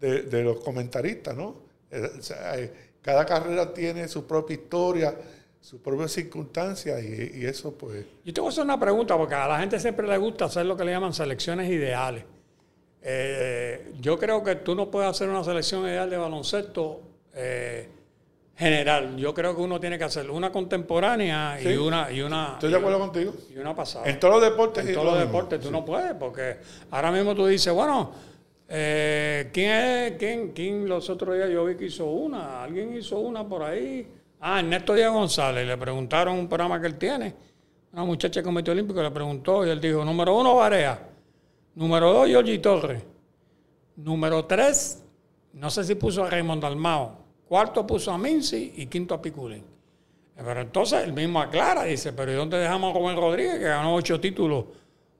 de, 0.00 0.42
los 0.42 0.60
comentaristas, 0.60 1.36
¿no? 1.36 1.56
Eh, 1.90 2.08
eh, 2.54 2.72
cada 3.02 3.24
carrera 3.24 3.72
tiene 3.72 4.06
su 4.06 4.26
propia 4.26 4.54
historia, 4.54 5.14
sus 5.60 5.80
propias 5.80 6.12
circunstancias 6.12 7.02
y, 7.02 7.44
eso 7.44 7.72
pues... 7.72 8.04
Yo 8.24 8.32
te 8.32 8.40
voy 8.40 8.48
a 8.48 8.50
hacer 8.50 8.64
una 8.64 8.78
pregunta, 8.78 9.16
porque 9.16 9.34
a 9.34 9.48
la 9.48 9.58
gente 9.58 9.80
siempre 9.80 10.06
le 10.06 10.16
gusta 10.18 10.44
hacer 10.44 10.66
lo 10.66 10.76
que 10.76 10.84
le 10.84 10.92
llaman 10.92 11.12
selecciones 11.12 11.68
ideales. 11.68 12.24
Eh, 13.02 13.92
yo 14.00 14.18
creo 14.18 14.42
que 14.44 14.56
tú 14.56 14.74
no 14.74 14.90
puedes 14.90 15.10
hacer 15.10 15.28
una 15.28 15.42
selección 15.42 15.82
ideal 15.82 16.10
de 16.10 16.16
baloncesto 16.16 17.00
general. 18.58 19.16
Yo 19.16 19.32
creo 19.32 19.54
que 19.54 19.62
uno 19.62 19.78
tiene 19.78 19.96
que 19.96 20.04
hacer 20.04 20.28
una 20.30 20.50
contemporánea 20.50 21.58
Sí. 21.62 21.68
y 21.70 21.76
una 21.76 22.10
y 22.10 22.20
una 22.22 22.54
Estoy 22.54 22.70
de 22.70 22.76
acuerdo 22.76 22.98
contigo. 22.98 23.32
y 23.54 23.58
una 23.58 23.74
pasada. 23.74 24.08
En 24.08 24.18
todos 24.18 24.34
los 24.34 24.42
deportes. 24.50 24.84
En 24.86 24.92
todos 24.94 25.06
lo 25.06 25.10
los 25.12 25.20
deportes 25.20 25.60
tú 25.60 25.70
no 25.70 25.84
puedes, 25.84 26.12
porque 26.14 26.56
ahora 26.90 27.12
mismo 27.12 27.34
tú 27.34 27.46
dices, 27.46 27.72
bueno, 27.72 28.10
eh, 28.68 29.48
¿quién 29.52 29.70
es? 29.70 30.12
¿Quién, 30.18 30.52
¿Quién 30.52 30.88
los 30.88 31.08
otros 31.08 31.36
días 31.36 31.48
yo 31.50 31.64
vi 31.64 31.76
que 31.76 31.86
hizo 31.86 32.04
una? 32.06 32.62
¿Alguien 32.64 32.96
hizo 32.96 33.18
una 33.18 33.46
por 33.46 33.62
ahí? 33.62 34.06
Ah, 34.40 34.58
Ernesto 34.60 34.94
Díaz 34.94 35.12
González. 35.12 35.66
Le 35.66 35.76
preguntaron 35.76 36.34
un 36.38 36.48
programa 36.48 36.80
que 36.80 36.86
él 36.88 36.98
tiene. 36.98 37.34
Una 37.92 38.04
muchacha 38.04 38.40
de 38.40 38.44
Comité 38.44 38.70
Olímpico 38.72 39.02
le 39.02 39.10
preguntó 39.10 39.64
y 39.66 39.70
él 39.70 39.80
dijo, 39.80 40.04
número 40.04 40.36
uno, 40.36 40.54
Barea. 40.56 40.98
Número 41.76 42.12
dos, 42.12 42.28
Giorgi 42.28 42.58
Torres. 42.58 43.02
Número 43.96 44.44
tres, 44.44 45.02
no 45.54 45.70
sé 45.70 45.82
si 45.84 45.94
puso 45.94 46.24
a 46.24 46.30
Raymond 46.30 46.62
Dalmao. 46.62 47.17
Cuarto 47.48 47.86
puso 47.86 48.12
a 48.12 48.18
Minci 48.18 48.74
y 48.76 48.86
quinto 48.86 49.14
a 49.14 49.22
Piculín. 49.22 49.64
Pero 50.36 50.60
entonces 50.60 51.02
él 51.02 51.12
mismo 51.12 51.40
aclara, 51.40 51.84
dice, 51.84 52.12
pero 52.12 52.30
¿y 52.30 52.34
dónde 52.34 52.58
dejamos 52.58 52.94
a 52.94 52.98
Rubén 52.98 53.16
Rodríguez, 53.16 53.54
que 53.58 53.64
ganó 53.64 53.94
ocho 53.94 54.20
títulos? 54.20 54.66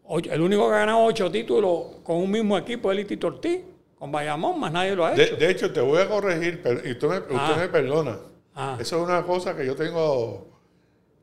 Ocho- 0.04 0.30
el 0.32 0.40
único 0.40 0.68
que 0.68 0.74
ha 0.76 0.78
ganado 0.80 1.02
ocho 1.04 1.30
títulos 1.30 1.96
con 2.04 2.16
un 2.18 2.30
mismo 2.30 2.56
equipo 2.56 2.92
es 2.92 2.98
Liti 2.98 3.18
Ortiz, 3.26 3.60
con 3.98 4.12
Bayamón, 4.12 4.60
más 4.60 4.70
nadie 4.70 4.94
lo 4.94 5.04
ha 5.04 5.14
hecho. 5.14 5.36
de 5.36 5.50
hecho, 5.50 5.72
te 5.72 5.80
voy 5.80 5.98
a 6.00 6.08
corregir, 6.08 6.62
per- 6.62 6.82
y 6.86 6.94
tú 6.96 7.08
me, 7.08 7.18
usted 7.18 7.34
Ah. 7.36 7.56
me 7.58 7.68
perdona. 7.68 8.18
Ah. 8.54 8.76
Eso 8.80 8.96
es 8.98 9.02
una 9.02 9.22
cosa 9.24 9.56
que 9.56 9.66
yo 9.66 9.74
tengo. 9.74 10.46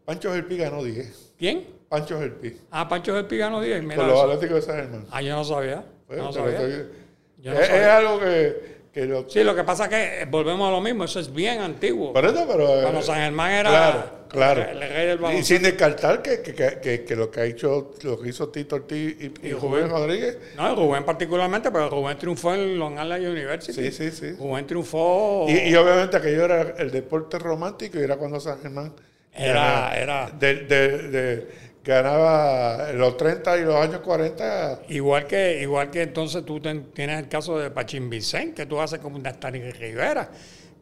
Pancho 0.03 0.31
Gelpi 0.33 0.57
ganó 0.57 0.83
10. 0.83 1.33
¿Quién? 1.37 1.65
Pancho 1.87 2.19
Gelpi. 2.19 2.57
Ah, 2.71 2.87
Pancho 2.87 3.13
del 3.13 3.25
Pi 3.25 3.37
ganó 3.37 3.61
10. 3.61 3.81
Mira 3.83 3.95
Por 3.95 4.07
los. 4.07 4.21
Atléticos 4.23 4.55
de 4.57 4.61
San 4.61 4.75
Germán. 4.75 5.05
Ah, 5.11 5.21
yo 5.21 5.35
no 5.35 5.43
sabía. 5.45 5.85
Pues, 6.05 6.19
Yo 6.19 6.25
no 6.25 6.31
pero 6.31 6.45
sabía. 6.45 6.59
estoy- 6.67 6.91
Yo 7.39 7.53
no 7.53 7.59
es, 7.59 7.69
algo 7.71 8.19
que, 8.19 8.74
que 8.95 9.05
lo- 9.05 9.29
Sí, 9.29 9.43
lo 9.43 9.53
que 9.53 9.63
pasa 9.65 9.83
es 9.83 9.89
que 9.89 10.21
eh, 10.21 10.25
volvemos 10.25 10.67
a 10.67 10.71
lo 10.71 10.79
mismo, 10.79 11.03
eso 11.03 11.19
es 11.19 11.31
bien 11.33 11.59
antiguo. 11.59 12.13
Por 12.13 12.23
eso, 12.25 12.47
pero. 12.47 12.79
eh, 12.79 12.81
Cuando 12.83 13.01
San 13.01 13.17
Germán 13.17 13.51
era 13.51 13.69
Claro, 13.69 14.03
claro. 14.29 14.61
el, 14.63 14.81
el 14.83 14.89
rey 14.89 15.07
del 15.07 15.19
Y 15.19 15.21
baloncesto. 15.21 15.53
sin 15.53 15.63
descartar 15.63 16.21
que, 16.21 16.41
que, 16.41 16.53
que- 16.81 17.03
que- 17.03 17.15
lo 17.17 17.29
que 17.29 17.41
ha 17.41 17.45
hecho, 17.45 17.91
lo 18.03 18.17
que 18.21 18.29
hizo 18.29 18.47
Tito 18.47 18.77
Ortiz 18.77 19.17
y, 19.19 19.25
y 19.25 19.49
Y 19.49 19.51
Rubén 19.51 19.59
Rubén. 19.61 19.89
Rodríguez. 19.89 20.37
No, 20.55 20.73
Rubén 20.75 21.03
particularmente, 21.03 21.69
pero 21.71 21.89
Rubén 21.89 22.17
triunfó 22.17 22.53
en 22.53 22.79
Long 22.79 22.93
Island 22.93 23.27
University. 23.27 23.73
Sí, 23.73 23.91
sí, 23.91 24.11
sí. 24.11 24.31
Rubén 24.39 24.65
triunfó. 24.65 25.45
Y, 25.49 25.57
y 25.69 25.75
obviamente 25.75 26.15
aquello 26.15 26.45
era 26.45 26.61
el 26.77 26.89
deporte 26.89 27.37
romántico 27.37 27.99
y 27.99 28.03
era 28.03 28.15
cuando 28.15 28.39
San 28.39 28.61
Germán 28.61 28.93
Era- 29.37 29.93
era- 29.97 30.29
de, 30.31 30.55
de- 30.63 30.97
de- 31.09 31.47
ganaba 31.85 32.89
en 32.89 32.97
los 32.97 33.15
30 33.17 33.57
y 33.57 33.63
los 33.63 33.75
años 33.75 33.99
40. 34.01 34.81
Igual 34.89 35.27
que, 35.27 35.61
igual 35.61 35.89
que 35.91 36.01
entonces 36.01 36.43
tú 36.45 36.59
ten- 36.59 36.91
tienes 36.93 37.19
el 37.19 37.27
caso 37.29 37.57
de 37.59 37.69
Pachín 37.71 38.09
Vicente, 38.09 38.63
que 38.63 38.65
tú 38.65 38.79
haces 38.79 38.99
con 38.99 39.21
Dastani 39.21 39.59
Rivera, 39.71 40.29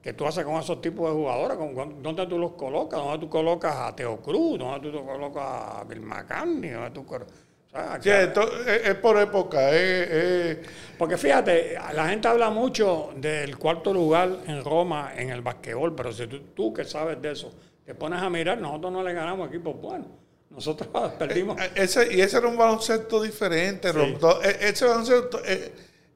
que 0.02 0.14
tú 0.14 0.26
haces 0.26 0.44
con 0.46 0.56
esos 0.56 0.82
tipos 0.82 1.10
de 1.10 1.16
jugadores, 1.16 1.58
con, 1.58 1.74
con- 1.76 2.02
¿dónde 2.02 2.26
tú 2.28 2.38
los 2.40 2.54
colocas? 2.54 3.00
¿Dónde 3.00 3.20
tú 3.20 3.30
colocas 3.30 3.76
a 3.76 3.96
Teo 3.96 4.18
Cruz? 4.22 4.58
¿Dónde 4.60 4.92
tú 4.92 5.06
colocas 5.06 5.44
a 5.46 5.84
Bill 5.88 6.02
McCartney? 6.02 6.70
¿Dónde 6.72 6.92
tú 6.92 7.06
Sí, 8.02 8.10
esto 8.12 8.44
es, 8.68 8.88
es 8.90 8.96
por 8.96 9.18
época. 9.20 9.72
es- 9.72 10.10
es- 10.12 10.58
Porque 10.98 11.18
fíjate, 11.18 11.76
la 11.94 12.08
gente 12.08 12.28
habla 12.28 12.50
mucho 12.52 13.10
del 13.16 13.58
cuarto 13.58 13.92
lugar 13.94 14.30
en 14.46 14.64
Roma 14.64 15.12
en 15.18 15.32
el 15.32 15.42
basquetbol, 15.42 15.96
pero 15.96 16.12
si 16.14 16.28
tú, 16.28 16.40
tú 16.54 16.72
que 16.72 16.84
sabes 16.84 17.20
de 17.22 17.32
eso, 17.32 17.52
te 17.84 17.96
pones 17.96 18.22
a 18.22 18.30
mirar, 18.30 18.60
nosotros 18.60 18.94
no 18.94 19.02
le 19.04 19.14
ganamos 19.14 19.50
equipos 19.50 19.76
buenos. 19.82 20.08
Nosotros 20.54 20.90
perdimos. 21.20 21.60
Eh, 21.60 21.72
Ese, 21.76 22.14
y 22.14 22.22
ese 22.22 22.38
era 22.38 22.48
un 22.48 22.58
baloncesto 22.58 23.22
diferente. 23.22 23.92
Rom- 23.92 24.18
to- 24.20 24.42
e- 24.44 24.70
Ese 24.70 24.86
baloncesto 24.86 25.40
eh, 25.46 25.72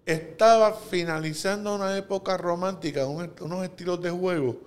estaba 0.05 0.73
finalizando 0.73 1.75
una 1.75 1.97
época 1.97 2.37
romántica, 2.37 3.05
unos 3.07 3.63
estilos 3.63 4.01
de 4.01 4.09
juego 4.11 4.57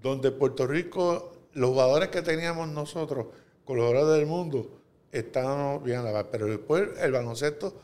donde 0.00 0.30
Puerto 0.30 0.66
Rico, 0.66 1.32
los 1.54 1.70
jugadores 1.70 2.08
que 2.08 2.22
teníamos 2.22 2.68
nosotros, 2.68 3.26
con 3.64 3.76
los 3.76 3.86
jugadores 3.88 4.18
del 4.18 4.26
mundo, 4.26 4.70
estábamos 5.12 5.82
bien 5.82 5.98
a 5.98 6.02
la. 6.12 6.24
Pero 6.30 6.46
después 6.46 6.84
el 7.00 7.12
baloncesto, 7.12 7.74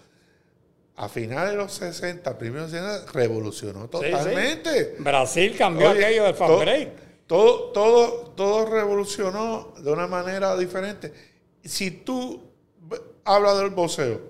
a 0.96 1.08
finales 1.08 1.50
de 1.50 1.56
los 1.56 1.72
60, 1.72 2.38
primeros 2.38 2.70
60, 2.70 3.10
revolucionó 3.12 3.82
Sí, 3.82 3.98
sí. 4.04 4.10
totalmente. 4.12 4.96
Brasil 5.00 5.56
cambió 5.58 5.90
Oye, 5.90 6.04
aquello 6.04 6.24
del 6.24 6.34
to- 6.36 6.58
break. 6.60 6.88
Todo, 7.26 7.70
todo, 7.72 8.32
todo 8.36 8.66
revolucionó 8.66 9.72
de 9.82 9.90
una 9.90 10.06
manera 10.06 10.56
diferente. 10.56 11.12
Si 11.64 11.90
tú 11.90 12.42
hablas 13.24 13.58
del 13.58 13.70
boxeo, 13.70 14.20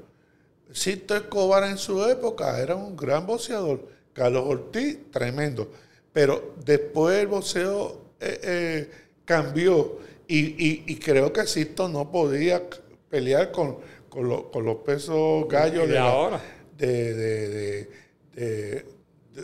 Sisto 0.73 1.15
Escobar 1.17 1.65
en 1.65 1.79
su 1.79 2.05
época 2.05 2.61
era 2.61 2.75
un 2.75 2.97
gran 2.97 3.27
boxeador. 3.27 3.87
Carlos 4.13 4.45
Ortiz, 4.47 5.11
tremendo. 5.11 5.71
Pero 6.13 6.55
después 6.65 7.17
el 7.19 7.27
boxeo 7.29 8.01
eh, 8.21 8.41
eh, 8.43 8.91
cambió 9.25 9.99
y, 10.29 10.39
y- 10.39 10.85
y 10.87 10.97
creo 10.99 11.33
que 11.33 11.47
Sisto 11.47 11.89
no 11.89 12.11
podía 12.11 12.63
pelear 13.11 13.51
con, 13.51 13.79
con, 14.09 14.29
lo- 14.29 14.51
con 14.51 14.65
los 14.65 14.77
pesos 14.79 15.47
gallos 15.49 15.89
de, 15.89 15.99
ahora. 15.99 16.41
de, 16.77 17.15
de, 17.15 17.89
de- 18.35 18.87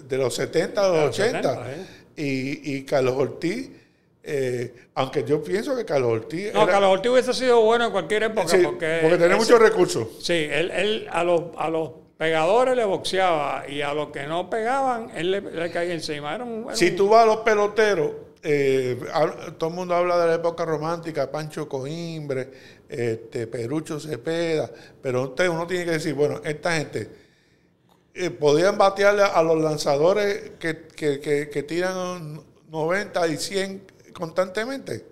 de- 0.08 0.16
los 0.18 0.34
70, 0.34 0.82
de 0.82 0.88
los 0.88 1.06
los 1.06 1.18
80. 1.18 1.42
70, 1.42 1.72
¿eh? 1.72 1.86
Y, 2.20 2.76
y 2.76 2.84
Carlos 2.84 3.14
Ortiz, 3.16 3.70
eh, 4.22 4.74
aunque 4.94 5.24
yo 5.24 5.42
pienso 5.42 5.74
que 5.76 5.84
Carlos 5.84 6.12
Ortiz... 6.12 6.52
No, 6.52 6.62
era- 6.64 6.72
Carlos 6.72 6.90
Ortiz 6.92 7.10
hubiese 7.12 7.34
sido 7.34 7.60
bueno 7.62 7.86
en 7.86 7.92
cualquier 7.92 8.24
época 8.24 8.48
sí, 8.48 8.58
porque, 8.62 8.98
porque 9.02 9.16
tenía 9.18 9.36
muchos 9.36 9.58
recursos. 9.58 10.08
Sí, 10.20 10.34
él, 10.34 10.70
él 10.70 11.06
a, 11.10 11.24
los, 11.24 11.42
a 11.56 11.68
los 11.70 11.90
pegadores 12.18 12.76
le 12.76 12.84
boxeaba 12.84 13.64
y 13.68 13.80
a 13.80 13.94
los 13.94 14.10
que 14.10 14.26
no 14.26 14.50
pegaban, 14.50 15.10
él 15.16 15.30
le, 15.30 15.40
le 15.40 15.70
caía 15.70 15.94
encima. 15.94 16.34
Era 16.34 16.44
un, 16.44 16.64
era 16.66 16.76
Si 16.76 16.90
un- 16.90 16.96
tú 16.96 17.08
vas 17.08 17.22
a 17.22 17.26
los 17.26 17.38
peloteros, 17.38 18.10
eh, 18.42 18.98
todo 19.58 19.70
el 19.70 19.76
mundo 19.76 19.94
habla 19.94 20.18
de 20.18 20.26
la 20.28 20.34
época 20.34 20.64
romántica, 20.66 21.30
Pancho 21.30 21.68
Coimbre, 21.68 22.50
este, 22.88 23.46
Perucho 23.46 23.98
Cepeda, 24.00 24.70
pero 25.00 25.22
usted, 25.24 25.48
uno 25.48 25.66
tiene 25.66 25.84
que 25.86 25.90
decir, 25.92 26.12
bueno, 26.14 26.40
esta 26.44 26.72
gente 26.76 27.08
eh, 28.14 28.30
podían 28.30 28.76
batearle 28.78 29.22
a 29.22 29.42
los 29.42 29.60
lanzadores 29.60 30.52
que, 30.58 30.86
que- 30.88 31.20
que- 31.20 31.62
tiran 31.62 32.40
90 32.68 33.28
y 33.28 33.36
100 33.36 33.84
constantemente. 34.12 35.06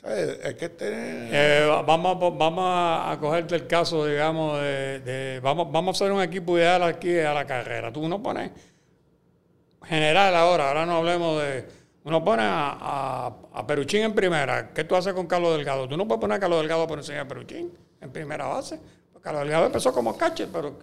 ¿Sabes? 0.00 0.38
Hay 0.44 0.54
que 0.54 0.68
tener... 0.68 1.28
Eh, 1.32 1.82
vamos, 1.86 2.18
vamos 2.38 2.64
a 2.66 3.16
cogerte 3.20 3.54
el 3.56 3.66
caso, 3.66 4.06
digamos, 4.06 4.60
de, 4.60 5.00
de- 5.00 5.40
vamos, 5.40 5.70
vamos 5.72 5.94
a 5.94 6.04
hacer 6.04 6.12
un 6.12 6.22
equipo 6.22 6.56
ideal 6.58 6.82
aquí 6.82 7.18
a 7.18 7.32
la 7.34 7.46
carrera. 7.46 7.92
Tú 7.92 8.06
no 8.08 8.22
pones 8.22 8.50
general 9.84 10.34
ahora, 10.34 10.68
ahora 10.68 10.86
no 10.86 10.96
hablemos 10.96 11.40
de. 11.42 11.64
Uno 12.04 12.24
pone 12.24 12.42
a, 12.42 12.76
a, 12.80 13.32
a 13.52 13.66
Peruchín 13.66 14.02
en 14.02 14.14
primera. 14.14 14.70
¿Qué 14.72 14.84
tú 14.84 14.94
haces 14.94 15.12
con 15.12 15.26
Carlos 15.26 15.56
Delgado? 15.56 15.88
Tú 15.88 15.96
no 15.96 16.06
puedes 16.06 16.20
poner 16.20 16.36
a 16.36 16.40
Carlos 16.40 16.60
Delgado 16.60 16.86
por 16.86 16.98
encima 16.98 17.18
de 17.18 17.24
Peruchín 17.24 17.72
en 18.00 18.12
primera 18.12 18.46
base. 18.46 18.78
Carlos 19.20 19.42
Delgado 19.42 19.66
empezó 19.66 19.92
como 19.92 20.16
catcher, 20.16 20.48
pero 20.52 20.78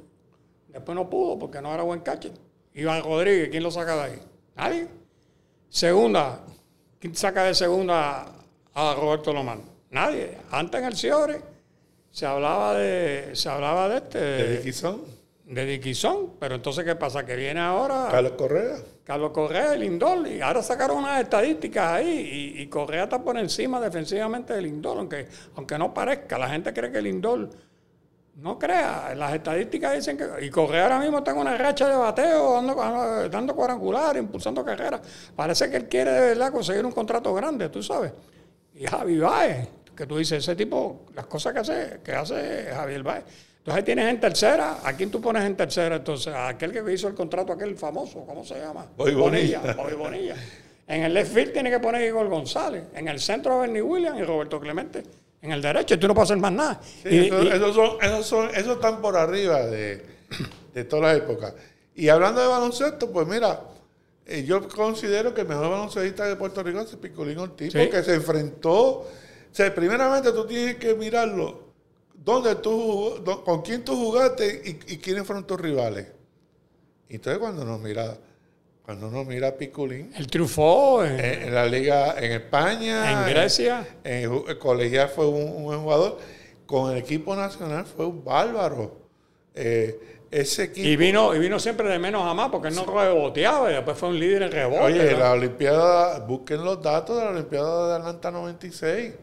después 0.73 0.95
no 0.95 1.09
pudo 1.09 1.39
porque 1.39 1.61
no 1.61 1.73
era 1.73 1.83
buen 1.83 2.01
catcher. 2.01 2.33
Iván 2.73 3.03
Rodríguez, 3.03 3.49
¿quién 3.49 3.63
lo 3.63 3.71
saca 3.71 3.95
de 3.95 4.01
ahí? 4.01 4.19
Nadie. 4.55 4.87
Segunda, 5.69 6.41
¿quién 6.99 7.15
saca 7.15 7.43
de 7.43 7.53
segunda 7.53 8.25
a 8.73 8.95
Roberto 8.95 9.31
Lomán? 9.31 9.61
Nadie. 9.91 10.37
Antes 10.51 10.81
en 10.81 10.87
el 10.87 10.95
Ciore 10.95 11.41
se 12.09 12.25
hablaba 12.25 12.75
de, 12.75 13.31
se 13.33 13.49
hablaba 13.49 13.89
de 13.89 13.97
este, 13.97 14.19
de 14.19 14.43
de, 14.47 14.57
Diquizón, 14.57 15.01
de 15.45 15.65
Diquizón, 15.65 16.33
pero 16.39 16.55
entonces 16.55 16.83
¿qué 16.83 16.95
pasa? 16.95 17.25
Que 17.25 17.35
viene 17.35 17.59
ahora 17.59 18.07
Carlos 18.09 18.33
Correa. 18.33 18.77
Carlos 19.03 19.31
Correa, 19.31 19.75
Lindor, 19.75 20.27
y 20.27 20.41
ahora 20.41 20.63
sacaron 20.63 20.97
unas 20.97 21.21
estadísticas 21.21 21.93
ahí 21.93 22.53
y, 22.55 22.61
y 22.61 22.67
Correa 22.67 23.03
está 23.03 23.21
por 23.21 23.37
encima 23.37 23.79
defensivamente 23.79 24.53
de 24.53 24.61
Lindor, 24.61 24.97
aunque, 24.97 25.27
aunque 25.55 25.77
no 25.77 25.93
parezca, 25.93 26.37
la 26.37 26.49
gente 26.49 26.73
cree 26.73 26.91
que 26.91 27.01
Lindor 27.01 27.49
no 28.35 28.57
crea, 28.57 29.13
las 29.15 29.33
estadísticas 29.33 29.93
dicen 29.93 30.17
que, 30.17 30.27
y 30.41 30.49
Correa 30.49 30.83
ahora 30.83 30.99
mismo 30.99 31.19
está 31.19 31.31
en 31.31 31.37
una 31.37 31.55
racha 31.57 31.87
de 31.87 31.95
bateo, 31.95 32.53
dando, 32.55 33.29
dando 33.29 33.55
cuadrangular, 33.55 34.17
impulsando 34.17 34.65
carreras, 34.65 35.01
parece 35.35 35.69
que 35.69 35.77
él 35.77 35.87
quiere 35.87 36.11
de 36.11 36.19
verdad 36.19 36.51
conseguir 36.51 36.85
un 36.85 36.91
contrato 36.91 37.33
grande, 37.33 37.69
tú 37.69 37.83
sabes, 37.83 38.11
y 38.73 38.85
Javi 38.85 39.19
Baez, 39.19 39.67
que 39.95 40.07
tú 40.07 40.17
dices, 40.17 40.39
ese 40.39 40.55
tipo, 40.55 41.05
las 41.13 41.27
cosas 41.27 41.53
que 41.53 41.59
hace, 41.59 41.99
que 42.03 42.11
hace 42.13 42.69
Javier 42.73 43.03
Baez. 43.03 43.23
Entonces 43.59 43.85
tienes 43.85 44.09
en 44.09 44.19
tercera, 44.19 44.79
¿a 44.83 44.93
quién 44.93 45.09
tú 45.09 45.21
pones 45.21 45.43
en 45.43 45.55
tercera? 45.55 45.95
Entonces, 45.95 46.33
a 46.33 46.49
aquel 46.49 46.73
que 46.73 46.91
hizo 46.91 47.07
el 47.07 47.13
contrato, 47.13 47.53
aquel 47.53 47.77
famoso, 47.77 48.25
¿cómo 48.25 48.43
se 48.43 48.59
llama? 48.59 48.87
Bobby 48.97 49.13
Bonilla. 49.13 49.61
Bobby 49.77 49.93
Bonilla. 49.93 50.35
En 50.85 51.03
el 51.03 51.13
left 51.13 51.33
field 51.33 51.53
tiene 51.53 51.71
que 51.71 51.79
poner 51.79 52.01
Igor 52.05 52.27
González. 52.27 52.83
En 52.93 53.07
el 53.07 53.21
centro, 53.21 53.59
Bernie 53.59 53.81
Williams 53.81 54.19
y 54.19 54.23
Roberto 54.23 54.59
Clemente. 54.59 55.03
En 55.43 55.51
el 55.51 55.61
derecho, 55.61 55.99
tú 55.99 56.07
no 56.07 56.15
puedes 56.15 56.31
hacer 56.31 56.41
más 56.41 56.51
nada. 56.53 56.81
Sí, 56.83 57.09
Y- 57.09 57.25
eso- 57.27 57.43
y- 57.43 57.47
esos, 57.49 57.75
son, 57.75 57.97
esos, 58.01 58.25
son, 58.25 58.49
esos 58.55 58.75
están 58.77 59.01
por 59.01 59.15
arriba 59.17 59.59
de, 59.67 60.03
de 60.73 60.83
todas 60.85 61.13
las 61.13 61.17
épocas. 61.23 61.53
Y 61.95 62.07
hablando 62.09 62.41
de 62.41 62.47
baloncesto, 62.47 63.11
pues 63.11 63.27
mira, 63.27 63.61
eh, 64.25 64.43
yo 64.45 64.67
considero 64.69 65.33
que 65.33 65.41
el 65.41 65.47
mejor 65.47 65.69
baloncestista 65.69 66.25
de 66.25 66.35
Puerto 66.37 66.63
Rico 66.63 66.79
es 66.79 66.95
Picolín 66.95 67.37
Ortiz, 67.37 67.71
Sí. 67.73 67.77
porque 67.77 68.01
se 68.03 68.15
enfrentó. 68.15 68.73
O 68.73 69.07
sea, 69.51 69.75
primeramente 69.75 70.31
tú 70.31 70.47
tienes 70.47 70.77
que 70.77 70.95
mirarlo. 70.95 71.61
¿Dónde 72.15 72.55
tú 72.55 72.71
jugó- 73.21 73.43
¿Con 73.43 73.61
quién 73.61 73.83
tú 73.83 73.95
jugaste 73.97 74.79
y, 74.87 74.93
y 74.93 74.97
quiénes 74.97 75.27
fueron 75.27 75.45
tus 75.45 75.59
rivales? 75.59 76.07
Entonces 77.09 77.37
cuando 77.37 77.65
nos 77.65 77.79
mira, 77.81 78.17
cuando 78.85 79.09
nos 79.09 79.25
mira 79.25 79.49
a 79.49 79.51
Picolín, 79.53 80.11
el 80.17 80.27
triunfó 80.27 81.05
en, 81.05 81.19
en, 81.19 81.41
en 81.43 81.55
la 81.55 81.65
liga 81.65 82.15
en 82.17 82.31
España, 82.33 83.11
en 83.25 83.33
Grecia. 83.33 83.87
en 84.03 84.23
el 84.31 84.43
el 84.47 84.57
colegial 84.59 85.09
fue 85.09 85.27
un, 85.27 85.41
un 85.55 85.63
buen 85.63 85.79
jugador. 85.81 86.17
Con 86.65 86.91
el 86.91 86.97
equipo 86.97 87.35
nacional 87.35 87.85
fue 87.85 88.05
un 88.05 88.23
bárbaro. 88.23 88.97
Eh, 89.55 89.99
ese 90.31 90.63
equipo. 90.63 90.87
Y 90.87 90.95
vino, 90.95 91.35
y 91.35 91.39
vino 91.39 91.59
siempre 91.59 91.87
de 91.87 91.99
menos 91.99 92.23
a 92.25 92.33
más 92.33 92.49
porque 92.49 92.69
él 92.69 92.75
no 92.75 92.85
reboteaba 92.85 93.69
y 93.69 93.75
después 93.75 93.95
fue 93.97 94.09
un 94.09 94.19
líder 94.19 94.41
en 94.43 94.51
rebote. 94.51 94.81
Oye, 94.81 95.11
¿no? 95.11 95.19
la 95.19 95.31
Olimpiada, 95.33 96.19
busquen 96.19 96.63
los 96.65 96.81
datos 96.81 97.17
de 97.19 97.23
la 97.25 97.31
Olimpiada 97.31 97.89
de 97.89 97.95
Atlanta 97.97 98.31
96. 98.31 99.13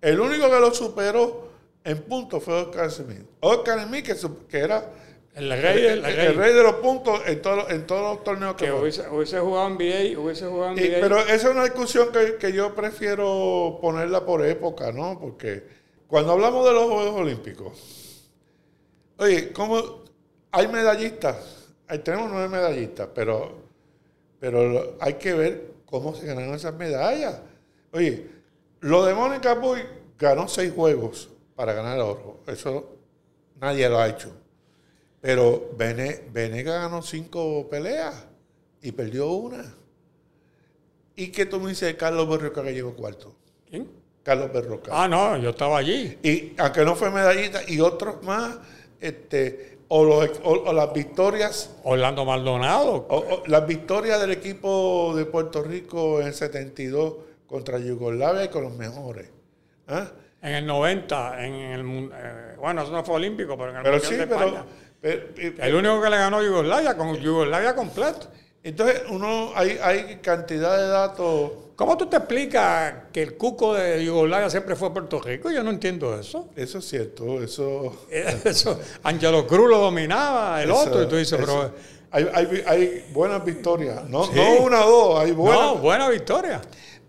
El 0.00 0.20
único 0.20 0.48
que 0.48 0.60
lo 0.60 0.72
superó 0.72 1.48
en 1.82 1.98
puntos 2.02 2.44
fue 2.44 2.54
Oscar 2.62 2.90
Smith. 2.92 3.26
Oscar 3.40 3.82
Smith, 3.86 4.04
que, 4.06 4.14
su- 4.14 4.46
que 4.46 4.58
era 4.58 4.88
el 5.34 5.48
rey, 5.50 5.84
el, 5.86 6.04
el 6.04 6.18
el 6.18 6.34
rey, 6.36 6.52
de 6.54 6.62
los 6.62 6.74
puntos 6.74 7.20
en, 7.26 7.40
todos 7.40 7.56
los- 7.58 7.70
en 7.70 7.86
todos 7.86 8.02
los 8.16 8.24
torneos 8.24 8.54
que, 8.54 8.70
hubiese, 8.70 9.08
hubiese 9.08 9.38
jugado 9.40 9.66
en 9.68 9.72
NBA, 9.74 10.18
hubiese 10.20 10.46
jugado 10.46 10.74
Y- 10.74 10.88
pero 11.00 11.18
esa 11.20 11.34
es 11.34 11.44
una 11.44 11.64
discusión 11.64 12.10
que, 12.12 12.36
que 12.36 12.52
yo 12.52 12.74
prefiero 12.74 13.78
ponerla 13.80 14.24
por 14.26 14.44
época, 14.44 14.92
¿no? 14.92 15.18
Porque 15.18 15.64
cuando 16.06 16.32
hablamos 16.32 16.66
de 16.66 16.72
los 16.74 16.84
Juegos 16.84 17.20
Olímpicos, 17.20 18.28
oye, 19.18 19.52
¿cómo 19.52 20.02
hay 20.50 20.68
medallistas? 20.68 21.68
Ahí 21.88 21.98
tenemos 22.00 22.30
nueve 22.30 22.48
medallistas, 22.48 23.08
pero, 23.14 23.52
pero 24.38 24.96
hay 25.00 25.14
que 25.14 25.32
ver 25.34 25.72
cómo 25.86 26.14
se 26.14 26.26
ganaron 26.26 26.54
esas 26.54 26.74
medallas. 26.74 27.40
Oye, 27.92 28.26
lo 28.80 29.04
de 29.04 29.14
Mónica 29.14 29.60
Puy 29.60 29.80
ganó 30.18 30.48
seis 30.48 30.72
juegos 30.74 31.28
para 31.54 31.72
ganar 31.72 31.96
el 31.96 32.02
oro. 32.02 32.40
Eso 32.46 32.96
nadie 33.60 33.88
lo 33.88 33.98
ha 33.98 34.08
hecho. 34.08 34.30
Pero 35.22 35.70
Vene- 35.78 36.20
Venega 36.32 36.80
ganó 36.82 37.00
cinco 37.00 37.68
peleas 37.70 38.26
y 38.82 38.92
perdió 38.92 39.30
una. 39.30 39.64
¿Y 41.16 41.28
qué 41.28 41.46
tú 41.46 41.60
me 41.60 41.70
dices 41.70 41.88
de 41.88 41.96
Carlos 41.96 42.28
Berroca 42.28 42.62
que 42.62 42.74
llegó 42.74 42.94
cuarto? 42.94 43.34
¿Quién? 43.70 43.88
Carlos 44.24 44.52
Berroca. 44.52 44.90
Ah, 44.92 45.08
no, 45.08 45.36
yo 45.38 45.50
estaba 45.50 45.78
allí. 45.78 46.18
Y 46.22 46.52
aunque 46.58 46.84
no 46.84 46.94
fue 46.96 47.10
medallista, 47.10 47.60
y 47.66 47.80
otros 47.80 48.22
más, 48.24 48.58
este, 49.00 49.78
o, 49.88 50.04
los- 50.04 50.40
o- 50.44 50.64
o 50.64 50.72
las 50.72 50.92
victorias, 50.92 51.70
Orlando 51.84 52.24
Maldonado. 52.24 53.06
o- 53.08 53.16
o 53.18 53.42
las 53.46 53.66
victorias 53.66 54.20
del 54.20 54.32
equipo 54.32 55.12
de 55.16 55.24
Puerto 55.24 55.62
Rico 55.62 56.20
en 56.20 56.28
el 56.28 56.34
72 56.34 57.14
contra 57.46 57.78
Yugoslavia 57.78 58.44
y 58.44 58.48
con 58.48 58.64
los 58.64 58.74
mejores. 58.74 59.28
¿Ah? 59.88 60.10
en 60.44 60.54
el 60.54 60.66
90, 60.66 61.44
en 61.46 61.54
el 61.54 62.10
eh, 62.12 62.56
bueno, 62.58 62.82
eso 62.82 62.90
no 62.90 63.04
fue 63.04 63.14
olímpico, 63.14 63.56
pero 63.56 63.70
en 63.70 63.76
el 63.76 63.82
Pero 63.84 63.94
Mundial 63.98 64.12
sí, 64.12 64.18
de 64.18 64.26
pero... 64.26 64.64
Pero- 65.02 65.26
El 65.58 65.74
único 65.74 66.00
que 66.00 66.08
le 66.10 66.16
ganó 66.16 66.38
a 66.38 66.42
Yugoslavia, 66.44 66.96
con 66.96 67.14
Yugoslavia 67.18 67.74
completo. 67.74 68.28
entonces, 68.62 69.02
uno, 69.10 69.50
hay, 69.54 69.78
hay 69.82 70.16
cantidad 70.22 70.78
de 70.78 70.86
datos... 70.88 71.52
¿Cómo 71.74 71.96
tú 71.96 72.06
te 72.06 72.16
explicas 72.18 72.94
que 73.12 73.22
el 73.22 73.34
cuco 73.36 73.74
de 73.74 74.04
Yugoslavia 74.04 74.48
siempre 74.48 74.76
fue 74.76 74.92
Puerto 74.92 75.20
Rico? 75.20 75.50
Yo 75.50 75.64
no 75.64 75.70
entiendo 75.70 76.18
eso. 76.18 76.48
Eso 76.54 76.78
es 76.78 76.84
cierto, 76.88 77.42
eso... 77.42 78.06
Eso, 78.44 78.78
Angelo 79.02 79.46
Cruz 79.46 79.68
lo 79.68 79.78
dominaba, 79.78 80.62
el 80.62 80.70
eso- 80.70 80.78
otro, 80.80 81.02
y 81.02 81.08
tú 81.08 81.16
dices, 81.16 81.38
eso- 81.40 81.46
pero... 81.46 81.74
Hay, 82.14 82.28
hay, 82.34 82.62
hay 82.66 83.04
buenas 83.12 83.42
victorias, 83.44 84.06
no, 84.08 84.24
Sí. 84.26 84.32
no 84.36 84.62
una 84.64 84.84
o 84.84 84.90
dos, 84.90 85.20
hay 85.20 85.32
buenas 85.32 85.60
No, 85.62 85.76
buena 85.78 86.08
victoria. 86.10 86.60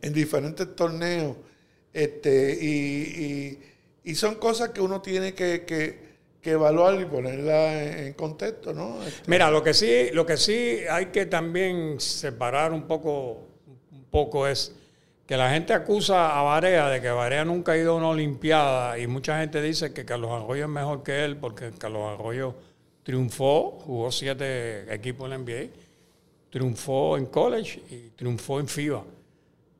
en 0.01 0.13
diferentes 0.13 0.75
torneos. 0.77 1.35
Este, 1.91 2.57
y, 2.59 2.69
y- 4.05 4.11
y 4.11 4.15
son 4.15 4.35
cosas 4.35 4.69
que 4.69 4.79
uno 4.81 5.01
tiene 5.01 5.33
que, 5.35 5.65
que- 5.65 6.02
que 6.43 6.51
evaluar 6.51 6.99
y 6.99 7.05
ponerla 7.05 7.81
en, 8.05 8.13
contexto, 8.13 8.73
¿no? 8.73 9.01
Este, 9.01 9.31
Mira, 9.31 9.49
lo 9.49 9.63
que 9.63 9.73
sí, 9.73 10.09
lo 10.11 10.25
que 10.25 10.35
sí 10.37 10.81
hay 10.89 11.07
que 11.07 11.25
también 11.25 11.99
separar 11.99 12.73
un 12.73 12.83
poco, 12.83 13.47
un 13.91 14.03
poco 14.11 14.45
es 14.45 14.75
que 15.25 15.37
la 15.37 15.49
gente 15.49 15.73
acusa 15.73 16.37
a 16.37 16.43
Varea 16.43 16.89
de 16.89 17.01
que 17.01 17.09
Varea 17.09 17.45
nunca 17.45 17.71
ha 17.71 17.77
ido 17.77 17.93
a 17.93 17.95
una 17.95 18.09
Olimpiada 18.09 18.99
y 18.99 19.07
mucha 19.07 19.39
gente 19.39 19.61
dice 19.61 19.93
que 19.93 20.03
Carlos 20.03 20.31
Arroyo 20.31 20.65
es 20.65 20.69
mejor 20.69 21.01
que 21.01 21.23
él 21.23 21.37
porque 21.37 21.71
Carlos 21.77 22.13
Arroyo 22.13 22.53
triunfó, 23.03 23.79
jugó 23.85 24.11
siete 24.11 24.93
equipos 24.93 25.25
en 25.25 25.29
la 25.31 25.37
NBA, 25.37 25.71
triunfó 26.49 27.17
en 27.17 27.27
college 27.27 27.81
y 27.89 28.09
triunfó 28.17 28.59
en 28.59 28.67
FIBA. 28.67 29.03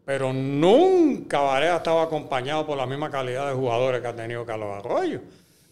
Pero 0.05 0.31
nunca 0.31 1.41
Varea 1.41 1.75
estaba 1.75 2.03
acompañado 2.03 2.65
por 2.65 2.77
la 2.77 2.85
misma 2.85 3.11
calidad 3.11 3.49
de 3.49 3.53
jugadores 3.53 4.01
que 4.01 4.07
ha 4.07 4.15
tenido 4.15 4.45
Carlos 4.45 4.69
Arroyo. 4.77 5.19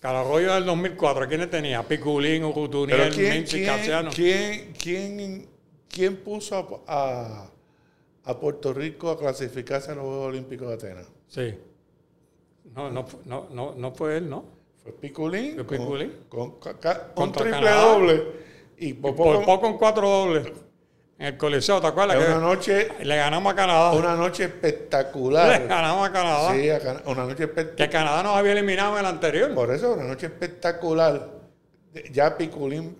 Carlos 0.01 0.25
Arroyo 0.25 0.53
del 0.55 0.65
2004, 0.65 1.27
¿quiénes 1.29 1.49
tenía? 1.49 1.83
Piculín, 1.87 2.39
pero 2.41 2.49
Urutuniel, 2.49 3.13
¿quién, 3.13 3.33
Mincy, 3.33 3.57
quién, 3.57 3.65
Casiano. 3.67 4.09
quién, 4.13 4.73
quién- 4.81 5.47
quién 5.87 6.17
puso 6.17 6.83
a, 6.87 7.45
a- 7.45 7.51
a 8.23 8.39
Puerto 8.39 8.73
Rico 8.73 9.11
a 9.11 9.17
clasificarse 9.19 9.91
a 9.91 9.95
los 9.95 10.03
Juegos 10.05 10.27
Olímpicos 10.29 10.67
de 10.69 10.73
Atenas? 10.73 11.07
Sí. 11.27 11.53
No, 12.75 12.89
no, 12.89 13.05
no, 13.25 13.47
no, 13.51 13.75
no 13.77 13.91
fue 13.91 14.17
él, 14.17 14.27
¿no? 14.29 14.43
Fue 14.81 14.91
Piculín. 14.93 15.53
Fue 15.55 15.77
Piculín. 15.77 16.13
Con, 16.29 16.55
un 17.15 17.31
triple 17.31 17.51
Canadá. 17.51 17.85
doble. 17.93 18.23
Y 18.77 18.93
por 18.93 19.15
Por 19.15 19.33
poco, 19.35 19.45
poco 19.45 19.67
en 19.67 19.77
cuatro 19.77 20.09
dobles. 20.09 20.47
En 21.21 21.27
el 21.27 21.37
Coliseo, 21.37 21.79
¿te 21.79 21.85
acuerdas? 21.85 22.17
una 22.17 22.25
Que 22.25 22.33
noche, 22.41 22.89
le 23.03 23.15
ganamos 23.15 23.53
a 23.53 23.55
Canadá. 23.55 23.91
una 23.91 24.15
noche 24.15 24.47
Le 24.47 24.49
espectacular. 24.55 25.67
ganamos 25.67 26.09
a 26.09 26.11
Canadá. 26.11 26.51
Sí, 26.55 26.67
a 26.71 26.79
Cana- 26.79 27.03
una 27.05 27.25
noche 27.25 27.43
espectacular. 27.43 27.75
Que 27.75 27.89
Canadá 27.91 28.23
nos 28.23 28.35
había 28.37 28.53
eliminado 28.53 28.93
en 28.93 29.01
el 29.01 29.05
anterior. 29.05 29.53
Por 29.53 29.71
eso, 29.71 29.93
una 29.93 30.05
noche 30.05 30.25
espectacular. 30.25 31.29
Ya 32.11 32.35
Piculín, 32.35 32.97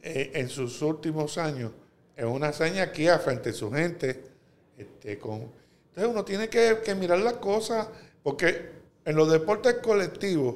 eh, 0.00 0.30
en 0.34 0.48
sus 0.48 0.80
últimos 0.82 1.36
años, 1.36 1.72
es 2.14 2.24
una 2.24 2.48
hazaña 2.50 2.84
aquí 2.84 3.08
a 3.08 3.18
frente 3.18 3.48
de 3.50 3.54
su 3.56 3.72
gente. 3.72 4.22
Este, 4.76 5.18
con... 5.18 5.50
Entonces 5.88 6.12
uno 6.12 6.24
tiene 6.24 6.48
que, 6.48 6.78
que 6.84 6.94
mirar 6.94 7.18
las 7.18 7.34
cosas, 7.38 7.88
porque 8.22 8.70
en 9.04 9.16
los 9.16 9.28
deportes 9.32 9.78
colectivos, 9.82 10.54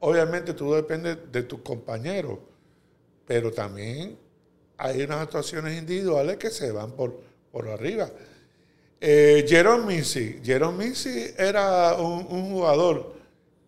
obviamente 0.00 0.52
tú 0.52 0.74
dependes 0.74 1.16
de 1.32 1.44
tus 1.44 1.60
compañeros, 1.60 2.40
pero 3.26 3.50
también 3.52 4.18
hay 4.78 5.02
unas 5.02 5.22
actuaciones 5.22 5.78
individuales 5.78 6.36
que 6.36 6.50
se 6.50 6.70
van 6.70 6.92
por, 6.92 7.20
por 7.50 7.68
arriba. 7.68 8.10
Eh, 9.00 9.44
Jerome 9.48 9.96
Missy. 9.96 10.40
Jerome 10.42 10.86
Missy 10.88 11.26
era 11.36 11.94
un, 11.94 12.26
un 12.28 12.50
jugador 12.50 13.14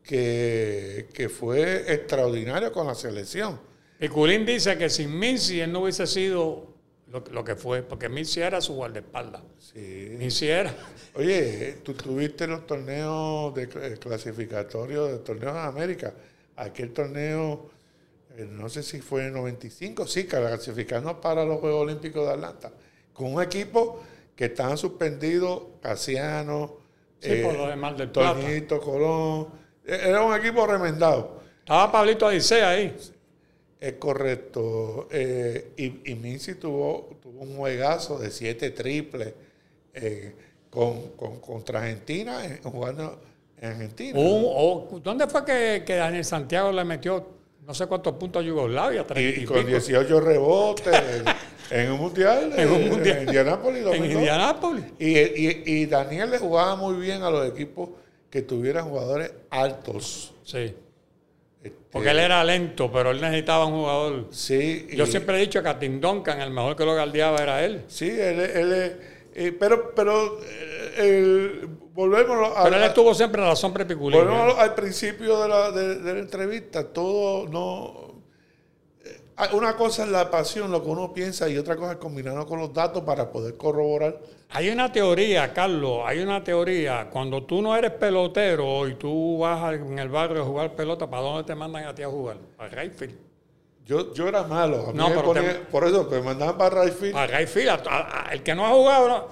que, 0.03 1.09
que 1.13 1.29
fue 1.29 1.93
extraordinario 1.93 2.73
con 2.73 2.87
la 2.87 2.95
selección. 2.95 3.61
Piculín 3.99 4.47
dice 4.47 4.79
que 4.79 4.89
sin 4.89 5.19
Mincy 5.19 5.61
él 5.61 5.73
no 5.73 5.81
hubiese 5.81 6.07
sido 6.07 6.69
lo, 7.11 7.25
lo 7.33 7.45
que 7.45 7.57
fue, 7.57 7.83
porque 7.83 8.09
Mincy 8.09 8.41
era 8.41 8.61
su 8.61 8.75
guardaespaldas. 8.75 9.43
Sí. 9.59 10.15
Mincy 10.19 10.47
era. 10.49 10.75
Oye, 11.15 11.79
tú 11.83 11.95
tuviste 11.95 12.47
los 12.47 12.67
torneos 12.67 13.55
de 13.55 13.69
cl- 13.69 13.99
clasificatorios 13.99 15.11
de 15.11 15.19
torneos 15.19 15.55
de 15.55 15.61
América. 15.61 16.15
Aquel 16.57 16.93
torneo, 16.93 17.71
eh, 17.71 17.78
no 18.47 18.69
sé 18.69 18.83
si 18.83 19.01
fue 19.01 19.27
en 19.27 19.33
95, 19.33 20.07
sí, 20.07 20.25
clasificando 20.27 21.21
para 21.21 21.45
los 21.45 21.59
Juegos 21.61 21.83
Olímpicos 21.83 22.27
de 22.27 22.33
Atlanta, 22.35 22.73
con 23.13 23.35
un 23.35 23.43
equipo 23.43 24.01
que 24.37 24.47
estaban 24.47 24.77
suspendidos, 24.79 25.63
Casiano, 25.83 26.77
Sí, 27.21 27.31
Plata. 28.13 28.41
Toñito, 28.41 28.81
Colón. 28.81 29.49
Eh, 29.85 29.99
Era 30.07 30.23
un 30.23 30.33
equipo 30.37 30.65
remendado. 30.67 31.41
Estaba 31.59 31.91
Pablito 31.91 32.27
Adicea 32.29 32.71
ahí. 32.71 32.97
Es 33.81 33.93
correcto. 33.95 35.09
Eh, 35.11 35.73
y, 35.77 36.13
y 36.13 36.15
Mincy 36.15 36.55
tuvo, 36.55 37.19
tuvo 37.21 37.41
un 37.43 37.57
juegazo 37.57 38.19
de 38.21 38.31
siete 38.31 38.71
triples 38.71 39.35
eh, 39.95 40.33
con, 40.71 41.09
con- 41.17 41.41
contra 41.41 41.81
Argentina, 41.81 42.45
eh, 42.47 42.61
jugando 42.63 43.21
en 43.61 43.69
Argentina. 43.73 44.19
O- 44.19 44.87
o- 44.95 45.01
¿Dónde 45.01 45.27
fue 45.27 45.45
que, 45.45 45.83
que 45.85 45.97
Daniel 45.97 46.25
Santiago 46.25 46.71
le 46.71 46.85
metió 46.85 47.27
no 47.69 47.75
sé 47.75 47.87
cuántos 47.87 48.15
puntos 48.15 48.43
a 48.43 48.45
Yugoslavia? 48.47 49.03
y, 49.03 49.05
treinta 49.05 49.41
y 49.41 49.43
y 49.43 49.47
con 49.47 49.57
pico, 49.59 49.69
18 49.69 50.21
rebotes 50.21 51.01
en, 51.71 51.93
un 51.93 52.01
mundial, 52.01 52.53
En 52.57 52.71
un 52.71 52.89
mundial. 52.89 53.17
en 53.19 53.23
Indianápolis. 53.29 53.79
en 53.81 53.85
2002. 53.85 54.13
Indianápolis. 54.15 54.85
Y, 54.99 55.19
y- 55.19 55.63
y 55.67 55.87
Daniel 55.87 56.31
le 56.31 56.39
jugaba 56.39 56.75
muy 56.77 56.97
bien 56.97 57.23
a 57.23 57.31
los 57.31 57.47
equipos 57.47 57.91
que 58.31 58.43
tuvieran 58.43 58.89
jugadores 58.89 59.31
altos. 59.51 60.33
Sí. 60.45 60.75
Este, 61.63 61.77
Porque 61.93 62.11
él 62.11 62.19
era 62.21 62.43
lento, 62.43 62.91
pero 62.91 63.11
él 63.11 63.21
necesitaba 63.21 63.67
un 63.67 63.75
jugador. 63.75 64.27
sí, 64.31 64.87
Yo 64.95 65.05
siempre 65.07 65.37
he 65.37 65.41
dicho 65.41 65.63
que 65.63 65.69
a 65.69 65.79
Tim 65.79 66.01
Duncan 66.01 66.41
el 66.41 66.51
mejor 66.51 66.75
que 66.75 66.85
lo 66.87 66.95
guardiaba 66.95 67.39
era 67.43 67.65
él. 67.65 67.83
Sí, 67.89 68.09
él, 68.09 68.41
él 68.41 68.73
es- 68.73 68.93
eh, 69.35 69.53
pero, 69.53 69.93
pero 69.95 70.41
el- 70.97 71.69
volvemos 71.93 72.57
a, 72.57 72.65
Pero 72.65 72.77
él 72.77 72.83
a- 72.83 72.87
estuvo 72.87 73.15
siempre 73.15 73.43
a 73.43 73.47
la 73.49 73.57
sombra 73.57 73.87
Piculín. 73.87 74.19
volvemos 74.21 74.59
al 74.59 74.75
principio 74.75 75.41
de 75.43 75.49
la, 75.49 75.71
de, 75.71 75.97
de 75.97 76.15
la 76.15 76.21
entrevista. 76.21 76.85
Todo 76.85 77.47
no. 77.49 78.23
eh, 79.05 79.21
Una 79.53 79.77
cosa 79.77 80.05
es 80.05 80.09
la 80.11 80.31
pasión, 80.31 80.71
lo 80.71 80.83
que 80.83 80.89
uno 80.91 81.13
piensa, 81.13 81.49
y 81.49 81.57
otra 81.59 81.77
cosa 81.77 81.93
es 81.93 81.99
combinarlo 81.99 82.47
con 82.47 82.59
los 82.61 82.73
datos 82.73 83.03
para 83.05 83.31
poder 83.31 83.57
corroborar. 83.57 84.19
Hay 84.51 84.71
una 84.71 84.91
teoría, 84.91 85.53
Carlos, 85.53 86.01
hay 86.07 86.21
una 86.21 86.43
teoría. 86.43 87.09
Cuando 87.11 87.43
tú 87.45 87.61
no 87.61 87.77
eres 87.77 87.91
pelotero 87.93 88.89
y 88.89 88.95
tú 88.95 89.39
vas 89.39 89.75
en 89.75 89.99
el 89.99 90.09
barrio 90.09 90.43
a 90.43 90.45
jugar 90.47 90.75
pelota, 90.75 91.09
¿para 91.09 91.23
dónde 91.23 91.45
te 91.45 91.55
mandan 91.55 91.85
a 91.85 91.95
ti 91.95 92.03
a 92.03 92.09
jugar? 92.09 92.39
Para 92.57 92.71
Rayfield. 92.71 93.15
Yo, 93.85 94.13
yo 94.13 94.29
era 94.29 94.43
malo. 94.43 94.87
A 94.89 94.93
mí 94.93 94.99
No, 94.99 95.09
me 95.09 95.15
pero 95.17 95.25
ponía- 95.27 95.53
te- 95.53 95.59
por 95.61 95.85
eso 95.85 96.07
me 96.11 96.21
mandaban 96.21 96.59
para 96.59 96.83
Rayfield. 96.83 97.13
Para 97.15 97.27
Rayfield. 97.27 97.69
a- 97.71 97.83
a- 97.91 98.29
a- 98.29 98.33
el 98.33 98.43
que 98.43 98.55
no 98.55 98.67
ha 98.67 98.71
jugado, 98.71 99.09
no. 99.09 99.25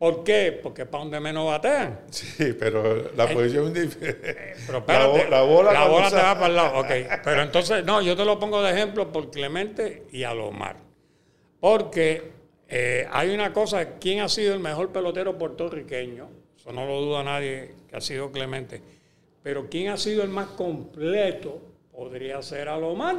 ¿Por 0.00 0.24
qué? 0.24 0.58
Porque 0.62 0.84
para 0.86 1.04
donde 1.04 1.20
menos 1.20 1.46
batean. 1.46 2.00
Sí, 2.10 2.54
pero 2.58 3.12
la 3.14 3.28
posición 3.28 3.66
es 3.68 3.74
diferente. 3.74 4.54
Pero 4.66 4.82
La 4.88 5.06
bo- 5.06 5.16
espérate, 5.16 5.30
la 5.30 5.42
bola 5.42 5.72
la 5.72 5.78
cuando 5.80 5.94
bola 5.96 6.10
te 6.10 6.16
va 6.16 6.34
para 6.34 6.46
el 6.48 6.56
lado. 6.56 6.78
Ok, 6.80 6.90
pero 7.22 7.42
entonces, 7.42 7.84
no, 7.84 8.00
yo 8.02 8.16
te 8.16 8.24
lo 8.24 8.38
pongo 8.40 8.60
de 8.62 8.72
ejemplo 8.72 9.12
por 9.12 9.30
Clemente 9.30 10.06
y 10.10 10.24
Alomar. 10.24 10.76
Porque 11.60 12.32
eh, 12.68 13.06
hay 13.12 13.30
una 13.34 13.52
cosa, 13.52 13.98
¿quién 13.98 14.20
ha 14.20 14.28
sido 14.28 14.54
el 14.54 14.60
mejor 14.60 14.90
pelotero 14.90 15.36
puertorriqueño? 15.36 16.28
Eso 16.56 16.72
no 16.72 16.86
lo 16.86 17.00
duda 17.00 17.22
nadie 17.22 17.74
que 17.88 17.96
ha 17.96 18.00
sido 18.00 18.32
Clemente. 18.32 18.80
Pero 19.42 19.68
¿quién 19.70 19.88
ha 19.90 19.96
sido 19.96 20.22
el 20.22 20.28
más 20.30 20.48
completo? 20.48 21.60
Podría 21.92 22.40
ser 22.42 22.68
Alomar. 22.68 23.16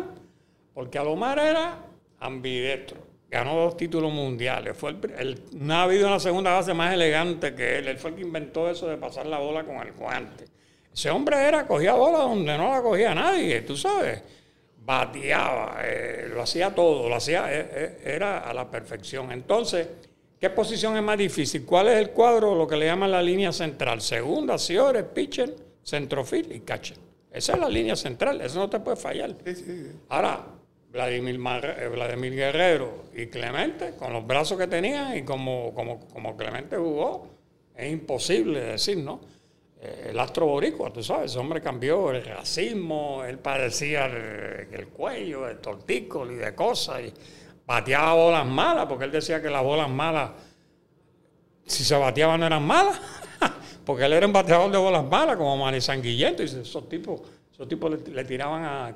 Porque 0.74 0.98
Alomar 0.98 1.38
era 1.40 1.78
ambidestro. 2.20 2.98
Ganó 3.32 3.56
dos 3.56 3.78
títulos 3.78 4.12
mundiales. 4.12 4.76
Fue 4.76 4.90
el, 4.90 5.42
no 5.54 5.74
ha 5.74 5.84
habido 5.84 6.06
una 6.06 6.20
segunda 6.20 6.52
base 6.52 6.74
más 6.74 6.94
elegante 6.94 7.56
que 7.56 7.78
él. 7.78 7.88
Él 7.88 7.98
fue 7.98 8.10
el 8.10 8.18
que 8.18 8.24
inventó 8.24 8.70
eso 8.70 8.90
de 8.90 8.98
pasar 8.98 9.26
la 9.26 9.40
bola 9.40 9.64
con 9.64 9.78
el 9.78 9.94
guante. 9.94 10.46
Ese 10.94 11.10
hombre 11.10 11.38
era, 11.38 11.66
cogía 11.66 11.94
bola 11.94 12.20
donde 12.20 12.58
no 12.58 12.74
la 12.74 12.82
cogía 12.82 13.16
nadie, 13.16 13.62
tú 13.62 13.78
sabes. 13.78 14.22
Bateaba, 14.84 15.78
eh, 15.82 16.30
lo 16.34 16.42
hacía 16.42 16.76
todo, 16.76 17.08
lo 17.08 17.16
hacía, 17.16 17.46
eh, 17.54 17.70
eh, 17.72 18.02
era 18.04 18.40
a 18.40 18.54
la 18.54 18.70
perfección. 18.70 19.32
Entonces, 19.32 19.88
¿qué 20.38 20.50
posición 20.50 20.98
es 20.98 21.04
más 21.04 21.18
difícil? 21.18 21.66
¿Cuál 21.66 21.88
es 21.88 22.00
el 22.00 22.10
cuadro, 22.10 22.54
lo 22.54 22.68
que 22.68 22.76
le 22.76 22.88
llaman 22.88 23.12
la 23.12 23.24
línea 23.24 23.54
central? 23.54 24.02
Segunda, 24.02 24.58
señores, 24.58 25.06
pitcher, 25.06 25.56
centrofil 25.82 26.52
y 26.52 26.60
catcher. 26.60 26.98
Esa 27.32 27.54
es 27.54 27.60
la 27.60 27.70
línea 27.70 27.96
central, 27.96 28.42
eso 28.42 28.60
no 28.60 28.70
te 28.70 28.82
puede 28.82 28.98
fallar. 28.98 29.34
Ahora, 30.10 30.46
Vladimir, 30.92 31.40
eh, 31.64 31.88
Vladimir 31.88 32.36
Guerrero 32.36 33.06
y 33.16 33.28
Clemente, 33.28 33.96
con 33.96 34.12
los 34.12 34.26
brazos 34.26 34.58
que 34.58 34.68
tenían 34.68 35.18
y 35.18 35.24
como, 35.24 35.74
como, 35.74 36.00
como 36.08 36.36
Clemente 36.36 36.76
jugó, 36.76 37.28
es 37.76 37.92
imposible 37.92 38.60
decir, 38.60 38.98
¿no? 38.98 39.22
Eh, 39.80 40.10
el 40.10 40.20
astro 40.20 40.46
boricua, 40.46 40.92
tú 40.92 41.02
sabes, 41.02 41.32
ese 41.32 41.40
hombre 41.40 41.62
cambió 41.62 42.12
el 42.12 42.24
racismo, 42.24 43.24
él 43.24 43.40
parecía 43.40 44.06
el, 44.06 44.68
el 44.72 44.88
cuello, 44.88 45.48
el 45.48 45.60
tortícolis 45.60 46.38
y 46.38 46.40
de 46.40 46.54
cosas, 46.54 47.02
y 47.02 47.14
bateaba 47.66 48.14
bolas 48.14 48.46
malas, 48.46 48.86
porque 48.88 49.06
él 49.06 49.12
decía 49.12 49.42
que 49.42 49.50
las 49.50 49.64
bolas 49.64 49.90
malas, 49.90 50.32
si 51.66 51.84
se 51.84 51.96
bateaban 51.96 52.42
no 52.42 52.48
eran 52.48 52.66
malas. 52.66 53.00
porque 53.86 54.06
él 54.06 54.14
era 54.14 54.28
un 54.28 54.34
bateador 54.34 54.72
de 54.72 54.78
bolas 54.78 55.06
malas, 55.06 55.38
como 55.38 55.58
Manny 55.58 55.82
Sanguillento. 55.82 56.44
Y 56.44 56.48
esos 56.48 56.90
tipos, 56.90 57.22
esos 57.52 57.68
tipos 57.68 57.92
le 58.08 58.24
tiraban 58.26 58.64
a. 58.64 58.96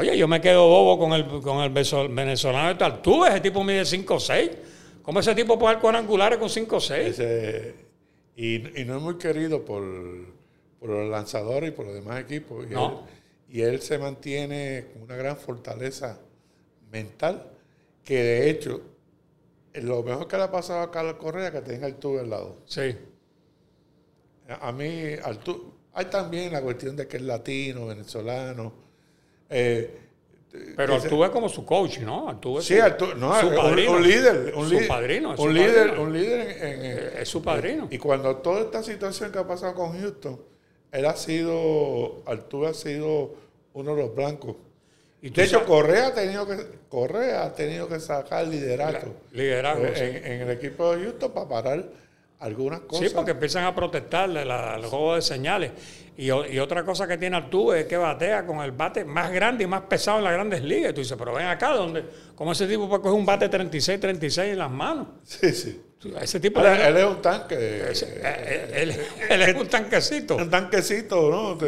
Oye, 0.00 0.16
yo 0.16 0.26
me 0.26 0.40
quedo 0.40 0.66
bobo 0.66 0.98
con 0.98 1.12
el, 1.12 1.26
con 1.42 1.58
el 1.60 1.68
venezolano 1.70 2.68
de 2.68 2.74
Tartú, 2.76 3.24
ese 3.26 3.40
tipo 3.40 3.62
mide 3.62 3.82
5'6". 3.82 4.50
¿Cómo 5.02 5.20
ese 5.20 5.34
tipo 5.34 5.58
puede 5.58 5.74
dar 5.74 5.82
cuadrangulares 5.82 6.38
con 6.38 6.48
5'6"? 6.48 6.90
Ese- 6.96 7.74
y, 8.36 8.80
y 8.80 8.84
no 8.86 8.96
es 8.96 9.02
muy 9.02 9.16
querido 9.18 9.62
por, 9.64 9.82
por 10.78 10.88
los 10.88 11.10
lanzadores 11.10 11.68
y 11.68 11.72
por 11.72 11.84
los 11.86 11.94
demás 11.94 12.20
equipos. 12.20 12.64
Y, 12.66 12.72
No. 12.72 13.06
él, 13.50 13.56
y 13.56 13.60
él 13.62 13.82
se 13.82 13.98
mantiene 13.98 14.86
con 14.92 15.02
una 15.02 15.16
gran 15.16 15.36
fortaleza 15.36 16.18
mental, 16.90 17.50
que 18.04 18.22
de 18.22 18.50
hecho, 18.50 18.80
lo 19.74 20.02
mejor 20.02 20.26
que 20.28 20.36
le 20.38 20.44
ha 20.44 20.50
pasado 20.50 20.80
a 20.80 20.90
Carlos 20.90 21.14
Correa 21.14 21.52
que 21.52 21.60
tenga 21.60 21.86
el 21.86 21.96
tubo 21.96 22.20
al 22.20 22.30
lado. 22.30 22.56
Sí. 22.64 22.96
A 24.60 24.72
mí, 24.72 24.88
Arturo, 25.22 25.74
hay 25.92 26.06
también 26.06 26.52
la 26.52 26.62
cuestión 26.62 26.96
de 26.96 27.06
que 27.06 27.18
es 27.18 27.22
latino, 27.22 27.86
venezolano. 27.86 28.72
Eh, 29.50 29.96
Pero 30.76 30.94
que 30.94 31.00
se- 31.00 31.06
Arturo 31.06 31.24
es 31.26 31.30
como 31.30 31.48
su 31.48 31.64
coach, 31.64 31.98
¿no? 32.00 32.28
Arturo 32.28 32.58
es 32.60 32.66
Sí, 32.66 32.78
Arturo, 32.78 33.14
no, 33.14 33.38
su 33.40 33.48
un- 33.48 33.54
padrino. 33.54 33.92
un, 33.92 34.02
líder. 34.02 34.52
Un 34.56 34.68
Su 34.68 34.86
padrino, 34.88 35.30
Un 35.30 35.36
su 35.36 35.48
líder, 35.48 35.74
padrino. 35.88 36.02
un 36.02 36.12
líder 36.12 36.40
en, 36.40 36.84
en- 36.84 36.98
Eh, 36.98 37.10
es 37.20 37.28
su 37.28 37.42
padrino. 37.42 37.86
Y 37.90 37.98
cuando 37.98 38.36
toda 38.36 38.60
esta 38.62 38.82
situación 38.82 39.30
que 39.30 39.38
ha 39.38 39.46
pasado 39.46 39.74
con 39.74 39.98
Houston, 40.00 40.40
él 40.90 41.04
ha 41.06 41.14
sido, 41.16 42.22
Arturo 42.26 42.66
ha 42.68 42.74
sido 42.74 43.34
uno 43.74 43.94
de 43.94 44.02
los 44.02 44.14
blancos. 44.14 44.56
Y 45.22 45.30
De 45.30 45.42
hecho, 45.44 45.58
sabes- 45.58 45.68
Correa 45.68 46.06
ha 46.08 46.14
tenido 46.14 46.46
que, 46.48 46.56
Correa 46.88 47.44
ha 47.44 47.54
tenido 47.54 47.86
que 47.88 48.00
sacar 48.00 48.46
liderato 48.48 49.06
en, 49.86 49.94
sí. 49.96 50.02
en 50.02 50.40
el 50.42 50.50
equipo 50.50 50.96
de 50.96 51.04
Houston 51.04 51.30
para 51.32 51.48
parar 51.48 51.84
algunas 52.40 52.80
cosas. 52.80 53.08
Sí, 53.08 53.14
porque 53.14 53.32
empiezan 53.32 53.64
a 53.64 53.74
protestarle 53.74 54.44
la- 54.44 54.76
el 54.76 54.84
juego 54.86 55.14
de 55.14 55.22
señales. 55.22 55.72
Y, 56.16 56.30
otra 56.30 56.84
cosa 56.84 57.06
que 57.08 57.16
tiene 57.16 57.36
Arturo 57.36 57.74
es 57.74 57.86
que 57.86 57.96
batea 57.96 58.44
con 58.44 58.58
el 58.60 58.72
bate 58.72 59.04
más 59.06 59.30
grande 59.32 59.64
y 59.64 59.66
más 59.66 59.82
pesado 59.82 60.18
en 60.18 60.24
las 60.24 60.32
grandes 60.34 60.62
ligas. 60.62 60.92
Tú 60.92 61.00
dices, 61.00 61.16
pero 61.18 61.32
ven 61.32 61.46
acá, 61.46 61.70
donde 61.70 62.04
¿cómo 62.34 62.52
ese 62.52 62.66
tipo 62.66 62.88
puede 62.88 63.00
coger 63.02 63.18
un 63.18 63.24
bate 63.24 63.48
36, 63.48 63.98
36 63.98 64.52
en 64.52 64.58
las 64.58 64.70
manos? 64.70 65.06
Sí, 65.24 65.50
sí. 65.52 65.80
Ese 66.20 66.40
tipo 66.40 66.60
Él, 66.60 66.96
es 66.96 67.04
un 67.04 67.20
tanque. 67.22 67.90
ese- 67.90 68.20
eh, 68.22 68.70
él, 68.74 68.94
él 69.30 69.42
es 69.42 69.54
un 69.54 69.66
tanquecito. 69.68 70.36
un 70.36 70.50
tanquecito, 70.50 71.30
¿no? 71.30 71.58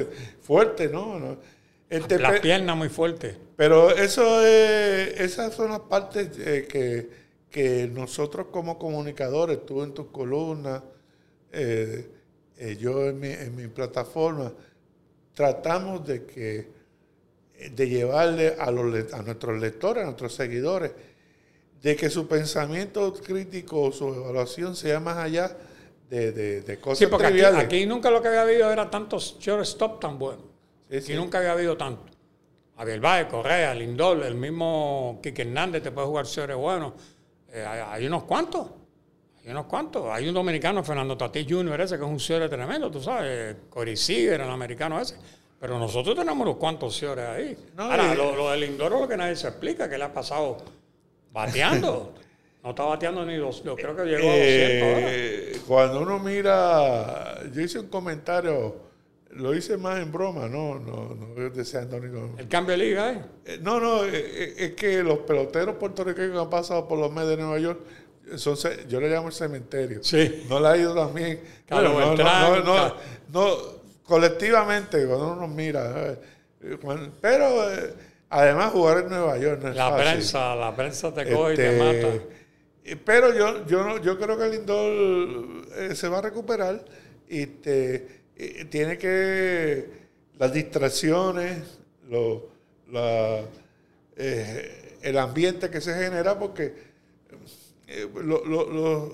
Fuerte, 0.42 0.88
¿no? 0.88 1.36
Este, 1.88 2.18
Las 2.18 2.40
piernas 2.40 2.74
muy 2.76 2.88
fuertes. 2.88 3.36
Pero 3.56 3.90
eso 3.90 4.44
es, 4.44 5.20
esas 5.20 5.54
son 5.54 5.70
las 5.70 5.80
partes 5.80 6.30
eh, 6.38 6.66
que, 6.70 7.08
que 7.52 7.86
nosotros 7.86 8.46
como 8.50 8.78
comunicadores, 8.78 9.64
tú 9.66 9.82
en 9.82 9.92
tus 9.92 10.06
columnas, 10.06 10.82
eh, 11.52 12.10
eh, 12.56 12.76
yo 12.80 13.06
en 13.08 13.20
mi, 13.20 13.28
en 13.28 13.54
mi 13.54 13.68
plataforma, 13.68 14.52
tratamos 15.34 16.04
de 16.06 16.24
que 16.24 16.68
de 17.70 17.88
llevarle 17.88 18.56
a, 18.58 18.70
los, 18.72 19.12
a 19.12 19.22
nuestros 19.22 19.60
lectores, 19.60 20.02
a 20.02 20.06
nuestros 20.06 20.34
seguidores, 20.34 20.92
de 21.80 21.94
que 21.94 22.08
su 22.10 22.26
pensamiento 22.26 23.12
crítico 23.14 23.82
o 23.82 23.92
su 23.92 24.08
evaluación 24.08 24.74
sea 24.74 24.98
más 24.98 25.18
allá 25.18 25.56
de, 26.08 26.32
de- 26.32 26.62
de 26.62 26.80
cosas 26.80 26.98
Sí, 26.98 27.06
porque 27.06 27.26
aquí, 27.26 27.34
triviales. 27.34 27.64
aquí 27.64 27.86
nunca 27.86 28.10
lo 28.10 28.20
que 28.22 28.28
había 28.28 28.42
habido 28.42 28.70
era 28.72 28.90
tantos 28.90 29.36
shortstop 29.38 30.00
tan 30.00 30.18
buenos. 30.18 30.44
Sí, 30.90 30.96
Aquí 30.96 31.06
sí. 31.08 31.14
nunca 31.14 31.38
había 31.38 31.52
habido 31.52 31.76
tanto. 31.76 32.04
Javier 32.76 33.00
Baez, 33.00 33.26
Correa, 33.28 33.74
Lindol, 33.74 34.22
el 34.22 34.34
mismo 34.34 35.20
Quique 35.22 35.42
Hernández 35.42 35.82
te 35.82 35.90
puede 35.92 36.06
jugar 36.06 36.26
seres 36.26 36.56
buenos. 36.56 36.94
Eh, 37.52 37.64
hay, 37.64 37.80
hay 37.86 38.06
unos 38.06 38.24
cuantos. 38.24 38.66
Hay 39.44 39.50
unos 39.50 39.66
cuantos. 39.66 40.06
Hay 40.10 40.28
un 40.28 40.34
dominicano, 40.34 40.82
Fernando 40.82 41.16
Tatís 41.16 41.46
Jr., 41.48 41.80
ese 41.82 41.98
que 41.98 42.04
es 42.04 42.10
un 42.10 42.18
señor 42.20 42.48
tremendo, 42.48 42.90
tú 42.90 43.00
sabes. 43.00 43.56
Cory 43.68 43.96
Seager, 43.96 44.40
el 44.40 44.50
americano 44.50 45.00
ese. 45.00 45.16
Pero 45.60 45.78
nosotros 45.78 46.16
tenemos 46.16 46.42
unos 46.46 46.56
cuantos 46.56 46.96
señores 46.96 47.24
ahí. 47.26 47.56
No, 47.76 47.84
Ahora, 47.84 48.12
y- 48.12 48.16
lo, 48.16 48.34
lo 48.34 48.50
de 48.50 48.56
Lindor 48.58 48.92
es 48.94 49.00
lo 49.00 49.08
que 49.08 49.16
nadie 49.16 49.36
se 49.36 49.48
explica, 49.48 49.88
que 49.88 49.96
le 49.98 50.04
ha 50.04 50.12
pasado 50.12 50.56
bateando. 51.32 52.14
no 52.64 52.70
está 52.70 52.84
bateando 52.84 53.24
ni 53.24 53.36
dos. 53.36 53.62
Yo 53.62 53.74
creo 53.76 53.94
que 53.96 54.02
llegó 54.04 54.28
a 54.28 54.36
200 54.36 54.88
ahora. 54.88 55.06
Eh, 55.10 55.60
cuando 55.66 56.00
uno 56.00 56.18
mira, 56.18 57.40
yo 57.52 57.60
hice 57.60 57.78
un 57.80 57.88
comentario, 57.88 58.76
lo 59.32 59.54
hice 59.54 59.76
más 59.76 60.00
en 60.00 60.12
broma, 60.12 60.48
no, 60.48 60.78
no, 60.78 61.14
no 61.14 61.50
deseando 61.50 61.98
ni 62.00 62.10
con- 62.12 62.38
El 62.38 62.48
cambio 62.48 62.76
de 62.76 62.84
liga, 62.84 63.12
¿eh? 63.12 63.20
Eh, 63.46 63.58
No, 63.62 63.80
no, 63.80 64.04
eh, 64.04 64.10
eh, 64.14 64.54
es 64.58 64.70
que 64.72 65.02
los 65.02 65.18
peloteros 65.20 65.76
puertorriqueños 65.76 66.32
que 66.32 66.38
han 66.38 66.50
pasado 66.50 66.86
por 66.86 66.98
los 66.98 67.10
Mets 67.12 67.28
de 67.28 67.36
Nueva 67.38 67.58
York, 67.58 67.80
son, 68.36 68.56
yo 68.88 69.00
le 69.00 69.08
llamo 69.10 69.28
el 69.28 69.34
cementerio. 69.34 70.02
Sí. 70.02 70.44
No 70.48 70.60
le 70.60 70.68
ha 70.68 70.76
ido 70.76 70.94
también. 70.94 71.40
Bueno, 71.68 72.14
no, 72.16 72.60
no, 72.62 72.94
no, 73.32 73.56
colectivamente, 74.04 75.06
cuando 75.06 75.32
uno 75.32 75.36
nos 75.46 75.50
mira. 75.50 76.16
pero 77.20 77.66
además 78.30 78.72
jugar 78.72 78.98
en 78.98 79.08
Nueva 79.10 79.38
York 79.38 79.60
no 79.62 79.68
es 79.70 79.76
La 79.76 79.96
prensa, 79.96 80.54
la 80.54 80.74
prensa 80.76 81.12
te 81.12 81.32
coge 81.32 81.54
y 81.54 81.56
te 81.56 81.70
Este, 81.70 82.06
mata. 82.06 82.24
Pero 83.04 83.32
yo, 83.34 83.66
yo, 83.66 83.84
no- 83.84 83.98
yo 84.02 84.18
creo 84.18 84.36
que 84.38 84.48
Lindor 84.48 85.66
eh, 85.76 85.94
se 85.94 86.08
va 86.08 86.18
a 86.18 86.22
recuperar 86.22 86.84
y 87.28 87.46
te, 87.46 88.21
eh, 88.44 88.64
tiene 88.66 88.98
que 88.98 89.86
las 90.38 90.52
distracciones, 90.52 91.62
lo- 92.08 92.48
la- 92.90 93.42
eh, 94.16 94.98
el 95.02 95.18
ambiente 95.18 95.70
que 95.70 95.80
se 95.80 95.94
genera, 95.94 96.38
porque 96.38 96.74
eh, 97.88 98.08
lo- 98.24 98.44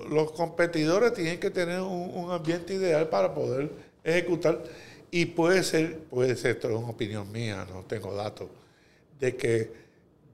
los 0.08 0.32
competidores 0.32 1.12
tienen 1.14 1.40
que 1.40 1.50
tener 1.50 1.80
un, 1.80 2.10
un 2.14 2.30
ambiente 2.30 2.74
ideal 2.74 3.08
para 3.08 3.34
poder 3.34 3.70
ejecutar 4.04 4.62
y 5.10 5.26
puede 5.26 5.62
ser, 5.62 5.98
puede 6.10 6.36
ser, 6.36 6.52
esto 6.56 6.68
es 6.68 6.76
una 6.76 6.90
opinión 6.90 7.30
mía, 7.32 7.66
no 7.72 7.82
tengo 7.84 8.14
datos, 8.14 8.48
de 9.18 9.36
que, 9.36 9.72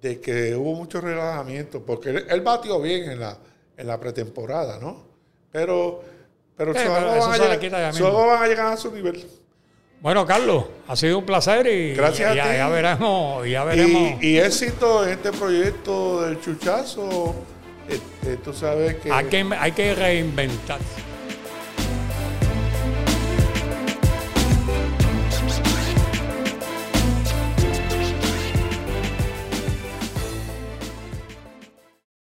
de 0.02 0.20
que 0.20 0.54
hubo 0.56 0.74
mucho 0.74 1.00
relajamiento, 1.00 1.80
porque 1.84 2.10
él, 2.10 2.26
él 2.28 2.40
batió 2.42 2.80
bien 2.80 3.10
en 3.10 3.20
la, 3.20 3.38
en 3.76 3.86
la 3.86 3.98
pretemporada, 4.00 4.78
¿no? 4.80 5.04
Pero, 5.52 6.02
pero 6.56 6.72
Sí, 6.72 6.80
eso 6.80 6.90
van, 6.90 7.02
a 7.04 7.06
llegar- 7.06 7.20
van 7.20 8.42
a 8.42 8.46
llegar 8.46 8.72
a 8.72 8.76
su 8.76 8.90
nivel. 8.92 9.26
Bueno, 10.00 10.26
Carlos, 10.26 10.64
ha 10.86 10.96
sido 10.96 11.18
un 11.18 11.24
placer 11.24 11.66
y 11.66 11.94
Gracias 11.94 12.30
a 12.32 12.34
ya, 12.34 12.50
ti. 12.50 12.56
ya 12.58 12.68
veremos, 12.68 13.48
ya 13.48 13.64
veremos. 13.64 14.22
Y, 14.22 14.26
y 14.26 14.38
éxito 14.38 15.04
en 15.04 15.12
este 15.12 15.32
proyecto 15.32 16.22
del 16.22 16.40
chuchazo. 16.40 17.34
Este, 17.88 18.36
tú 18.38 18.52
sabes 18.52 18.96
que... 18.96 19.10
hay, 19.12 19.26
que, 19.26 19.46
hay 19.58 19.72
que 19.72 19.94
reinventarse. 19.94 20.84